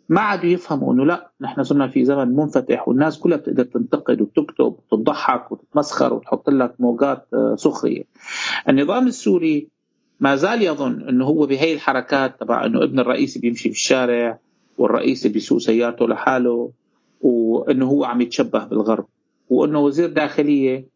ما 0.09 0.21
عادوا 0.21 0.51
يفهموا 0.51 0.95
إنه 0.95 1.05
لا 1.05 1.31
نحن 1.41 1.63
صرنا 1.63 1.89
في 1.89 2.05
زمن 2.05 2.29
منفتح 2.37 2.89
والناس 2.89 3.19
كلها 3.19 3.37
بتقدر 3.37 3.65
تنتقد 3.65 4.21
وتكتب 4.23 4.77
وتضحك 4.93 5.53
وتتمسخر 5.53 6.15
وتحط 6.15 6.51
لك 6.51 6.75
موجات 6.79 7.27
آه، 7.35 7.55
سخرية. 7.59 8.05
النظام 8.69 9.07
السوري 9.07 9.69
ما 10.21 10.37
زال 10.37 10.63
يظن 10.63 11.09
إنه 11.09 11.25
هو 11.25 11.47
بهي 11.47 11.75
الحركات 11.75 12.41
تبع 12.41 12.67
إنه 12.67 12.85
ابن 12.85 13.01
الرئيس 13.01 13.39
بيمشي 13.39 13.69
في 13.69 13.75
الشارع 13.75 14.39
والرئيس 14.79 15.27
بيسوق 15.27 15.59
سيارته 15.59 16.09
لحاله 16.09 16.71
وإنه 17.21 17.87
هو 17.87 18.05
عم 18.05 18.21
يتشبه 18.21 18.65
بالغرب 18.65 19.07
وإنه 19.51 19.81
وزير 19.81 20.09
داخلية 20.09 20.93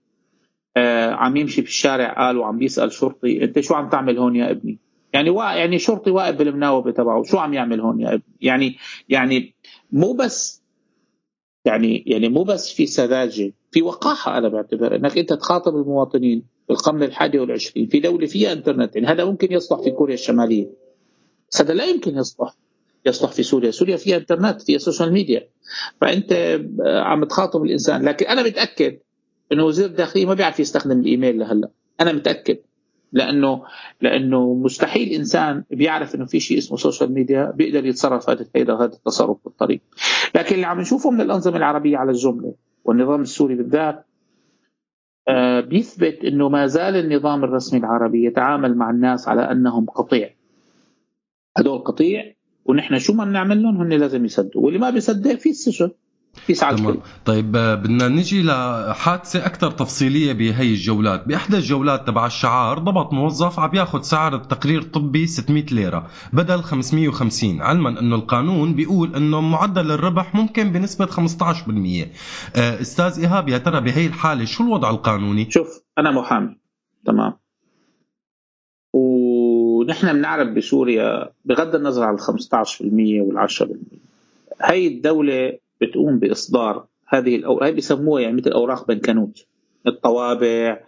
آه، 0.76 1.10
عم 1.10 1.36
يمشي 1.36 1.62
في 1.62 1.68
الشارع 1.68 2.26
قال 2.26 2.38
وعم 2.38 2.58
بيسأل 2.58 2.92
شرطي 2.92 3.44
أنت 3.44 3.60
شو 3.60 3.74
عم 3.74 3.88
تعمل 3.88 4.18
هون 4.18 4.36
يا 4.36 4.50
ابني؟ 4.50 4.78
يعني 5.12 5.30
وا... 5.30 5.44
يعني 5.44 5.78
شرطي 5.78 6.10
واقف 6.10 6.34
بالمناوبة 6.34 6.90
تبعه 6.90 7.22
شو 7.22 7.38
عم 7.38 7.54
يعمل 7.54 7.80
هون 7.80 8.00
يا 8.00 8.08
ابني؟ 8.08 8.34
يعني 8.40 8.76
يعني 9.08 9.54
مو 9.92 10.12
بس 10.12 10.62
يعني 11.64 12.04
يعني 12.06 12.28
مو 12.28 12.42
بس 12.42 12.72
في 12.72 12.86
سذاجة 12.86 13.52
في 13.70 13.82
وقاحة 13.82 14.38
أنا 14.38 14.48
بعتبر 14.48 14.96
إنك 14.96 15.18
أنت 15.18 15.32
تخاطب 15.32 15.76
المواطنين 15.76 16.42
بالقرن 16.68 17.02
الحادي 17.02 17.38
والعشرين 17.38 17.86
في 17.86 18.00
دولة 18.00 18.26
فيها 18.26 18.52
انترنت 18.52 18.96
يعني 18.96 19.08
هذا 19.08 19.24
ممكن 19.24 19.52
يصلح 19.52 19.80
في 19.80 19.90
كوريا 19.90 20.14
الشمالية. 20.14 20.66
بس 21.50 21.60
هذا 21.60 21.74
لا 21.74 21.84
يمكن 21.84 22.16
يصلح 22.16 22.54
يصلح 23.06 23.32
في 23.32 23.42
سوريا. 23.42 23.70
سوريا 23.70 23.96
فيها 23.96 24.16
انترنت 24.16 24.62
فيها 24.62 24.78
social 24.78 25.12
media 25.12 25.49
فأنت 26.00 26.32
آه، 26.32 27.00
عم 27.00 27.24
تخاطب 27.24 27.62
الإنسان. 27.64 28.04
لكن 28.04 28.26
أنا 28.26 28.42
متأكد 28.42 28.98
إنه 29.52 29.64
وزير 29.64 29.86
الداخلية 29.86 30.26
ما 30.26 30.34
بيعرف 30.34 30.60
يستخدم 30.60 31.00
الإيميل 31.00 31.38
لهلأ. 31.38 31.70
أنا 32.00 32.12
متأكد. 32.12 32.58
لأنه 33.12 33.62
لأنه 34.00 34.54
مستحيل 34.54 35.12
إنسان 35.12 35.64
بيعرف 35.70 36.14
إنه 36.14 36.26
في 36.26 36.40
شيء 36.40 36.58
اسمه 36.58 36.76
social 36.76 37.12
media 37.12 37.51
بيقدر 37.50 37.86
يتصرف 37.86 38.30
هذا 38.30 38.46
هذا 38.56 38.74
هذا 38.74 38.84
التصرف 38.84 39.36
بالطريق. 39.44 39.80
لكن 40.34 40.54
اللي 40.54 40.66
عم 40.66 40.80
نشوفه 40.80 41.10
من 41.10 41.20
الأنظمة 41.20 41.56
العربية 41.56 41.96
على 41.96 42.10
الجملة 42.10 42.54
والنظام 42.84 43.20
السوري 43.20 43.54
بالذات 43.54 44.06
بيثبت 45.61 46.24
إنه 46.24 46.49
ما 46.49 46.66
زال 46.66 46.97
النظام 46.97 47.45
الرسمي 47.45 47.81
العربي 47.81 48.24
يتعامل 48.24 48.77
مع 48.77 48.91
الناس 48.91 49.29
على 49.29 49.43
أنهم 49.43 49.87
قطيع. 49.87 50.31
هدول 51.59 51.79
قطيع 51.79 52.35
ونحن 52.64 52.99
شو 52.99 53.12
ما 53.12 53.24
بنعمل 53.24 53.62
لهم؟ 53.62 53.77
هن 53.77 53.93
لازم 53.93 54.24
يسدوا. 54.24 54.62
واللي 54.62 54.79
ما 54.79 54.91
بيصدق 54.91 55.35
في 55.35 55.51
السجن. 55.51 55.91
تمام. 56.55 57.01
طيب 57.24 57.57
آه، 57.57 57.74
بدنا 57.74 58.09
نجي 58.09 58.42
لحادثة 58.42 59.47
أكثر 59.47 59.70
تفصيلية 59.70 60.32
بهي 60.32 60.70
الجولات. 60.70 61.28
بإحدى 61.28 61.57
الجولات 61.57 62.07
تبع 62.07 62.26
الشعار 62.26 62.78
ضبط 62.78 63.12
موظف 63.12 63.61
عم 63.61 63.74
ياخذ 63.74 64.03
سعر 64.03 64.34
التقرير 64.34 64.80
الطبي 64.80 65.26
600 65.26 65.64
ليرة 65.72 66.07
بدل 66.32 66.62
550 66.62 67.62
علما 67.62 68.01
أنه 68.01 68.16
القانون 68.16 68.74
بيقول 68.74 69.16
أنه 69.16 69.40
معدل 69.40 69.90
الربح 69.90 70.34
ممكن 70.34 70.72
بنسبة 70.72 71.07
15% 71.07 72.07
آه، 72.57 72.80
أستاذ 72.80 73.20
إيهاب 73.20 73.49
يا 73.49 73.59
ترى 73.59 73.80
بهي 73.80 74.07
الحالة 74.07 74.44
شو 74.44 74.64
الوضع 74.64 74.90
القانوني؟ 74.90 75.51
شوف 75.51 75.80
أنا 75.99 76.11
محامي. 76.11 76.59
تمام. 77.07 77.32
ونحن 78.92 80.12
بنعرف 80.12 80.49
بسوريا 80.49 81.30
بغض 81.44 81.74
النظر 81.74 82.05
عن 82.05 82.14
ال 82.14 82.20
15% 82.20 83.20
وال 83.20 83.38
10% 83.38 83.66
هي 84.62 84.86
الدولة 84.86 85.59
بتقوم 85.81 86.18
بإصدار 86.18 86.87
هذه 87.09 87.37
الأو... 87.37 87.59
هاي 87.59 87.72
بيسموها 87.72 88.22
يعني 88.22 88.37
مثل 88.37 88.53
أوراق 88.53 88.89
بنكنوت 88.89 89.47
الطوابع 89.87 90.81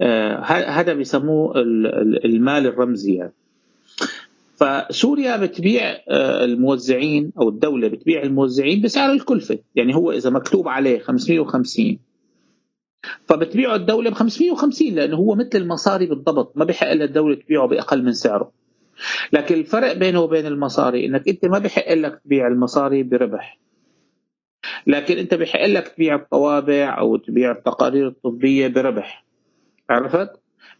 آه 0.00 0.40
هذا 0.80 0.92
بيسموه 0.94 1.52
المال 2.24 2.66
الرمزي 2.66 3.14
يعني. 3.14 3.32
فسوريا 4.56 5.36
بتبيع 5.36 5.90
آه 6.08 6.44
الموزعين 6.44 7.32
أو 7.40 7.48
الدولة 7.48 7.88
بتبيع 7.88 8.22
الموزعين 8.22 8.82
بسعر 8.82 9.12
الكلفة 9.12 9.58
يعني 9.74 9.94
هو 9.94 10.12
إذا 10.12 10.30
مكتوب 10.30 10.68
عليه 10.68 10.98
550 10.98 11.98
فبتبيعه 13.26 13.76
الدولة 13.76 14.10
ب 14.10 14.14
550 14.14 14.88
لأنه 14.88 15.16
هو 15.16 15.34
مثل 15.34 15.50
المصاري 15.54 16.06
بالضبط 16.06 16.56
ما 16.56 16.64
بحق 16.64 16.92
لها 16.92 17.04
الدولة 17.04 17.34
تبيعه 17.34 17.66
بأقل 17.66 18.04
من 18.04 18.12
سعره. 18.12 18.52
لكن 19.32 19.54
الفرق 19.54 19.92
بينه 19.92 20.20
وبين 20.20 20.46
المصاري 20.46 21.06
إنك 21.06 21.28
أنت 21.28 21.44
ما 21.44 21.58
بحق 21.58 21.92
لك 21.92 22.20
تبيع 22.24 22.46
المصاري 22.46 23.02
بربح. 23.02 23.58
لكن 24.86 25.18
انت 25.18 25.34
بحق 25.34 25.66
لك 25.66 25.88
تبيع 25.88 26.14
الطوابع 26.14 26.98
أو 26.98 27.16
تبيع 27.16 27.50
التقارير 27.50 28.08
الطبية 28.08 28.68
بربح 28.68 29.24
عرفت؟ 29.90 30.30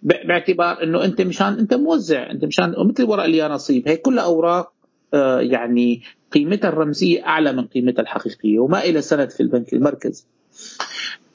باعتبار 0.03 0.83
انه 0.83 1.05
انت 1.05 1.21
مشان 1.21 1.59
انت 1.59 1.75
موزع 1.75 2.31
انت 2.31 2.45
مشان 2.45 2.75
مثل 2.91 3.05
ورق 3.05 3.25
اليانصيب 3.25 3.89
هي 3.89 3.97
كلها 3.97 4.25
اوراق 4.25 4.73
آه، 5.15 5.41
يعني 5.41 6.03
قيمتها 6.33 6.69
الرمزية 6.69 7.27
اعلى 7.27 7.53
من 7.53 7.67
قيمتها 7.67 8.03
الحقيقية 8.03 8.59
وما 8.59 8.85
إلى 8.85 9.01
سند 9.01 9.31
في 9.31 9.43
البنك 9.43 9.73
المركزي. 9.73 10.25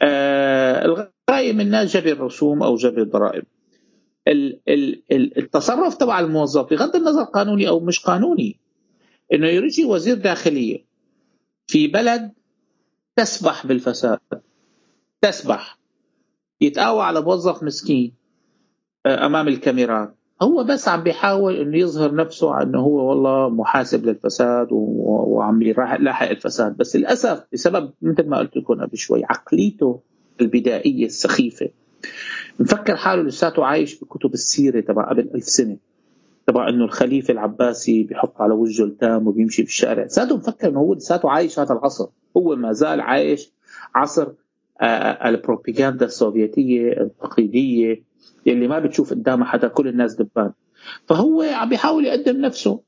آه، 0.01 0.85
الغاية 0.85 1.53
منها 1.53 1.83
جبر 1.83 2.11
الرسوم 2.11 2.63
أو 2.63 2.75
جبر 2.75 3.01
الضرائب. 3.01 3.43
التصرف 5.11 5.95
تبع 5.95 6.19
الموظف 6.19 6.69
بغض 6.69 6.95
النظر 6.95 7.23
قانوني 7.23 7.67
أو 7.67 7.79
مش 7.79 7.99
قانوني 7.99 8.59
إنه 9.33 9.47
يجي 9.47 9.85
وزير 9.85 10.17
داخلية 10.17 10.85
في 11.67 11.87
بلد 11.87 12.31
تسبح 13.15 13.67
بالفساد. 13.67 14.19
تسبح. 15.21 15.79
يتقاوى 16.61 17.03
على 17.03 17.21
موظف 17.21 17.63
مسكين 17.63 18.13
آه، 19.05 19.25
أمام 19.25 19.47
الكاميرات. 19.47 20.15
هو 20.41 20.63
بس 20.63 20.87
عم 20.87 21.03
بيحاول 21.03 21.55
إنه 21.55 21.77
يظهر 21.77 22.15
نفسه 22.15 22.61
إنه 22.61 22.79
هو 22.79 23.09
والله 23.09 23.49
محاسب 23.49 24.05
للفساد 24.05 24.67
وعم 24.71 25.61
يلاحق 25.61 26.29
الفساد. 26.29 26.77
بس 26.77 26.95
للأسف 26.95 27.43
بسبب 27.53 27.93
مثل 28.01 28.27
ما 28.27 28.37
قلت 28.37 28.57
لكم 28.57 28.81
قبل 28.81 28.97
شوي 28.97 29.25
عقليته 29.25 30.01
البدائية 30.41 31.05
السخيفة. 31.05 31.69
مفكر 32.59 32.95
حاله 32.95 33.21
لساته 33.21 33.65
عايش 33.65 33.99
بكتب 33.99 34.33
السيرة 34.33 34.81
تبع 34.81 35.09
قبل 35.09 35.29
ألف 35.35 35.43
سنة. 35.43 35.77
تبع 36.49 36.69
إنه 36.69 36.85
الخليفة 36.85 37.31
العباسي 37.31 38.03
بيحط 38.03 38.41
على 38.41 38.53
وجهه 38.53 38.83
التام 38.83 39.27
وبيمشي 39.27 39.61
بالشارع 39.61 40.07
ساده 40.07 40.37
مفكر 40.37 40.69
إنه 40.69 40.79
هو 40.79 40.93
لساته 40.93 41.29
عايش 41.29 41.59
هذا 41.59 41.73
العصر. 41.73 42.07
هو 42.37 42.55
ما 42.55 42.71
زال 42.71 43.01
عايش 43.01 43.53
عصر 43.95 44.27
آه، 44.81 45.29
البروباغندا 45.29 46.05
السوفيتية 46.05 46.91
التقليديه 47.01 48.03
اللي 48.47 48.67
ما 48.67 48.79
بتشوف 48.79 49.09
قدامها 49.09 49.45
حدا 49.45 49.67
كل 49.67 49.87
الناس 49.87 50.15
دبان. 50.15 50.51
فهو 51.05 51.41
عم 51.41 51.69
بيحاول 51.69 52.05
يقدم 52.05 52.41
نفسه. 52.41 52.81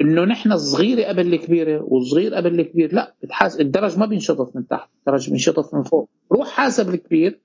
إنه 0.00 0.24
نحن 0.24 0.52
الصغيره 0.52 1.08
قبل 1.08 1.34
الكبيرة 1.34 1.82
والصغير 1.82 2.34
قبل 2.34 2.60
الكبير 2.60 2.94
لا 2.94 3.14
بتحاس 3.22 3.60
الدرج 3.60 3.98
ما 3.98 4.06
بينشطف 4.06 4.56
من 4.56 4.66
تحت 4.66 4.88
الدرج 4.98 5.28
بينشطف 5.28 5.74
من 5.74 5.82
فوق. 5.82 6.08
روح 6.32 6.48
حاسب 6.48 6.88
الكبير 6.88 7.40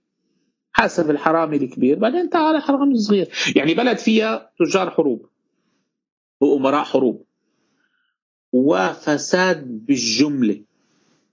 حاسب 0.71 1.09
الحرامي 1.09 1.57
الكبير 1.57 1.99
بعدين 1.99 2.29
تعال 2.29 2.61
حرامي 2.61 2.93
الصغير 2.93 3.29
يعني 3.55 3.73
بلد 3.73 3.97
فيها 3.97 4.51
تجار 4.59 4.89
حروب. 4.89 5.34
وامراء 6.53 6.83
حروب. 6.83 7.25
وفساد 8.53 9.85
بالجملة. 9.85 10.61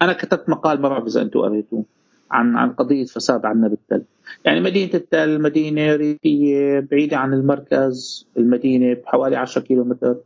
أنا 0.02 0.12
كتبت 0.12 0.48
مقال 0.48 0.80
ما 0.80 0.88
بعرف 0.88 1.06
إذا 1.06 1.22
أنتم 1.22 1.40
قريتوه 1.40 1.84
عن 2.30 2.56
عن 2.56 2.72
قضية 2.72 3.04
فساد 3.04 3.46
عنا 3.46 3.68
بالتل 3.68 4.04
يعني 4.44 4.60
مدينة 4.60 4.94
التل 4.94 5.40
مدينة 5.40 5.96
ريفية 5.96 6.80
بعيدة 6.80 7.16
عن 7.16 7.34
المركز 7.34 8.26
المدينة 8.38 8.94
بحوالي 8.94 9.36
10 9.36 9.62
كيلو 9.62 9.84
متر 9.84 10.16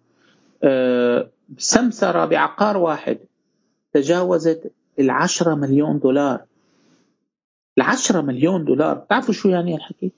أه 0.63 1.31
سمسرة 1.59 2.25
بعقار 2.25 2.77
واحد. 2.77 3.19
تجاوزت 3.93 4.73
العشرة 4.99 5.55
مليون 5.55 5.99
دولار. 5.99 6.45
العشرة 7.79 8.21
مليون 8.21 8.65
دولار. 8.65 8.95
بتعرفوا 8.95 9.35
شو 9.35 9.49
يعني 9.49 9.75
الحكي 9.75 10.13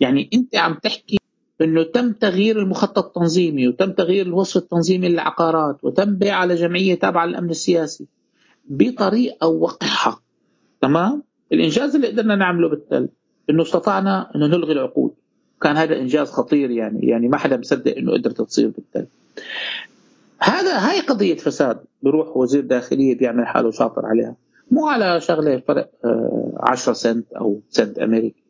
يعني 0.00 0.30
أنت 0.34 0.56
عم 0.56 0.74
تحكي 0.74 1.18
إنه 1.60 1.82
تم 1.82 2.12
تغيير 2.12 2.58
المخطط 2.58 3.06
التنظيمي 3.06 3.68
وتم 3.68 3.92
تغيير 3.92 4.26
الوصف 4.26 4.56
التنظيمي 4.56 5.08
للعقارات 5.08 5.84
وتم 5.84 6.14
بيع 6.14 6.36
على 6.36 6.54
جمعية 6.54 6.94
تابعة 6.94 7.26
للأمن 7.26 7.50
السياسي 7.50 8.06
بطريقه 8.68 9.48
وقحه 9.48 10.22
تمام؟ 10.80 11.22
الإنجاز 11.52 11.94
اللي 11.94 12.06
قدرنا 12.06 12.36
نعمله 12.36 12.68
بالتل 12.68 13.08
إنه 13.50 13.62
استطعنا 13.62 14.30
إنه 14.36 14.46
نلغي 14.46 14.72
العقود. 14.72 15.14
كان 15.62 15.76
هذا 15.76 15.98
إنجاز 15.98 16.30
خطير 16.30 16.70
يعني 16.70 17.08
يعني 17.08 17.28
ما 17.28 17.36
حدا 17.36 17.56
مصدق 17.56 17.96
إنه 17.96 18.12
قدرت 18.12 18.42
تصير 18.42 18.68
بالتل. 18.68 19.06
هذا 20.38 20.78
هاي 20.78 21.00
قضية 21.00 21.34
فساد 21.34 21.78
بروح 22.02 22.36
وزير 22.36 22.60
داخلية 22.60 23.18
بيعمل 23.18 23.46
حاله 23.46 23.70
شاطر 23.70 24.06
عليها. 24.06 24.36
مو 24.70 24.86
على 24.86 25.20
شغلة 25.20 25.62
فرق 25.68 25.90
10 26.60 26.90
آه، 26.90 26.94
سنت 26.94 27.32
أو 27.32 27.60
سنت 27.70 27.98
أمريكي. 27.98 28.42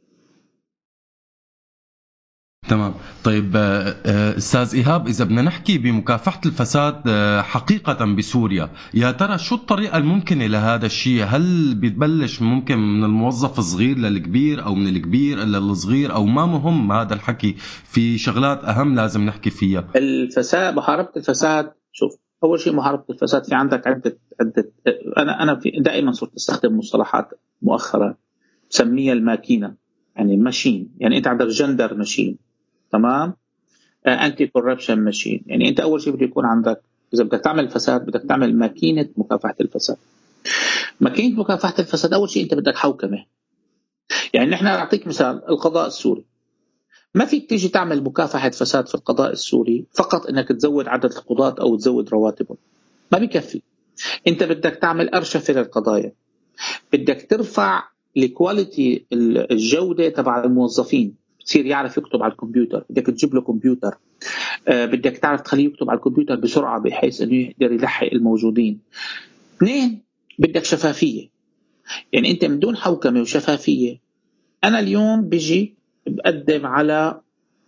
تمام. 2.68 2.94
طيب 3.24 3.56
آه، 3.56 3.96
آه، 4.06 4.36
أستاذ 4.36 4.74
إيهاب 4.74 5.06
إذا 5.06 5.24
بدنا 5.24 5.42
نحكي 5.42 5.78
بمكافحة 5.78 6.40
الفساد 6.46 7.02
آه، 7.06 7.42
حقيقة 7.42 8.14
بسوريا 8.14 8.70
يا 8.94 9.10
ترى 9.10 9.38
شو 9.38 9.54
الطريقة 9.54 9.98
الممكنة 9.98 10.46
لهذا 10.46 10.86
الشيء؟ 10.86 11.24
هل 11.24 11.74
بتبلش 11.74 12.42
ممكن 12.42 12.78
من 12.78 13.04
الموظف 13.04 13.58
الصغير 13.58 13.98
للكبير 13.98 14.64
أو 14.64 14.74
من 14.74 14.88
الكبير 14.88 15.38
للصغير؟ 15.38 16.14
أو 16.14 16.24
ما 16.24 16.46
مهم 16.46 16.92
هذا 16.92 17.14
الحكي 17.14 17.54
في 17.84 18.18
شغلات 18.18 18.64
أهم 18.64 18.94
لازم 18.94 19.22
نحكي 19.24 19.50
فيها؟ 19.50 19.84
الفساد 19.96 20.74
محاربه 20.74 21.10
الفساد 21.16 21.72
شوف 21.92 22.12
أول 22.44 22.60
شيء 22.60 22.74
محاربه 22.74 23.04
الفساد 23.10 23.44
في 23.44 23.54
عندك 23.54 23.86
عدة 23.86 24.18
عدة 24.40 24.72
أنا 25.18 25.42
أنا 25.42 25.60
في 25.60 25.70
دائما 25.70 26.12
صرت 26.12 26.34
أستخدم 26.34 26.78
مصطلحات 26.78 27.28
مؤخرا 27.62 28.14
بسميها 28.70 29.12
الماكينة 29.12 29.74
يعني 30.16 30.36
machine 30.36 30.90
يعني 30.98 31.16
أنت 31.16 31.26
عندك 31.26 31.46
gender 31.46 31.94
machine 31.94 32.47
تمام؟ 32.92 33.34
anti-corruption 34.06 34.98
machine 34.98 35.42
يعني 35.46 35.68
أنت 35.68 35.80
أول 35.80 36.00
شيء 36.02 36.12
بده 36.12 36.24
يكون 36.24 36.44
عندك 36.46 36.80
إذا 37.14 37.24
بدك 37.24 37.40
تعمل 37.40 37.68
فساد 37.68 38.06
بدك 38.06 38.22
تعمل 38.28 38.56
ماكينة 38.56 39.08
مكافحة 39.16 39.54
الفساد. 39.60 39.96
ماكينة 41.00 41.40
مكافحة 41.40 41.74
الفساد 41.78 42.12
أول 42.12 42.30
شيء 42.30 42.42
أنت 42.42 42.54
بدك 42.54 42.76
حوكمة. 42.76 43.24
يعني 44.34 44.50
نحن 44.50 44.66
أعطيك 44.66 45.06
مثال 45.06 45.42
القضاء 45.48 45.86
السوري. 45.86 46.24
ما 47.14 47.24
فيك 47.24 47.48
تيجي 47.48 47.68
تعمل 47.68 48.04
مكافحة 48.04 48.50
فساد 48.50 48.88
في 48.88 48.94
القضاء 48.94 49.32
السوري 49.32 49.84
فقط 49.94 50.26
إنك 50.26 50.48
تزود 50.48 50.88
عدد 50.88 51.12
القضاة 51.12 51.54
أو 51.60 51.76
تزود 51.76 52.08
رواتبهم. 52.08 52.56
ما 53.12 53.18
بكفي. 53.18 53.62
أنت 54.28 54.42
بدك 54.42 54.78
تعمل 54.82 55.08
أرشفة 55.08 55.54
للقضايا. 55.54 56.12
بدك 56.92 57.26
ترفع 57.30 57.84
الكواليتي 58.16 59.06
الجودة 59.12 60.08
تبع 60.08 60.44
الموظفين. 60.44 61.14
بصير 61.48 61.66
يعرف 61.66 61.96
يكتب 61.96 62.22
على 62.22 62.32
الكمبيوتر. 62.32 62.84
بدك 62.90 63.06
تجيب 63.06 63.34
له 63.34 63.40
كمبيوتر. 63.40 63.98
آه 64.68 64.86
بدك 64.86 65.16
تعرف 65.16 65.40
تخليه 65.40 65.66
يكتب 65.66 65.90
على 65.90 65.96
الكمبيوتر 65.96 66.34
بسرعة 66.34 66.80
بحيث 66.80 67.20
إنه 67.20 67.34
يقدر 67.34 67.72
يلحق 67.72 68.06
الموجودين. 68.12 68.80
اثنين 69.56 70.02
بدك 70.38 70.64
شفافية. 70.64 71.28
يعني 72.12 72.30
أنت 72.30 72.44
من 72.44 72.58
دون 72.58 72.76
حوكمة 72.76 73.20
وشفافية 73.20 74.00
أنا 74.64 74.78
اليوم 74.78 75.28
بيجي 75.28 75.74
بقدم 76.06 76.66
على 76.66 77.20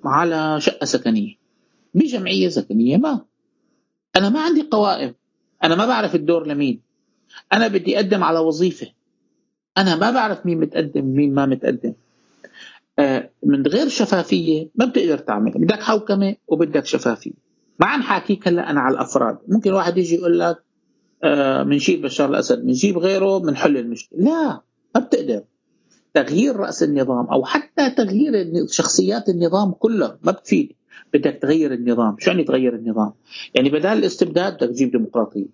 على 0.04 0.60
شقة 0.60 0.84
سكنية. 0.84 1.34
بجمعية 1.94 2.48
سكنية 2.48 2.96
ما. 2.96 3.24
أنا 4.16 4.28
ما 4.28 4.40
عندي 4.40 4.62
قوائم. 4.62 5.14
أنا 5.64 5.74
ما 5.74 5.86
بعرف 5.86 6.14
الدور 6.14 6.46
لمين. 6.46 6.80
أنا 7.52 7.68
بدي 7.68 7.96
أقدم 7.96 8.24
على 8.24 8.38
وظيفة. 8.38 8.86
أنا 9.78 9.96
ما 9.96 10.10
بعرف 10.10 10.46
مين 10.46 10.60
متقدم 10.60 11.04
مين 11.04 11.34
ما 11.34 11.46
متقدم. 11.46 11.94
من 13.42 13.66
غير 13.66 13.88
شفافية 13.88 14.68
ما 14.74 14.84
بتقدر 14.84 15.18
تعمل 15.18 15.52
بدك 15.52 15.80
حوكمة 15.80 16.36
وبدك 16.48 16.86
شفافية. 16.86 17.32
ما 17.80 17.86
عم 17.86 18.02
حاكيك 18.02 18.48
هلأ 18.48 18.70
أنا 18.70 18.80
على 18.80 18.94
الأفراد. 18.94 19.38
ممكن 19.48 19.72
واحد 19.72 19.98
يجي 19.98 20.14
يقول 20.14 20.38
لك 20.38 20.62
آه، 21.24 21.62
بنجيب 21.62 22.02
بشار 22.02 22.30
الأسد 22.30 22.62
بنجيب 22.62 22.98
غيره 22.98 23.38
بنحل 23.38 23.76
المشكلة. 23.76 24.18
لا 24.18 24.60
ما 24.94 25.00
بتقدر. 25.00 25.44
تغيير 26.14 26.56
رأس 26.56 26.82
النظام 26.82 27.26
أو 27.26 27.44
حتى 27.44 27.90
تغيير 27.90 28.32
شخصيات 28.68 29.28
النظام 29.28 29.72
كله 29.72 30.18
ما 30.22 30.32
بتفيد. 30.32 30.72
بدك 31.14 31.38
تغير 31.42 31.72
النظام. 31.72 32.16
شو 32.18 32.30
يعني 32.30 32.44
تغير 32.44 32.74
النظام؟ 32.74 33.12
يعني 33.54 33.70
بدال 33.70 33.98
الاستبداد 33.98 34.54
بدك 34.54 34.68
تجيب 34.68 34.90
ديمقراطية. 34.90 35.46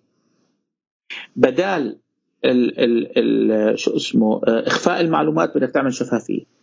بدال 1.36 1.98
ال 2.44 2.80
ال 2.80 3.18
ال 3.18 3.78
شو 3.78 3.96
اسمه 3.96 4.40
آه، 4.48 4.66
إخفاء 4.66 5.00
المعلومات 5.00 5.56
بدك 5.56 5.70
تعمل 5.70 5.94
شفافية. 5.94 6.55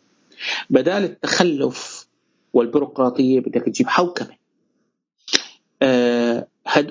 بدال 0.69 1.03
التخلف 1.03 2.07
والبيروقراطية 2.53 3.39
بدك 3.39 3.61
تجيب 3.61 3.87
حوكمة. 3.87 4.35
آه 5.81 6.47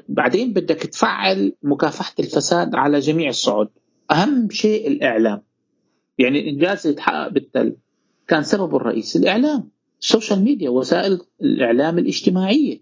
بعدين 0.09 0.53
بدك 0.53 0.76
تفعل 0.76 1.53
مكافحة 1.62 2.14
الفساد 2.18 2.74
على 2.74 2.98
جميع 2.98 3.28
الصعد. 3.28 3.68
أهم 4.11 4.50
شيء 4.50 4.88
الإعلام. 4.88 5.42
يعني 6.18 6.40
الانجاز 6.40 6.86
اللي 6.86 6.96
تحقق 6.96 7.28
بالتل. 7.28 7.76
كان 8.28 8.42
سببه 8.42 8.76
الرئيسي 8.76 9.18
الإعلام. 9.18 9.70
ال 10.01 10.07
social 10.07 10.45
media 10.45 10.70
وسائل 10.70 11.20
الإعلام 11.42 11.98
الاجتماعية. 11.98 12.80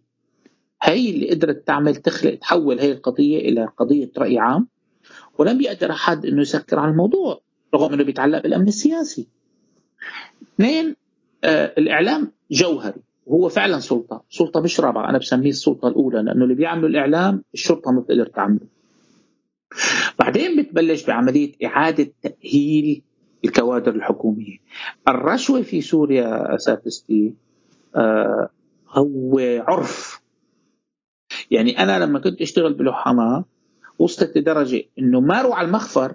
هي 0.83 1.11
اللي 1.11 1.31
قدرت 1.31 1.67
تعمل 1.67 1.97
تخلق 1.97 2.35
تحول 2.35 2.81
هي 2.81 2.93
القضية 2.93 3.39
إلى 3.39 3.69
قضية 3.79 4.11
رأي 4.19 4.39
عام. 4.39 4.69
ولم 5.39 5.61
يقدر 5.61 5.91
أحد 5.91 6.27
إنه 6.27 6.41
يسكر 6.41 6.79
على 6.79 6.91
الموضوع 6.91 7.41
رغم 7.75 7.93
إنه 7.93 8.05
بيتعلق 8.05 8.43
بالأمن 8.43 8.69
السياسي. 8.69 9.29
اثنين 10.61 10.97
آه 11.45 11.75
الإعلام 11.79 12.33
جوهري. 12.51 13.01
وهو 13.27 13.49
فعلا 13.49 13.79
سلطة، 13.79 14.25
سلطة 14.31 14.61
مش 14.61 14.81
رابعة. 14.81 15.11
أنا 15.11 15.19
بسميه 15.19 15.51
السلطة 15.51 15.89
الأولى 15.89 16.23
لأنه 16.23 16.45
اللي 16.45 16.55
بيعملوا 16.55 16.89
الإعلام 16.89 17.45
الشرطة 17.55 17.93
ما 17.93 18.01
بتقدر 18.01 18.27
تعمله. 18.27 18.67
بعدين 20.19 20.63
بتبلش 20.63 21.07
بعملية 21.07 21.53
إعادة 21.65 22.13
تأهيل 22.23 23.03
الكوادر 23.45 23.95
الحكومية. 23.95 24.57
الرشوة 25.09 25.63
في 25.63 25.81
سوريا 25.81 26.55
اساتذتي 26.55 27.35
آه 27.97 28.51
هو 28.89 29.39
عرف. 29.69 30.21
يعني 31.51 31.79
أنا 31.83 32.05
لما 32.05 32.19
كنت 32.19 32.41
أشتغل 32.41 32.75
بلوحمه 32.75 33.45
وصلت 33.99 34.39
لدرجة 34.39 34.83
إنه 34.99 35.21
ما 35.21 35.41
أروح 35.41 35.59
على 35.59 35.67
المخفر 35.67 36.15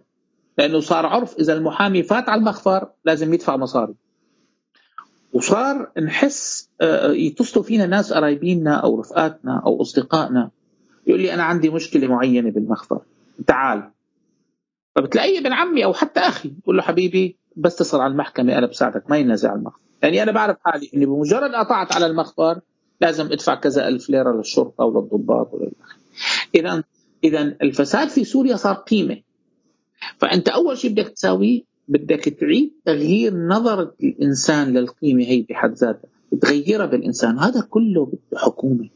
لأنه 0.58 0.80
صار 0.80 1.06
عرف 1.06 1.36
إذا 1.40 1.54
المحامي 1.54 2.04
فات 2.04 2.30
على 2.30 2.40
المخفر 2.40 2.90
لازم 3.06 3.34
يدفع 3.34 3.58
مصاري. 3.58 3.94
وصار 5.34 5.92
نحس 6.02 6.70
آه، 6.82 7.12
يتصلوا 7.12 7.66
فينا 7.66 7.86
ناس 7.86 8.14
قرايبيننا 8.14 8.76
أو 8.76 9.00
رفقاتنا 9.00 9.62
أو 9.66 9.82
أصدقائنا. 9.82 10.52
يقول 11.08 11.22
لي 11.22 11.34
أنا 11.34 11.44
عندي 11.44 11.70
مشكلة 11.70 12.08
معينة 12.08 12.52
بالمخفر. 12.52 13.02
تعال. 13.48 13.92
فبتلاقيه 14.96 15.40
ابن 15.40 15.54
عمي 15.54 15.86
أو 15.86 15.94
حتى 15.94 16.20
أخي 16.20 16.54
بقول 16.64 16.78
له 16.78 16.84
حبيبي 16.84 17.38
بس 17.56 17.76
تصل 17.76 18.00
على 18.00 18.12
المحكمة 18.12 18.58
أنا 18.58 18.68
بساعدك 18.68 19.10
ما 19.10 19.18
ينزع 19.18 19.54
المخفر. 19.54 19.80
يعني 20.04 20.24
أنا 20.24 20.32
بعرف 20.32 20.58
حالي 20.66 20.90
إني 20.94 21.06
بمجرد 21.06 21.52
قطعت 21.52 21.96
على 21.96 22.06
المخفر 22.06 22.62
لازم 23.02 23.26
أدفع 23.26 23.56
كذا 23.56 23.88
ألف 23.88 24.10
ليرة 24.10 24.32
للشرطة 24.32 24.86
وللضباط 24.86 25.54
وللأخ. 25.54 25.98
اذا 26.56 26.84
اذا 27.24 27.42
الفساد 27.42 28.08
في 28.08 28.24
سوريا 28.24 28.56
صار 28.56 28.76
قيمة. 28.76 29.22
فأنت 30.18 30.50
أول 30.50 30.78
شيء 30.78 30.92
بدك 30.92 31.10
تساويه 31.10 31.62
بدك 31.88 32.30
تعيد 32.30 32.74
تغيير 32.86 33.36
نظره 33.36 33.96
الإنسان 34.04 34.74
للقيمة 34.74 35.24
هي 35.24 35.42
بحد 35.42 35.74
ذاتها. 35.74 36.10
تغيرها 36.42 36.86
بالإنسان. 36.86 37.40
هذا 37.40 37.62
كله 37.62 38.06
بده 38.06 38.40
حوكمة 38.40 38.90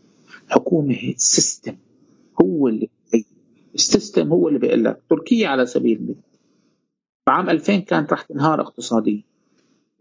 حوكمة 0.49 1.13
ال 1.15 1.24
system 1.24 1.75
هو 2.41 2.67
اللي. 2.67 2.89
ال 3.75 3.82
system 3.82 4.27
هو 4.27 4.47
اللي 4.47 4.59
بيقول 4.59 4.83
لك 4.83 5.01
تركيا 5.09 5.47
على 5.47 5.65
سبيل 5.65 5.97
المثال. 5.97 6.23
بعام 7.27 7.49
2000 7.49 7.79
كانت 7.79 8.13
رح 8.13 8.21
تنهار 8.21 8.61
اقتصاديا 8.61 9.23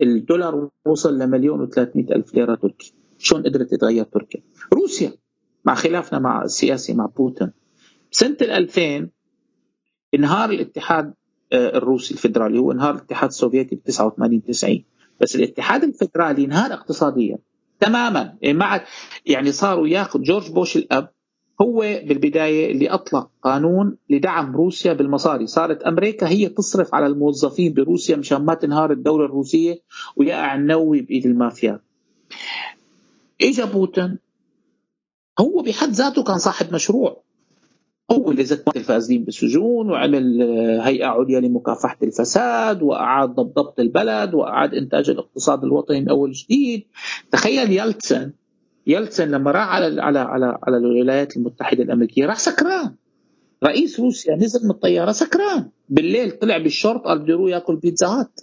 الدولار 0.02 0.68
وصل 0.86 1.18
لمليون 1.18 1.66
و300 1.66 1.96
ألف 1.96 2.34
ليرة 2.34 2.54
تركي. 2.54 2.92
شلون 3.18 3.42
قدرت 3.42 3.70
تتغير 3.70 4.04
تركيا؟ 4.04 4.40
روسيا 4.74 5.12
مع 5.64 5.74
خلافنا 5.74 6.18
مع 6.18 6.42
السياسي 6.42 6.94
مع 6.94 7.06
بوتين. 7.06 7.50
سنة 8.10 8.36
ال 8.42 8.50
2000 8.50 9.08
انهار 10.14 10.50
الاتحاد 10.50 11.14
الروسي 11.52 12.14
الفدرالي. 12.14 12.58
هو 12.58 12.72
انهار 12.72 12.94
الاتحاد 12.94 13.28
السوفيتي 13.28 13.76
ب 13.76 13.82
89 13.82 14.42
90 14.42 14.84
بس 15.20 15.36
الاتحاد 15.36 15.84
الفدرالي 15.84 16.44
انهار 16.44 16.72
اقتصاديا 16.72 17.38
تماما. 17.80 18.34
يعني 18.42 18.58
مع 18.58 18.84
يعني 19.26 19.52
صاروا 19.52 19.88
ياخذ 19.88 20.22
جورج 20.22 20.50
بوش 20.52 20.76
الأب 20.76 21.08
هو 21.62 21.80
بالبداية 21.80 22.72
اللي 22.72 22.88
أطلق 22.88 23.30
قانون 23.42 23.96
لدعم 24.10 24.56
روسيا 24.56 24.92
بالمصاري، 24.92 25.46
صارت 25.46 25.82
أمريكا 25.82 26.28
هي 26.28 26.48
تصرف 26.48 26.94
على 26.94 27.06
الموظفين 27.06 27.74
بروسيا 27.74 28.16
مشان 28.16 28.44
ما 28.44 28.54
تنهار 28.54 28.92
الدولة 28.92 29.24
الروسية 29.24 29.80
ويقع 30.16 30.54
النووي 30.54 31.00
بإيد 31.00 31.26
المافيا. 31.26 31.80
اجى 33.42 33.62
بوتين 33.62 34.18
هو 35.40 35.62
بحد 35.62 35.88
ذاته 35.88 36.22
كان 36.22 36.38
صاحب 36.38 36.74
مشروع. 36.74 37.22
اللي 38.10 38.44
زت 38.44 38.76
الفاسدين 38.76 39.24
بالسجون 39.24 39.90
وعمل 39.90 40.42
آه، 40.42 40.80
هيئة 40.80 41.06
عليا 41.06 41.40
لمكافحة 41.40 41.96
الفساد 42.02 42.82
وأعاد 42.82 43.28
ضبط 43.34 43.80
البلد 43.80 44.34
وأعاد 44.34 44.74
إنتاج 44.74 45.10
الاقتصاد 45.10 45.64
الوطني 45.64 46.00
من 46.00 46.08
أول 46.08 46.32
جديد 46.32 46.84
تخيل 47.32 47.72
يلتسن 47.72 48.32
يلتسن 48.86 49.30
لما 49.30 49.50
راح 49.50 49.68
على 49.68 50.02
على 50.02 50.18
على 50.18 50.58
على 50.62 50.76
الولايات 50.76 51.36
المتحدة 51.36 51.82
الأمريكية 51.82 52.26
راح 52.26 52.38
سكران. 52.38 52.94
رئيس 53.64 54.00
روسيا 54.00 54.36
نزل 54.36 54.64
من 54.64 54.70
الطيارة 54.70 55.12
سكران. 55.12 55.68
بالليل 55.88 56.30
طلع 56.30 56.58
بالشورت 56.58 57.04
قال 57.04 57.18
بده 57.18 57.32
يروح 57.32 57.50
يأكل 57.50 57.76
Pizza 57.76 58.12
Hut. 58.12 58.40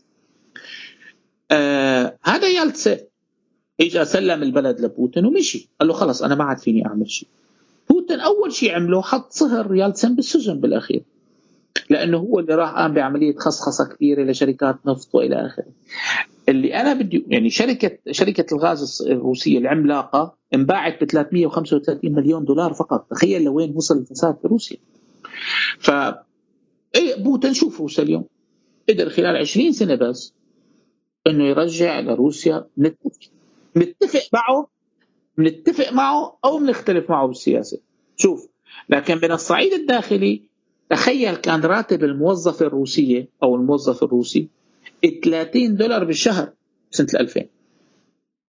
آه 1.51 2.17
هذا 2.23 2.47
يلتسن 2.47 2.97
اجى 3.81 4.05
سلم 4.05 4.43
البلد 4.43 4.81
لبوتين 4.81 5.25
ومشي. 5.25 5.69
قال 5.79 5.87
له 5.87 5.93
خلص 5.93 6.23
أنا 6.23 6.35
ما 6.35 6.43
عاد 6.43 6.57
فيني 6.59 6.85
أعمل 6.85 7.09
شيء. 7.09 7.29
بوتين 7.89 8.19
أول 8.19 8.53
شيء 8.53 8.75
عمله 8.75 9.01
حط 9.01 9.31
صهر 9.31 9.75
يالتسن 9.75 10.15
بالسجن 10.15 10.59
بالأخير. 10.59 11.03
لأنه 11.89 12.17
هو 12.17 12.39
اللي 12.39 12.55
راح 12.55 12.71
قام 12.75 12.93
بعملية 12.93 13.35
خصخصة 13.37 13.85
كبيرة 13.95 14.23
لشركات 14.23 14.75
نفط 14.85 15.15
وإلى 15.15 15.45
آخره. 15.45 15.65
اللي 16.49 16.75
أنا 16.75 16.93
بدي 16.93 17.25
يعني 17.27 17.49
شركه 17.49 17.97
شركة 18.11 18.55
الغاز 18.55 19.01
الروسية 19.09 19.57
العملاقة 19.57 20.37
انباعت 20.53 21.03
ب 21.03 21.07
335 21.07 22.11
مليون 22.11 22.45
دولار 22.45 22.73
فقط. 22.73 23.07
تخيل 23.09 23.43
لوين 23.43 23.73
وصل 23.75 23.97
الفساد 23.97 24.37
في 24.41 24.47
روسيا. 24.47 24.77
ف 25.79 25.91
إيه 26.95 27.15
بوتين 27.23 27.53
شوف 27.53 27.81
روسيا 27.81 28.03
اليوم؟ 28.03 28.25
قدر 28.89 29.09
خلال 29.09 29.37
20 29.37 29.71
سنة 29.71 29.95
بس 29.95 30.33
إنه 31.27 31.43
يرجع 31.43 31.99
لروسيا 31.99 32.65
نتفق 32.77 33.19
نتفق 33.77 34.21
معه 34.33 34.67
بنتفق 35.37 35.93
معه 35.93 36.37
أو 36.45 36.59
بنختلف 36.59 37.09
معه 37.09 37.27
بالسياسة. 37.27 37.79
شوف 38.17 38.47
لكن 38.89 39.15
من 39.23 39.31
الصعيد 39.31 39.73
الداخلي 39.73 40.41
تخيل 40.89 41.35
كان 41.35 41.61
راتب 41.61 42.03
الموظفة 42.03 42.65
الروسية 42.65 43.27
أو 43.43 43.55
الموظف 43.55 44.03
الروسي 44.03 44.47
30 45.23 45.75
دولار 45.75 46.03
بالشهر 46.03 46.49
سنة 46.91 47.07
2000 47.19 47.45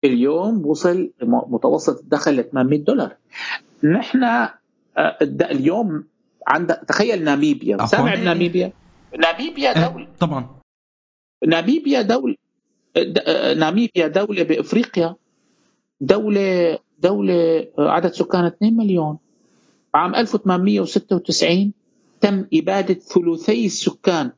اليوم 0.04 0.66
وصل 0.66 1.12
متوسط 1.24 2.00
الدخل 2.00 2.36
ل 2.36 2.44
800 2.44 2.80
دولار. 2.80 3.18
نحن 3.84 4.24
آه، 4.24 5.18
اليوم 5.42 6.04
عندك 6.48 6.82
تخيل 6.88 7.24
ناميبيا. 7.24 7.86
سامع 7.86 8.16
بناميبيا؟ 8.16 8.74
ناميبيا 9.20 9.74
دولة. 9.74 10.08
طبعا. 10.20 10.60
ناميبيا 11.48 12.02
دولة 12.02 12.36
آه، 12.98 13.54
ناميبيا 13.54 14.08
دولة 14.08 14.44
بإفريقيا. 14.44 15.16
دولة 16.02 16.78
دولة 17.00 17.68
عدد 17.78 18.12
سكانها 18.12 18.48
2 18.48 18.78
مليون. 18.78 19.18
عام 19.94 20.16
1896 20.16 21.74
تم 22.22 22.46
إبادة 22.54 22.94
ثلثي 22.94 23.66
السكان 23.66 24.32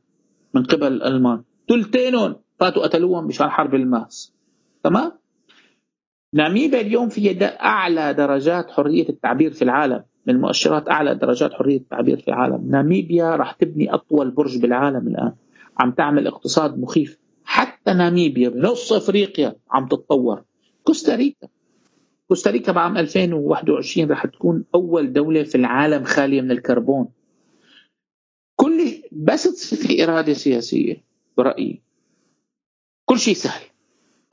من 0.54 0.64
قبل 0.64 0.86
الألمان 0.86 1.42
ثلثينهم 1.68 2.36
فاتوا 2.60 2.82
قتلوهم 2.82 3.26
مشان 3.26 3.48
حرب 3.48 3.74
الماس. 3.74 4.32
تمام؟ 4.82 5.12
ناميبيا 6.34 6.80
اليوم 6.80 7.08
في 7.08 7.44
أعلى 7.44 8.14
درجات 8.14 8.70
حرية 8.70 9.08
التعبير 9.08 9.52
في 9.52 9.62
العالم. 9.62 10.04
من 10.26 10.40
مؤشرات 10.40 10.88
أعلى 10.88 11.14
درجات 11.14 11.52
حرية 11.52 11.76
التعبير 11.76 12.20
في 12.20 12.28
العالم. 12.28 12.70
ناميبيا 12.70 13.36
راح 13.36 13.52
تبني 13.52 13.94
أطول 13.94 14.30
برج 14.30 14.58
بالعالم 14.58 15.08
الآن. 15.08 15.32
عم 15.78 15.92
تعمل 15.92 16.26
اقتصاد 16.26 16.78
مخيف. 16.78 17.18
حتى 17.44 17.92
ناميبيا 17.92 18.48
بنص 18.48 18.92
أفريقيا 18.92 19.56
عم 19.70 19.86
تتطور. 19.86 20.42
كوستاريكا. 20.86 21.48
كوستاريكا 22.28 22.72
بعام 22.72 22.96
2021 22.96 24.10
رح 24.10 24.26
تكون 24.26 24.64
أول 24.74 25.12
دولة 25.12 25.42
في 25.42 25.54
العالم 25.54 26.04
خالية 26.04 26.40
من 26.40 26.50
الكربون. 26.50 27.08
كل 28.56 29.02
بس 29.12 29.42
تصير 29.42 29.78
في 29.78 30.04
إرادة 30.04 30.32
سياسية 30.32 31.04
برأيي. 31.36 31.82
كل 33.04 33.18
شيء 33.18 33.34
سهل. 33.34 33.62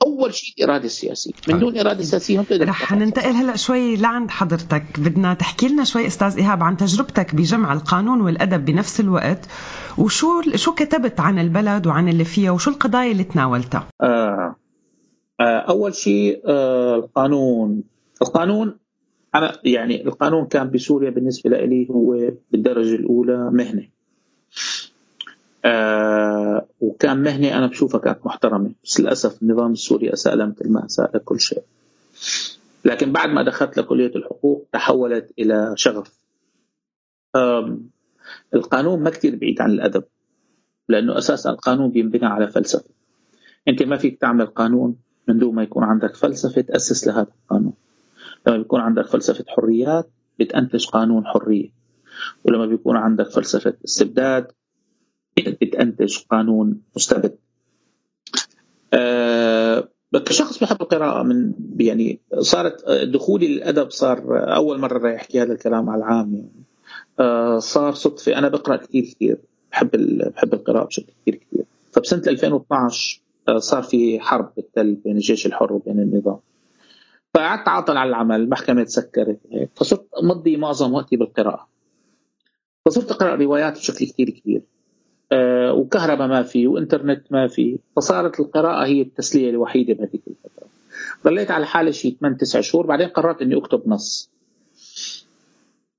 أول 0.06 0.34
شيء 0.34 0.54
الاراده 0.58 0.84
السياسيه 0.84 1.32
من 1.48 1.58
دون 1.58 1.78
إرادة 1.78 2.02
سياسية 2.02 2.36
ما 2.36 2.42
بتقدر 2.42 2.68
رح 2.68 2.92
ننتقل 2.92 3.30
هلأ 3.30 3.56
شوي 3.56 3.96
لعند 3.96 4.30
حضرتك. 4.30 4.84
بدنا 5.00 5.34
تحكي 5.34 5.68
لنا 5.68 5.84
شوي 5.84 6.06
أستاذ 6.06 6.36
إيهاب 6.36 6.62
عن 6.62 6.76
تجربتك 6.76 7.34
بجمع 7.34 7.72
القانون 7.72 8.20
والأدب 8.20 8.64
بنفس 8.64 9.00
الوقت 9.00 9.46
وشو 9.98 10.42
شو 10.54 10.74
كتبت 10.74 11.20
عن 11.20 11.38
البلد 11.38 11.86
وعن 11.86 12.08
اللي 12.08 12.24
فيها 12.24 12.50
وشو 12.50 12.70
القضايا 12.70 13.12
اللي 13.12 13.24
تناولتها؟ 13.24 13.88
آه. 14.02 14.56
آه 15.42 15.58
أول 15.58 15.94
شيء 15.94 16.42
آه 16.46 16.96
القانون. 16.96 17.82
القانون 18.22 18.78
أنا 19.34 19.58
يعني 19.64 20.04
القانون 20.04 20.46
كان 20.46 20.70
بسوريا 20.70 21.10
بالنسبة 21.10 21.50
لي 21.50 21.88
هو 21.90 22.30
بالدرجة 22.50 22.94
الأولى 22.94 23.50
مهنة. 23.50 23.88
آه 25.64 26.66
وكان 26.80 27.22
مهنة 27.22 27.58
أنا 27.58 27.66
بشوفها 27.66 28.00
كانت 28.00 28.26
محترمة. 28.26 28.70
بس 28.84 29.00
للأسف 29.00 29.42
النظام 29.42 29.72
السوري 29.72 30.12
اساء 30.12 30.36
مثل 30.36 30.72
ما 30.72 30.86
اساء 30.86 31.16
لكل 31.16 31.40
شيء. 31.40 31.62
لكن 32.84 33.12
بعد 33.12 33.28
ما 33.28 33.42
دخلت 33.42 33.78
لكلية 33.78 34.12
الحقوق 34.16 34.66
تحولت 34.72 35.32
إلى 35.38 35.72
شغف. 35.76 36.18
آم، 37.36 37.90
القانون 38.54 39.02
ما 39.02 39.10
كثير 39.10 39.36
بعيد 39.36 39.60
عن 39.60 39.70
الأدب 39.70 40.04
لأنه 40.88 41.18
أساسا 41.18 41.50
القانون 41.50 41.90
بينبنى 41.90 42.26
على 42.26 42.48
فلسفة. 42.48 42.90
أنت 43.68 43.82
ما 43.82 43.96
فيك 43.96 44.20
تعمل 44.20 44.46
قانون 44.46 44.96
من 45.28 45.38
دون 45.38 45.54
ما 45.54 45.62
يكون 45.62 45.84
عندك 45.84 46.16
فلسفة 46.16 46.60
تأسس 46.60 47.06
لهذا 47.06 47.26
القانون. 47.42 47.72
لما 48.46 48.56
بيكون 48.56 48.80
عندك 48.80 49.06
فلسفة 49.06 49.44
حريات 49.48 50.10
بتنتج 50.40 50.86
قانون 50.86 51.26
حرية. 51.26 51.70
ولما 52.44 52.66
بيكون 52.66 52.96
عندك 52.96 53.30
فلسفة 53.30 53.74
استبداد 53.84 54.52
بتنتج 55.36 56.18
قانون 56.30 56.80
مستبد. 56.96 57.36
أه 58.94 59.88
كشخص 60.26 60.58
بحب 60.58 60.82
القراءة 60.82 61.22
من 61.22 61.52
يعني 61.80 62.20
صارت 62.38 62.90
دخولي 62.90 63.48
للأدب 63.48 63.90
صار 63.90 64.22
أول 64.56 64.80
مرة 64.80 64.98
راح 64.98 65.14
أحكي 65.14 65.42
هذا 65.42 65.52
الكلام 65.52 65.90
على 65.90 65.98
العام 66.04 66.34
يعني. 66.34 66.64
أه 67.20 67.58
صار 67.58 67.94
صدفة. 67.94 68.38
أنا 68.38 68.48
بقرأ 68.48 68.76
كثير 68.76 69.04
كثير 69.04 69.38
بحب 69.72 69.90
بحب 70.36 70.54
القراءة 70.54 70.86
بشكل 70.86 71.12
كثير 71.22 71.34
كثير 71.34 71.64
فبسنة 71.92 72.22
2012 72.26 73.20
آه، 73.20 73.21
صار 73.50 73.82
في 73.82 74.20
حرب 74.20 74.52
بالتل 74.56 74.94
بين 74.94 75.16
الجيش 75.16 75.46
الحر 75.46 75.72
وبين 75.72 76.00
النظام. 76.00 76.38
فقعدت 77.34 77.68
عاطل 77.68 77.96
على 77.96 78.08
العمل 78.08 78.40
المحكمة 78.40 78.84
تسكرت. 78.84 79.38
فصرت 79.74 80.06
مضي 80.22 80.56
معظم 80.56 80.94
وقتي 80.94 81.16
بالقراءة. 81.16 81.68
فصرت 82.86 83.10
أقرأ 83.10 83.34
روايات 83.34 83.78
بشكل 83.78 84.06
كثير 84.06 84.30
كبير. 84.30 84.62
آه، 85.32 85.72
وكهرباء 85.72 86.28
ما 86.28 86.42
في 86.42 86.66
وإنترنت 86.66 87.32
ما 87.32 87.48
في. 87.48 87.78
فصارت 87.96 88.40
القراءة 88.40 88.86
هي 88.86 89.02
التسلية 89.02 89.50
الوحيدة 89.50 89.94
بهذيك 89.94 90.22
الفترة. 90.26 90.66
ضليت 91.24 91.50
على 91.50 91.66
حالي 91.66 91.92
شيء 91.92 92.16
8 92.20 92.36
9 92.36 92.62
شهور 92.62 92.86
بعدين 92.86 93.08
قررت 93.08 93.42
إني 93.42 93.56
أكتب 93.56 93.82
نص. 93.86 94.30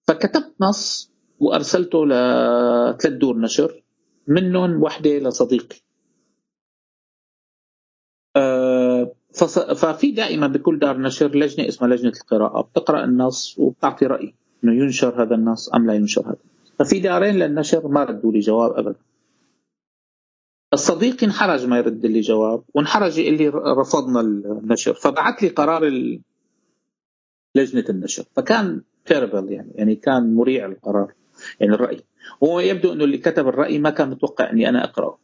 فكتبت 0.08 0.54
نص 0.60 1.12
وأرسلته 1.40 2.06
لثلاث 2.06 3.14
دور 3.14 3.38
نشر 3.38 3.84
منهم 4.28 4.84
وحدة 4.84 5.20
لصديقي. 5.20 5.83
ففي 9.34 10.12
دائما 10.12 10.48
بكل 10.48 10.80
دار 10.80 10.98
نشر 10.98 11.36
لجنة 11.36 11.68
اسمها 11.68 11.90
لجنة 11.90 12.14
القراءة 12.22 12.62
بتقرأ 12.62 13.04
النص 13.04 13.60
وبتعطي 13.60 14.06
رأي 14.06 14.34
إنه 14.64 14.74
ينشر 14.74 15.24
هذا 15.24 15.36
النص 15.36 15.70
أم 15.70 15.86
لا 15.88 15.94
ينشر 15.94 16.28
هذا. 16.28 16.38
ففي 16.80 17.00
دارين 17.00 17.36
للنشر 17.36 17.88
ما 17.88 18.04
ردوا 18.04 18.32
لي 18.32 18.40
جواب 18.40 18.72
ابدا. 18.72 19.00
الصديق 20.74 21.24
انحرج 21.24 21.66
ما 21.66 21.78
يرد 21.78 22.06
لي 22.06 22.22
جواب 22.22 22.64
وانحرج 22.74 23.18
يقول 23.18 23.38
لي 23.38 23.48
رفضنا 23.50 24.22
النشر 24.22 24.94
فبعث 24.94 25.44
لي 25.44 25.50
قرار 25.50 25.84
لجنة 27.56 27.86
النشر. 27.90 28.24
فكان 28.36 28.82
تيربل 29.06 29.52
يعني 29.52 29.72
يعني 29.76 29.96
كان 29.96 30.36
مريع 30.36 30.66
القرار 30.66 31.14
يعني 31.60 31.74
الرأي. 31.74 32.04
هو 32.44 32.60
يبدو 32.60 32.94
إنه 32.94 33.04
اللي 33.04 33.18
كتب 33.18 33.48
الرأي 33.48 33.80
ما 33.80 33.90
كان 33.90 34.10
متوقع 34.10 34.50
إني 34.50 34.70
أنا 34.70 34.84
أقرأه. 34.84 35.18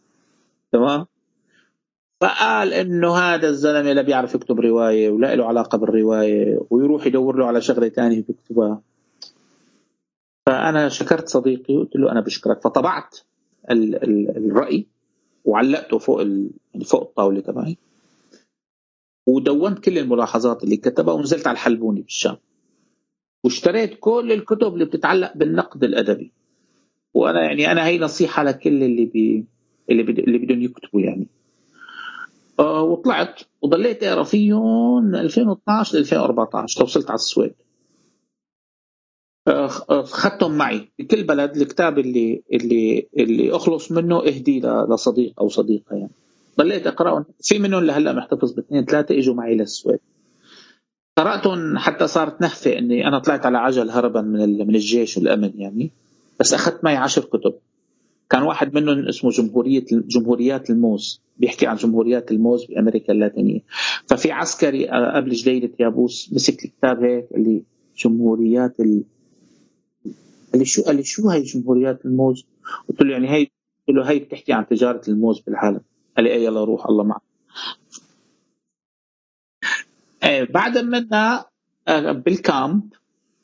تمام؟ 0.71 1.05
فقال 2.21 2.73
إنه 2.73 3.15
هذا 3.15 3.47
الزلمة 3.49 3.93
لا 3.93 4.01
بيعرف 4.01 4.35
يكتب 4.35 4.59
رواية 4.59 5.09
ولا 5.09 5.35
له 5.35 5.45
علاقة 5.45 5.77
بالرواية 5.77 6.59
ويروح 6.69 7.07
يدور 7.07 7.37
له 7.37 7.45
على 7.45 7.61
شغلة 7.61 7.89
ثانية 7.89 8.23
بيكتبها. 8.23 8.81
فأنا 10.45 10.89
شكرت 10.89 11.27
صديقي 11.29 11.75
وقلت 11.75 11.95
له 11.95 12.11
أنا 12.11 12.21
بشكرك. 12.21 12.61
فطبعت 12.61 13.17
ال- 13.71 14.03
ال- 14.03 14.37
الرأي 14.37 14.85
وعلقته 15.45 15.97
فوق 15.97 16.23
فوق 16.85 17.01
الطاولة 17.01 17.39
تبعي. 17.41 17.77
ودونت 19.27 19.79
كل 19.79 19.97
الملاحظات 19.97 20.63
اللي 20.63 20.77
كتبها 20.77 21.13
ونزلت 21.13 21.47
على 21.47 21.55
الحلبوني 21.55 22.01
بالشام 22.01 22.37
واشتريت 23.43 23.97
كل 23.99 24.31
الكتب 24.31 24.73
اللي 24.73 24.85
بتتعلق 24.85 25.37
بالنقد 25.37 25.83
الأدبي. 25.83 26.31
وأنا 27.13 27.41
يعني 27.43 27.71
أنا 27.71 27.85
هي 27.87 27.99
نصيحة 27.99 28.43
لكل 28.43 28.83
اللي 28.83 29.05
بي 29.05 29.45
اللي 29.89 30.03
بد... 30.03 30.19
اللي 30.19 30.37
بدهم 30.37 30.61
يكتبوا 30.61 31.01
يعني. 31.01 31.27
وطلعت 32.63 33.41
وضليت 33.61 34.03
أقرأ 34.03 34.23
فيهم 34.23 35.03
من 35.03 35.15
2012 35.15 35.97
ل 35.97 35.99
2014 35.99 36.79
توصلت 36.79 37.09
على 37.09 37.15
السويد. 37.15 37.53
آه، 39.47 39.69
آه، 39.89 40.01
خدتهم 40.01 40.57
معي. 40.57 40.87
بكل 40.99 41.23
بلد 41.23 41.57
الكتاب 41.57 41.99
اللي 41.99 42.43
اللي 42.53 43.07
اللي 43.17 43.55
أخلص 43.55 43.91
منه 43.91 44.27
إهدي 44.27 44.61
لصديق 44.89 45.33
أو 45.39 45.49
صديقة 45.49 45.95
يعني. 45.95 46.11
ضليت 46.57 46.87
أقرأهم. 46.87 47.25
في 47.41 47.59
منهم 47.59 47.83
لهلأ 47.83 48.13
محتفظ 48.13 48.51
باثنين 48.51 48.85
ثلاثة 48.85 49.17
إجوا 49.17 49.35
معي 49.35 49.55
للسويد 49.55 49.99
قرأتهم 51.17 51.77
حتى 51.77 52.07
صارت 52.07 52.41
نهفة 52.41 52.77
إني 52.77 53.07
أنا 53.07 53.19
طلعت 53.19 53.45
على 53.45 53.57
عجل 53.57 53.89
هربا 53.89 54.21
من 54.21 54.67
من 54.67 54.75
الجيش 54.75 55.17
والامن 55.17 55.51
يعني. 55.55 55.91
بس 56.39 56.53
أخذت 56.53 56.83
معي 56.83 56.95
عشر 56.95 57.21
كتب. 57.21 57.53
كان 58.29 58.43
واحد 58.43 58.73
منهم 58.73 59.07
اسمه 59.07 59.31
جمهورية 59.31 59.85
جمهوريات 59.91 60.69
الموز 60.69 61.21
بيحكي 61.37 61.67
عن 61.67 61.75
جمهوريات 61.75 62.31
الموز 62.31 62.65
بأمريكا 62.65 63.13
اللاتينية. 63.13 63.59
ففي 64.05 64.31
عسكري 64.31 64.91
آه، 64.91 65.15
قبل 65.15 65.31
جديدة 65.31 65.73
يابوس 65.79 66.33
مسك 66.33 66.65
الكتاب 66.65 67.03
هيك 67.03 67.27
اللي 67.35 67.63
جمهوريات 67.97 68.79
ال... 68.79 69.03
اللي 70.53 70.65
شو 70.65 70.83
قال 70.83 70.95
لي 70.95 71.03
شو 71.03 71.29
هي 71.29 71.41
جمهوريات 71.41 72.05
الموز؟ 72.05 72.45
قلت 72.89 73.01
له 73.01 73.11
يعني 73.11 73.29
هي 73.29 73.47
قلت 73.87 73.97
له 73.97 74.09
هي 74.09 74.19
بتحكي 74.19 74.53
عن 74.53 74.67
تجارة 74.67 75.01
الموز 75.07 75.39
بالعالم. 75.39 75.81
قال 76.17 76.25
لي 76.25 76.33
اي 76.33 76.43
يلا 76.43 76.63
روح 76.63 76.85
الله 76.85 77.03
معك. 77.03 77.21
إيه 80.23 80.43
بعد 80.43 80.77
منها 80.77 81.49
آه، 81.87 82.11
بالكامب 82.11 82.93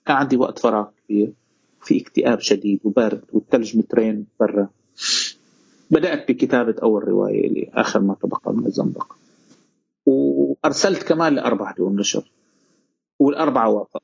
كان 0.05 0.15
عندي 0.15 0.37
وقت 0.37 0.59
فراغ 0.59 0.87
كبير. 1.07 1.33
في 1.85 2.01
اكتئاب 2.01 2.39
شديد 2.39 2.79
وبرد 2.83 3.23
والثلج 3.33 3.77
مترين 3.77 4.27
برا. 4.39 4.69
بدأت 5.91 6.31
بكتابة 6.31 6.75
أول 6.83 7.07
رواية 7.07 7.47
اللي 7.47 7.69
آخر 7.73 7.99
ما 7.99 8.15
تبقى 8.21 8.53
من 8.53 8.65
الزنبق. 8.65 9.13
وأرسلت 10.05 11.03
كمان 11.03 11.35
لأربع 11.35 11.71
دور 11.71 11.93
نشر 11.93 12.31
والأربعة 13.19 13.69
وافق 13.69 14.03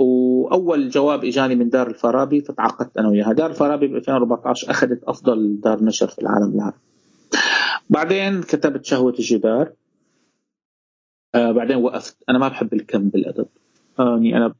وأول 0.00 0.88
جواب 0.88 1.24
إجاني 1.24 1.54
من 1.54 1.68
دار 1.68 1.86
الفارابي 1.86 2.40
فتعاقدت 2.40 2.96
أنا 2.98 3.08
وياها. 3.08 3.32
دار 3.32 3.50
الفارابي 3.50 3.86
ب 3.86 3.94
2014 3.96 4.70
أخذت 4.70 5.04
أفضل 5.04 5.60
دار 5.60 5.84
نشر 5.84 6.08
في 6.08 6.18
العالم 6.18 6.54
العربي 6.54 6.76
بعدين 7.90 8.42
كتبت 8.42 8.84
شهوة 8.84 9.12
الجدار. 9.12 9.72
آه 11.34 11.52
بعدين 11.52 11.76
وقفت. 11.76 12.16
أنا 12.28 12.38
ما 12.38 12.48
بحب 12.48 12.74
الكم 12.74 13.08
بالأدب. 13.08 13.46
آه 13.98 14.14
يعني 14.22 14.36
أنا 14.36 14.54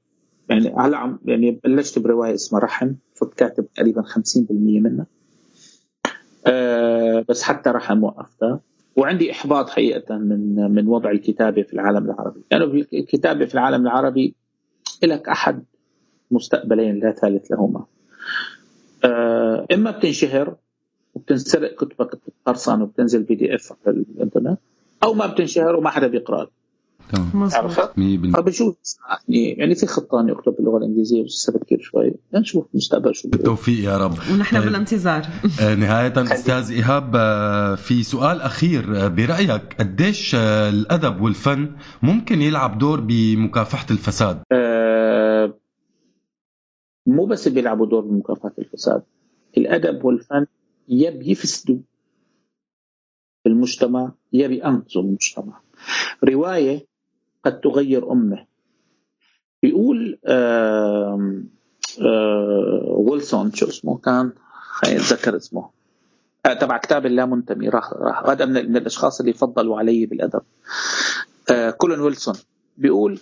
يعني 0.51 0.75
هلا 0.79 0.97
عم 0.97 1.19
يعني 1.25 1.61
بلشت 1.65 1.99
برواية 1.99 2.35
اسمها 2.35 2.61
رحم 2.61 2.93
صرت 3.15 3.35
كاتب 3.35 3.67
تقريبا 3.75 4.03
50% 4.03 4.51
منها. 4.51 5.07
أه 6.47 7.25
بس 7.29 7.43
حتى 7.43 7.71
رحم 7.71 8.05
وقفتها. 8.05 8.61
وعندي 8.97 9.33
إحباط 9.33 9.71
حقيقه 9.71 10.19
من 10.19 10.55
من 10.75 10.87
وضع 10.89 11.11
الكتابة 11.11 11.63
في 11.63 11.73
العالم 11.73 12.05
العربي. 12.05 12.41
لأنه 12.51 12.65
يعني 12.65 12.87
الكتابة 12.93 13.47
في 13.47 13.55
العالم 13.55 13.83
العربي 13.87 14.35
لك 15.03 15.29
أحد 15.29 15.65
مستقبلين 16.31 16.99
لا 16.99 17.13
ثالث 17.13 17.51
لهما. 17.51 17.85
أه 19.05 19.67
إما 19.73 19.91
بتنشهر 19.91 20.57
وبتنسرق 21.15 21.75
كتبك 21.75 22.17
بتتقرصن 22.17 22.83
وبتنزل 22.83 23.23
بي 23.23 23.35
دي 23.35 23.55
إف 23.55 23.73
على 23.87 23.97
الإنترنت 23.97 24.59
أو 25.03 25.15
ما 25.15 25.27
بتنشهر 25.27 25.77
وما 25.77 25.91
حدا 25.91 26.07
بيقرا 27.13 27.49
عرفت؟ 27.55 27.91
100% 27.97 28.37
فبشوف 28.37 28.77
يعني 29.29 29.51
يعني 29.51 29.75
في 29.75 29.87
خطه 29.87 30.21
اني 30.21 30.33
أكتب 30.33 30.57
باللغة 30.57 30.79
الإنجليزية 30.79 31.25
بس 31.25 31.31
لسه 31.31 31.53
بكير 31.53 31.81
شوي. 31.81 32.13
نشوف 32.35 32.67
المستقبل 32.73 33.15
شو. 33.15 33.29
بالتوفيق 33.29 33.85
يا 33.85 33.97
رب. 33.97 34.13
ونحن 34.33 34.57
طيب. 34.57 34.65
بالانتظار. 34.67 35.27
آه، 35.61 35.75
نهاية 35.75 36.13
أستاذ 36.17 36.71
إيهاب 36.71 37.13
آه، 37.17 37.75
في 37.75 38.03
سؤال 38.03 38.41
أخير. 38.41 39.05
آه، 39.05 39.09
برأيك 39.09 39.77
قديش 39.81 40.35
الأدب 40.35 41.21
والفن 41.21 41.73
ممكن 42.03 42.43
يلعب 42.43 42.79
دور 42.79 43.01
بمكافحة 43.01 43.87
الفساد؟ 43.91 44.43
مو 47.07 47.27
بس 47.27 47.49
بيلعبوا 47.49 47.87
دور 47.87 48.01
بمكافحة 48.01 48.53
الفساد. 48.59 49.03
الأدب 49.57 50.05
والفن 50.05 50.47
يا 50.89 51.11
بيفسدوا 51.11 51.79
المجتمع 53.47 54.13
يا 54.33 54.47
بينقذوا 54.49 55.03
المجتمع. 55.03 55.61
رواية 56.25 56.87
قد 57.47 57.61
تغير 57.61 58.13
أمة. 58.13 58.47
بيقول 59.63 60.19
ويلسون 62.89 63.53
شو 63.53 63.69
اسمه 63.69 63.99
كان؟ 63.99 64.33
خليني 64.61 64.97
أتذكر 65.01 65.37
اسمه. 65.37 65.71
آه 66.47 66.55
تبع 66.55 66.79
كتاب 66.79 67.07
اللا 67.07 67.27
منتمي 67.27 67.69
راح 67.69 67.93
راح. 67.93 68.27
هذا 68.27 68.45
من, 68.45 68.53
من 68.71 68.77
الأشخاص 68.77 69.21
اللي 69.21 69.33
فضلوا 69.33 69.79
علي 69.79 70.07
بالأدب. 70.07 70.43
كولين 71.79 72.01
ويلسون. 72.01 72.35
بيقول 72.77 73.21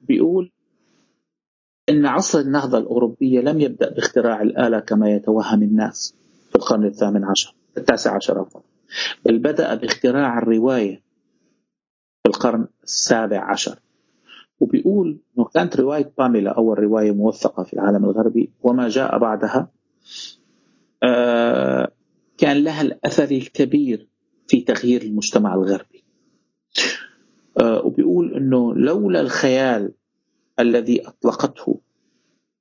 بيقول 0.00 0.50
إن 1.88 2.06
عصر 2.06 2.38
النهضة 2.38 2.78
الأوروبية 2.78 3.40
لم 3.40 3.60
يبدأ 3.60 3.90
باختراع 3.94 4.42
الآلة 4.42 4.78
كما 4.80 5.10
يتوهم 5.10 5.62
الناس 5.62 6.14
في 6.50 6.56
القرن 6.56 6.84
الثامن 6.84 7.24
عشر 7.24 7.54
التاسع 7.78 8.16
عشر 8.16 8.38
عفوا 8.38 8.60
بل 9.24 9.38
بدأ 9.38 9.74
باختراع 9.74 10.38
الرواية 10.38 11.07
القرن 12.38 12.66
السابع 12.84 13.50
عشر. 13.50 13.78
وبيقول 14.60 15.18
إنه 15.38 15.44
كانت 15.44 15.76
رواية 15.76 16.12
باميلا 16.18 16.50
أول 16.50 16.78
رواية 16.78 17.12
موثقة 17.12 17.62
في 17.62 17.72
العالم 17.72 18.04
الغربي 18.04 18.50
وما 18.62 18.88
جاء 18.88 19.18
بعدها 19.18 19.70
آه 21.02 21.92
كان 22.38 22.56
لها 22.64 22.82
الأثر 22.82 23.30
الكبير 23.30 24.08
في 24.48 24.60
تغيير 24.60 25.02
المجتمع 25.02 25.54
الغربي. 25.54 26.04
آه 27.60 27.84
وبيقول 27.84 28.34
إنه 28.34 28.74
لولا 28.74 29.20
الخيال 29.20 29.92
الذي 30.60 31.08
أطلقته 31.08 31.80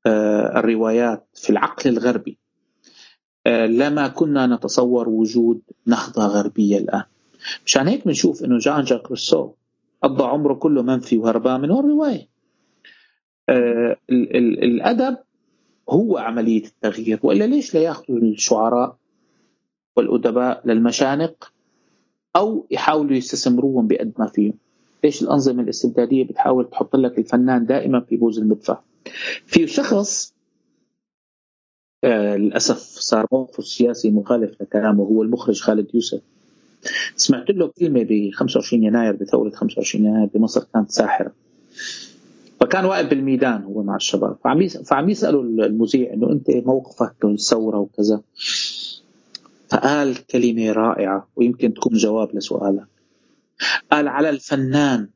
آه 0.06 0.60
الروايات 0.60 1.28
في 1.34 1.50
العقل 1.50 1.90
الغربي 1.90 2.38
لما 3.68 4.08
كنا 4.08 4.48
نتصور 4.48 5.10
وجود 5.10 5.62
نهضة 5.86 6.26
غربية 6.28 6.78
الآن. 6.78 7.04
مشان 7.66 7.88
هيك 7.88 8.06
بنشوف 8.06 8.44
إنه 8.44 8.58
جان 8.60 8.84
جاك 8.84 9.10
روسو 9.10 9.54
قضى 10.04 10.24
عمره 10.24 10.54
كله 10.54 10.82
منفي 10.82 11.18
وهربان 11.18 11.62
من 11.62 11.72
الرواية. 11.72 12.28
آه 13.50 13.98
ال- 14.10 14.36
ال- 14.38 14.64
الأدب 14.64 15.18
هو 15.90 16.18
عملية 16.18 16.64
التغيير 16.66 17.20
وإلا 17.24 17.44
ليش 17.44 17.76
لا 17.76 17.82
يأخذوا 17.82 18.18
الشعراء 18.20 18.98
والأدباء 19.96 20.68
للمشانق 20.68 21.54
أو 22.36 22.68
يحاولوا 22.72 23.16
يستثمروهم 23.18 23.88
بقد 23.88 24.14
ما 24.20 24.28
فيهم؟ 24.28 24.54
ليش 25.04 25.22
الأنظمة 25.24 25.64
الاستبدادية 25.64 26.24
بتحاول 26.24 26.70
تحط 26.70 26.96
لك 26.96 27.18
الفنان 27.20 27.66
دائما 27.66 28.00
في 28.00 28.18
بوز 28.18 28.40
المدفع؟ 28.40 28.80
في 29.46 29.68
شخص 29.68 30.34
آه 32.04 32.36
للأسف 32.38 32.78
صار 32.80 33.28
موقفه 33.32 33.60
السياسي 33.60 34.12
مخالف 34.12 34.62
لكلامه 34.62 35.04
هو 35.04 35.24
المخرج 35.24 35.62
خالد 35.62 35.96
يوسف. 35.96 36.22
سمعت 37.16 37.50
له 37.50 37.72
كلمه 37.80 38.04
ب 38.04 38.32
25 38.34 38.84
يناير 38.84 39.16
بثورة 39.16 39.50
25 39.50 40.06
يناير 40.06 40.30
بمصر 40.34 40.64
كانت 40.74 40.92
ساحرة. 40.92 41.32
فكان 42.60 42.86
واقف 42.86 43.10
بالميدان 43.10 43.64
هو 43.64 43.84
مع 43.84 43.96
الشباب. 43.96 44.38
فعم 44.44 44.68
فعم 44.68 45.10
يسألوا 45.10 45.44
المذيع 45.44 46.14
إنه 46.14 46.32
أنت 46.32 46.50
موقفك 46.50 47.26
من 47.26 47.34
الثوره 47.34 47.78
وكذا. 47.78 48.22
فقال 49.70 50.26
كلمة 50.26 50.72
رائعة 50.72 51.28
ويمكن 51.36 51.74
تكون 51.74 51.98
جواب 51.98 52.36
لسؤالك. 52.36 52.88
قال 53.92 54.08
على 54.08 54.30
الفنان 54.30 55.10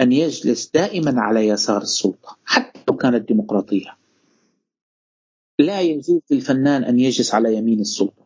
أن 0.00 0.12
يجلس 0.12 0.70
دائما 0.74 1.20
على 1.20 1.48
يسار 1.48 1.82
السلطة 1.82 2.36
حتى 2.44 2.80
لو 2.88 2.96
كانت 2.96 3.28
ديمقراطية. 3.28 3.96
لا 5.58 5.80
يجوز 5.80 6.20
للفنان 6.30 6.84
أن 6.84 7.00
يجلس 7.00 7.34
على 7.34 7.56
يمين 7.56 7.80
السلطة. 7.80 8.25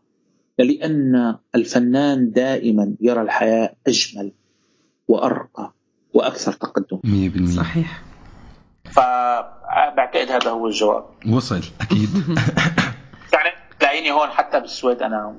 لأن 0.63 1.37
الفنان 1.55 2.33
دائما 2.33 2.95
يرى 3.01 3.23
الحياة 3.23 3.75
أجمل 3.87 4.33
وأرقى 5.09 5.73
وأكثر 6.15 6.53
تقدم. 6.53 7.01
100% 7.05 7.57
صحيح. 7.57 8.03
فبعتقد 8.85 10.31
هذا 10.31 10.51
هو 10.51 10.67
الجواب. 10.67 11.05
وصل 11.29 11.63
أكيد. 11.81 12.09
يعني 13.35 13.51
تلاقيني 13.81 14.13
هون 14.13 14.29
حتى 14.29 14.61
بالسويد 14.61 15.03
أنا 15.03 15.35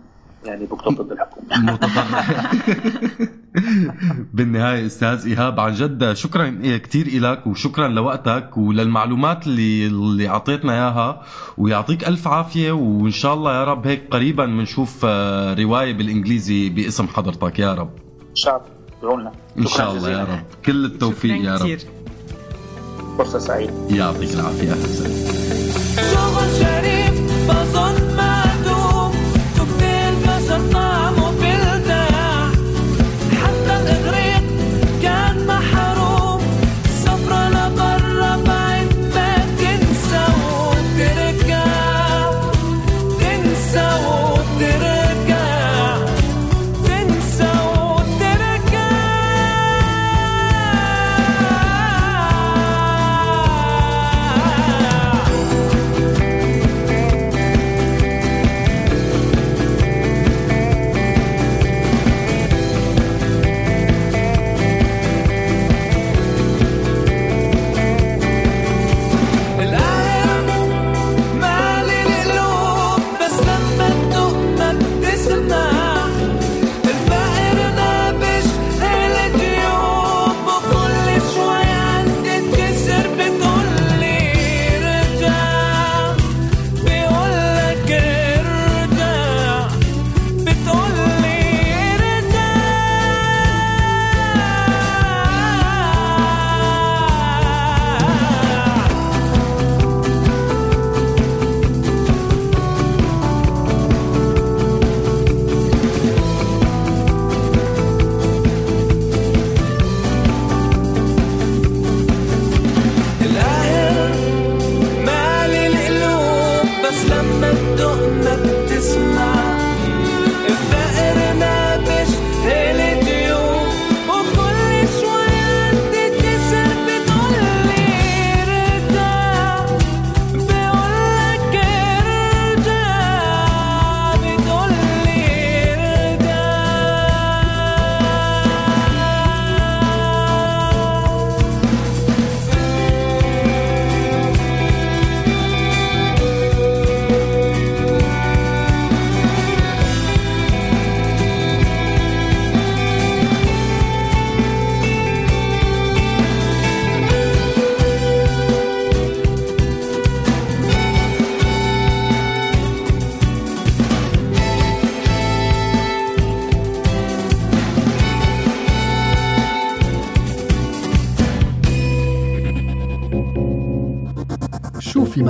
يعني 0.46 0.66
بكتب 0.66 1.02
ضد 1.02 1.12
الحكومة. 1.12 1.80
بالنهاية 4.34 4.86
أستاذ 4.86 5.26
إيهاب 5.28 5.60
عن 5.60 5.74
جد 5.74 6.14
شكرا 6.14 6.78
كثير 6.78 7.08
إلك 7.08 7.48
وشكرا 7.48 7.88
لوقتك 7.88 8.58
وللمعلومات 8.58 9.48
اللي 9.48 9.88
اللي 9.88 10.28
أعطيتنا 10.30 10.74
إياها 10.74 11.22
ويعطيك 11.58 12.08
ألف 12.08 12.28
عافية 12.28 12.72
وإن 12.72 13.12
شاء 13.12 13.34
الله 13.34 13.54
يا 13.54 13.64
رب 13.64 13.88
هيك 13.88 14.08
قريبا 14.12 14.46
بنشوف 14.46 15.02
آه، 15.06 15.54
رواية 15.54 15.94
بالإنجليزي 15.94 16.70
باسم 16.70 17.08
حضرتك. 17.08 17.60
يا 17.60 17.74
رب. 17.74 17.90
إن 18.30 18.36
شاء 18.36 18.56
الله. 18.56 18.68
ادعوا 19.00 19.22
لنا. 19.22 19.32
إن 19.58 19.66
شكراً 19.68 19.78
شاء 19.78 19.92
الله 19.92 20.10
يا. 20.10 20.24
رب. 20.24 20.44
كل 20.66 20.86
التوفيق 20.86 21.42
يا 21.46 21.58
رب. 21.58 21.78
فرصة 23.18 23.40
سعيدة. 23.40 23.74
يعطيك 23.90 24.34
العافية. 24.34 24.72
أهلا 24.72 24.84
وسهلا. 24.84 25.61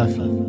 ما 0.01 0.07
في 0.07 0.41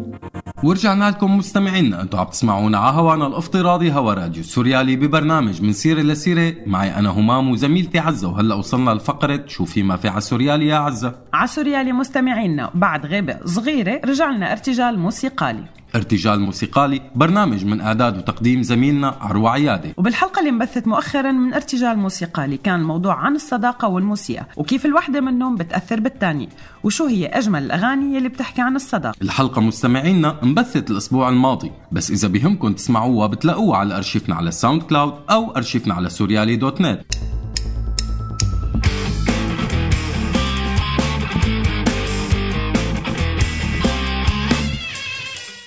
ورجعنا 0.63 1.11
لكم 1.11 1.37
مستمعينا 1.37 2.03
أنتم 2.03 2.19
عم 2.19 2.27
تسمعونا 2.27 2.79
على 2.79 2.97
هوانا 2.97 3.27
الافتراضي 3.27 3.93
هوا 3.93 4.15
راديو 4.15 4.43
سوريالي 4.43 4.97
ببرنامج 4.97 5.63
من 5.63 5.73
سيرة 5.73 6.01
لسيرة 6.01 6.55
معي 6.67 6.97
أنا 6.99 7.11
همام 7.11 7.51
وزميلتي 7.51 7.99
عزة 7.99 8.29
وهلأ 8.29 8.55
وصلنا 8.55 8.91
لفقرة 8.91 9.45
شو 9.47 9.65
في 9.65 9.83
ما 9.83 9.97
في 9.97 10.09
على 10.09 10.21
سوريالي 10.21 10.67
يا 10.67 10.77
عزة. 10.77 11.15
على 11.33 11.49
سوريالي 11.49 11.93
مستمعينا 11.93 12.71
بعد 12.75 13.07
غيبة 13.07 13.39
صغيرة 13.45 14.01
رجع 14.05 14.31
لنا 14.31 14.53
ارتجال 14.53 14.99
موسيقالي. 14.99 15.65
ارتجال 15.95 16.41
موسيقالي 16.41 17.03
برنامج 17.15 17.65
من 17.65 17.81
اعداد 17.81 18.19
وتقديم 18.19 18.63
زميلنا 18.63 19.15
عروة 19.21 19.51
عيادة. 19.51 19.95
وبالحلقة 19.97 20.39
اللي 20.39 20.51
انبثت 20.51 20.87
مؤخرا 20.87 21.33
من 21.33 21.55
ارتجال 21.55 21.99
موسيقالي 21.99 22.57
كان 22.57 22.81
الموضوع 22.81 23.15
عن 23.15 23.35
الصداقة 23.35 23.89
والموسيقى 23.89 24.47
وكيف 24.57 24.87
الوحدة 24.87 25.21
منهم 25.21 25.57
بتأثر 25.57 26.01
بالتانية 26.01 26.49
وشو 26.85 27.07
هي 27.07 27.27
أجمل 27.27 27.63
الأغاني 27.63 28.19
اللي 28.19 28.29
بتحكي 28.29 28.63
عن 28.63 28.77
الصداقة؟ 28.77 29.15
الحلقة 29.23 29.61
مستمعينا 29.61 30.43
انبثت 30.43 30.91
الأسبوع 30.91 31.29
الماضي 31.29 31.71
بس 31.93 32.11
إذا 32.11 32.29
بهمكم 32.29 32.73
تسمعوها 32.73 33.27
بتلاقوها 33.27 33.79
على 33.79 33.97
أرشيفنا 33.97 34.35
على 34.35 34.49
ال 34.49 34.83
SoundCloud 34.83 35.15
أو 35.31 35.57
أرشيفنا 35.57 35.95
على 35.95 36.09
سوريالي 36.11 36.57
dot 36.57 36.81
net. 36.81 37.03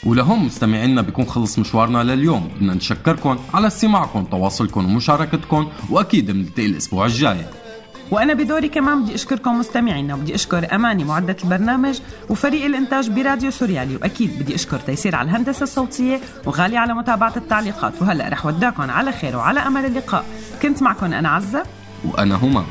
ولهون 0.06 0.46
مستمعينا 0.46 1.02
بيكون 1.02 1.26
خلص 1.26 1.60
مشوارنا 1.60 2.04
لليوم. 2.04 2.50
بدنا 2.56 2.74
نشكركم 2.74 3.40
على 3.54 3.68
استماعكم 3.68 4.24
تواصلكم 4.24 4.86
ومشاركتكم 4.86 5.70
وأكيد 5.90 6.32
بنلتقي 6.32 6.66
الأسبوع 6.66 7.06
الجاي. 7.06 7.46
وأنا 8.12 8.34
بدوري 8.34 8.70
كمان 8.70 9.04
بدي 9.04 9.16
أشكركم 9.16 9.60
مستمعينا 9.60 10.16
وبدي 10.16 10.36
أشكر 10.36 10.76
أماني 10.76 11.04
معدة 11.04 11.36
البرنامج 11.44 12.00
وفريق 12.30 12.66
الإنتاج 12.66 13.10
براديو 13.10 13.52
سوريالي 13.52 13.96
وأكيد 13.96 14.40
بدي 14.40 14.56
أشكر 14.56 14.80
تيسير 14.80 15.16
على 15.16 15.30
الهندسة 15.30 15.64
الصوتية 15.64 16.20
وغالي 16.46 16.78
على 16.78 16.94
متابعة 16.94 17.34
التعليقات. 17.38 17.94
وهلأ 18.02 18.30
رح 18.30 18.46
وداكم 18.46 18.92
على 18.92 19.12
خير 19.12 19.38
وعلى 19.38 19.60
أمل 19.60 19.86
اللقاء. 19.86 20.26
كنت 20.62 20.84
معكم 20.84 21.14
أنا 21.14 21.30
عزة. 21.30 21.64
وأنا 22.06 22.36
هما. 22.36 22.66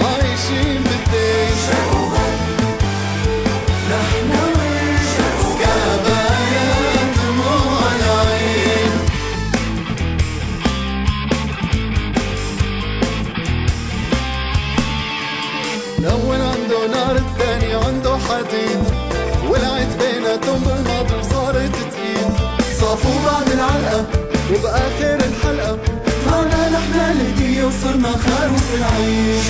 عايشين 0.00 0.82
بالدين. 0.82 1.95
الأول 16.86 16.96
عنده 16.96 17.06
نار 17.06 17.16
الثاني 17.16 17.74
عنده 17.74 18.16
حديد 18.16 18.84
ولعت 19.48 19.88
بيناتهم 19.98 20.60
بالماضي 20.60 21.14
وصارت 21.14 21.70
تقيل 21.72 22.28
صافوا 22.80 23.14
بعد 23.26 23.48
العلقة 23.52 24.06
وبآخر 24.50 25.14
الحلقة. 25.14 25.78
طلعنا 26.26 26.68
نحن 26.68 26.94
الهدية 26.94 27.64
وصرنا 27.64 28.12
خروف 28.12 28.74
العيش 28.74 29.46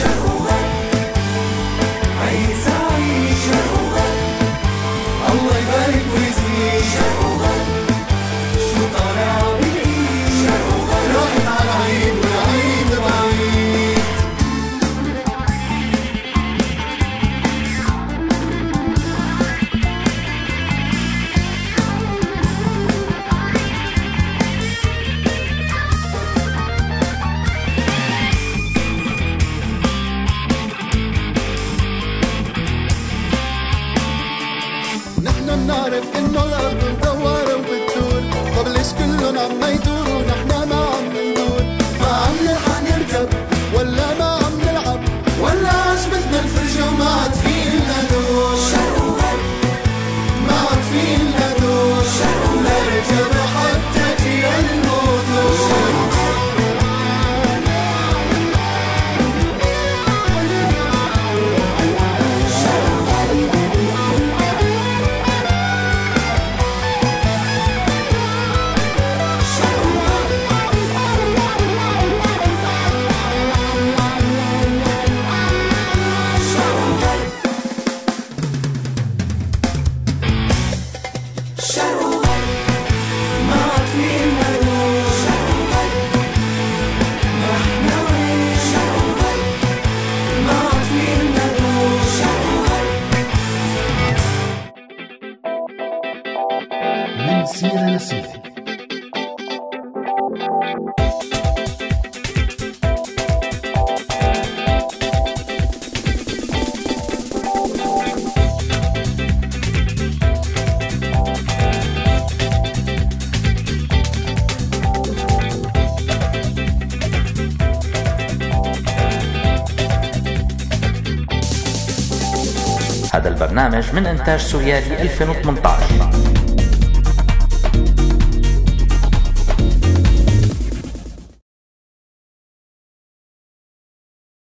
هذا 123.66 123.78
البرنامج 123.78 123.94
من 123.94 124.06
إنتاج 124.06 124.40
سوريالي 124.40 125.02
2018 125.02 126.15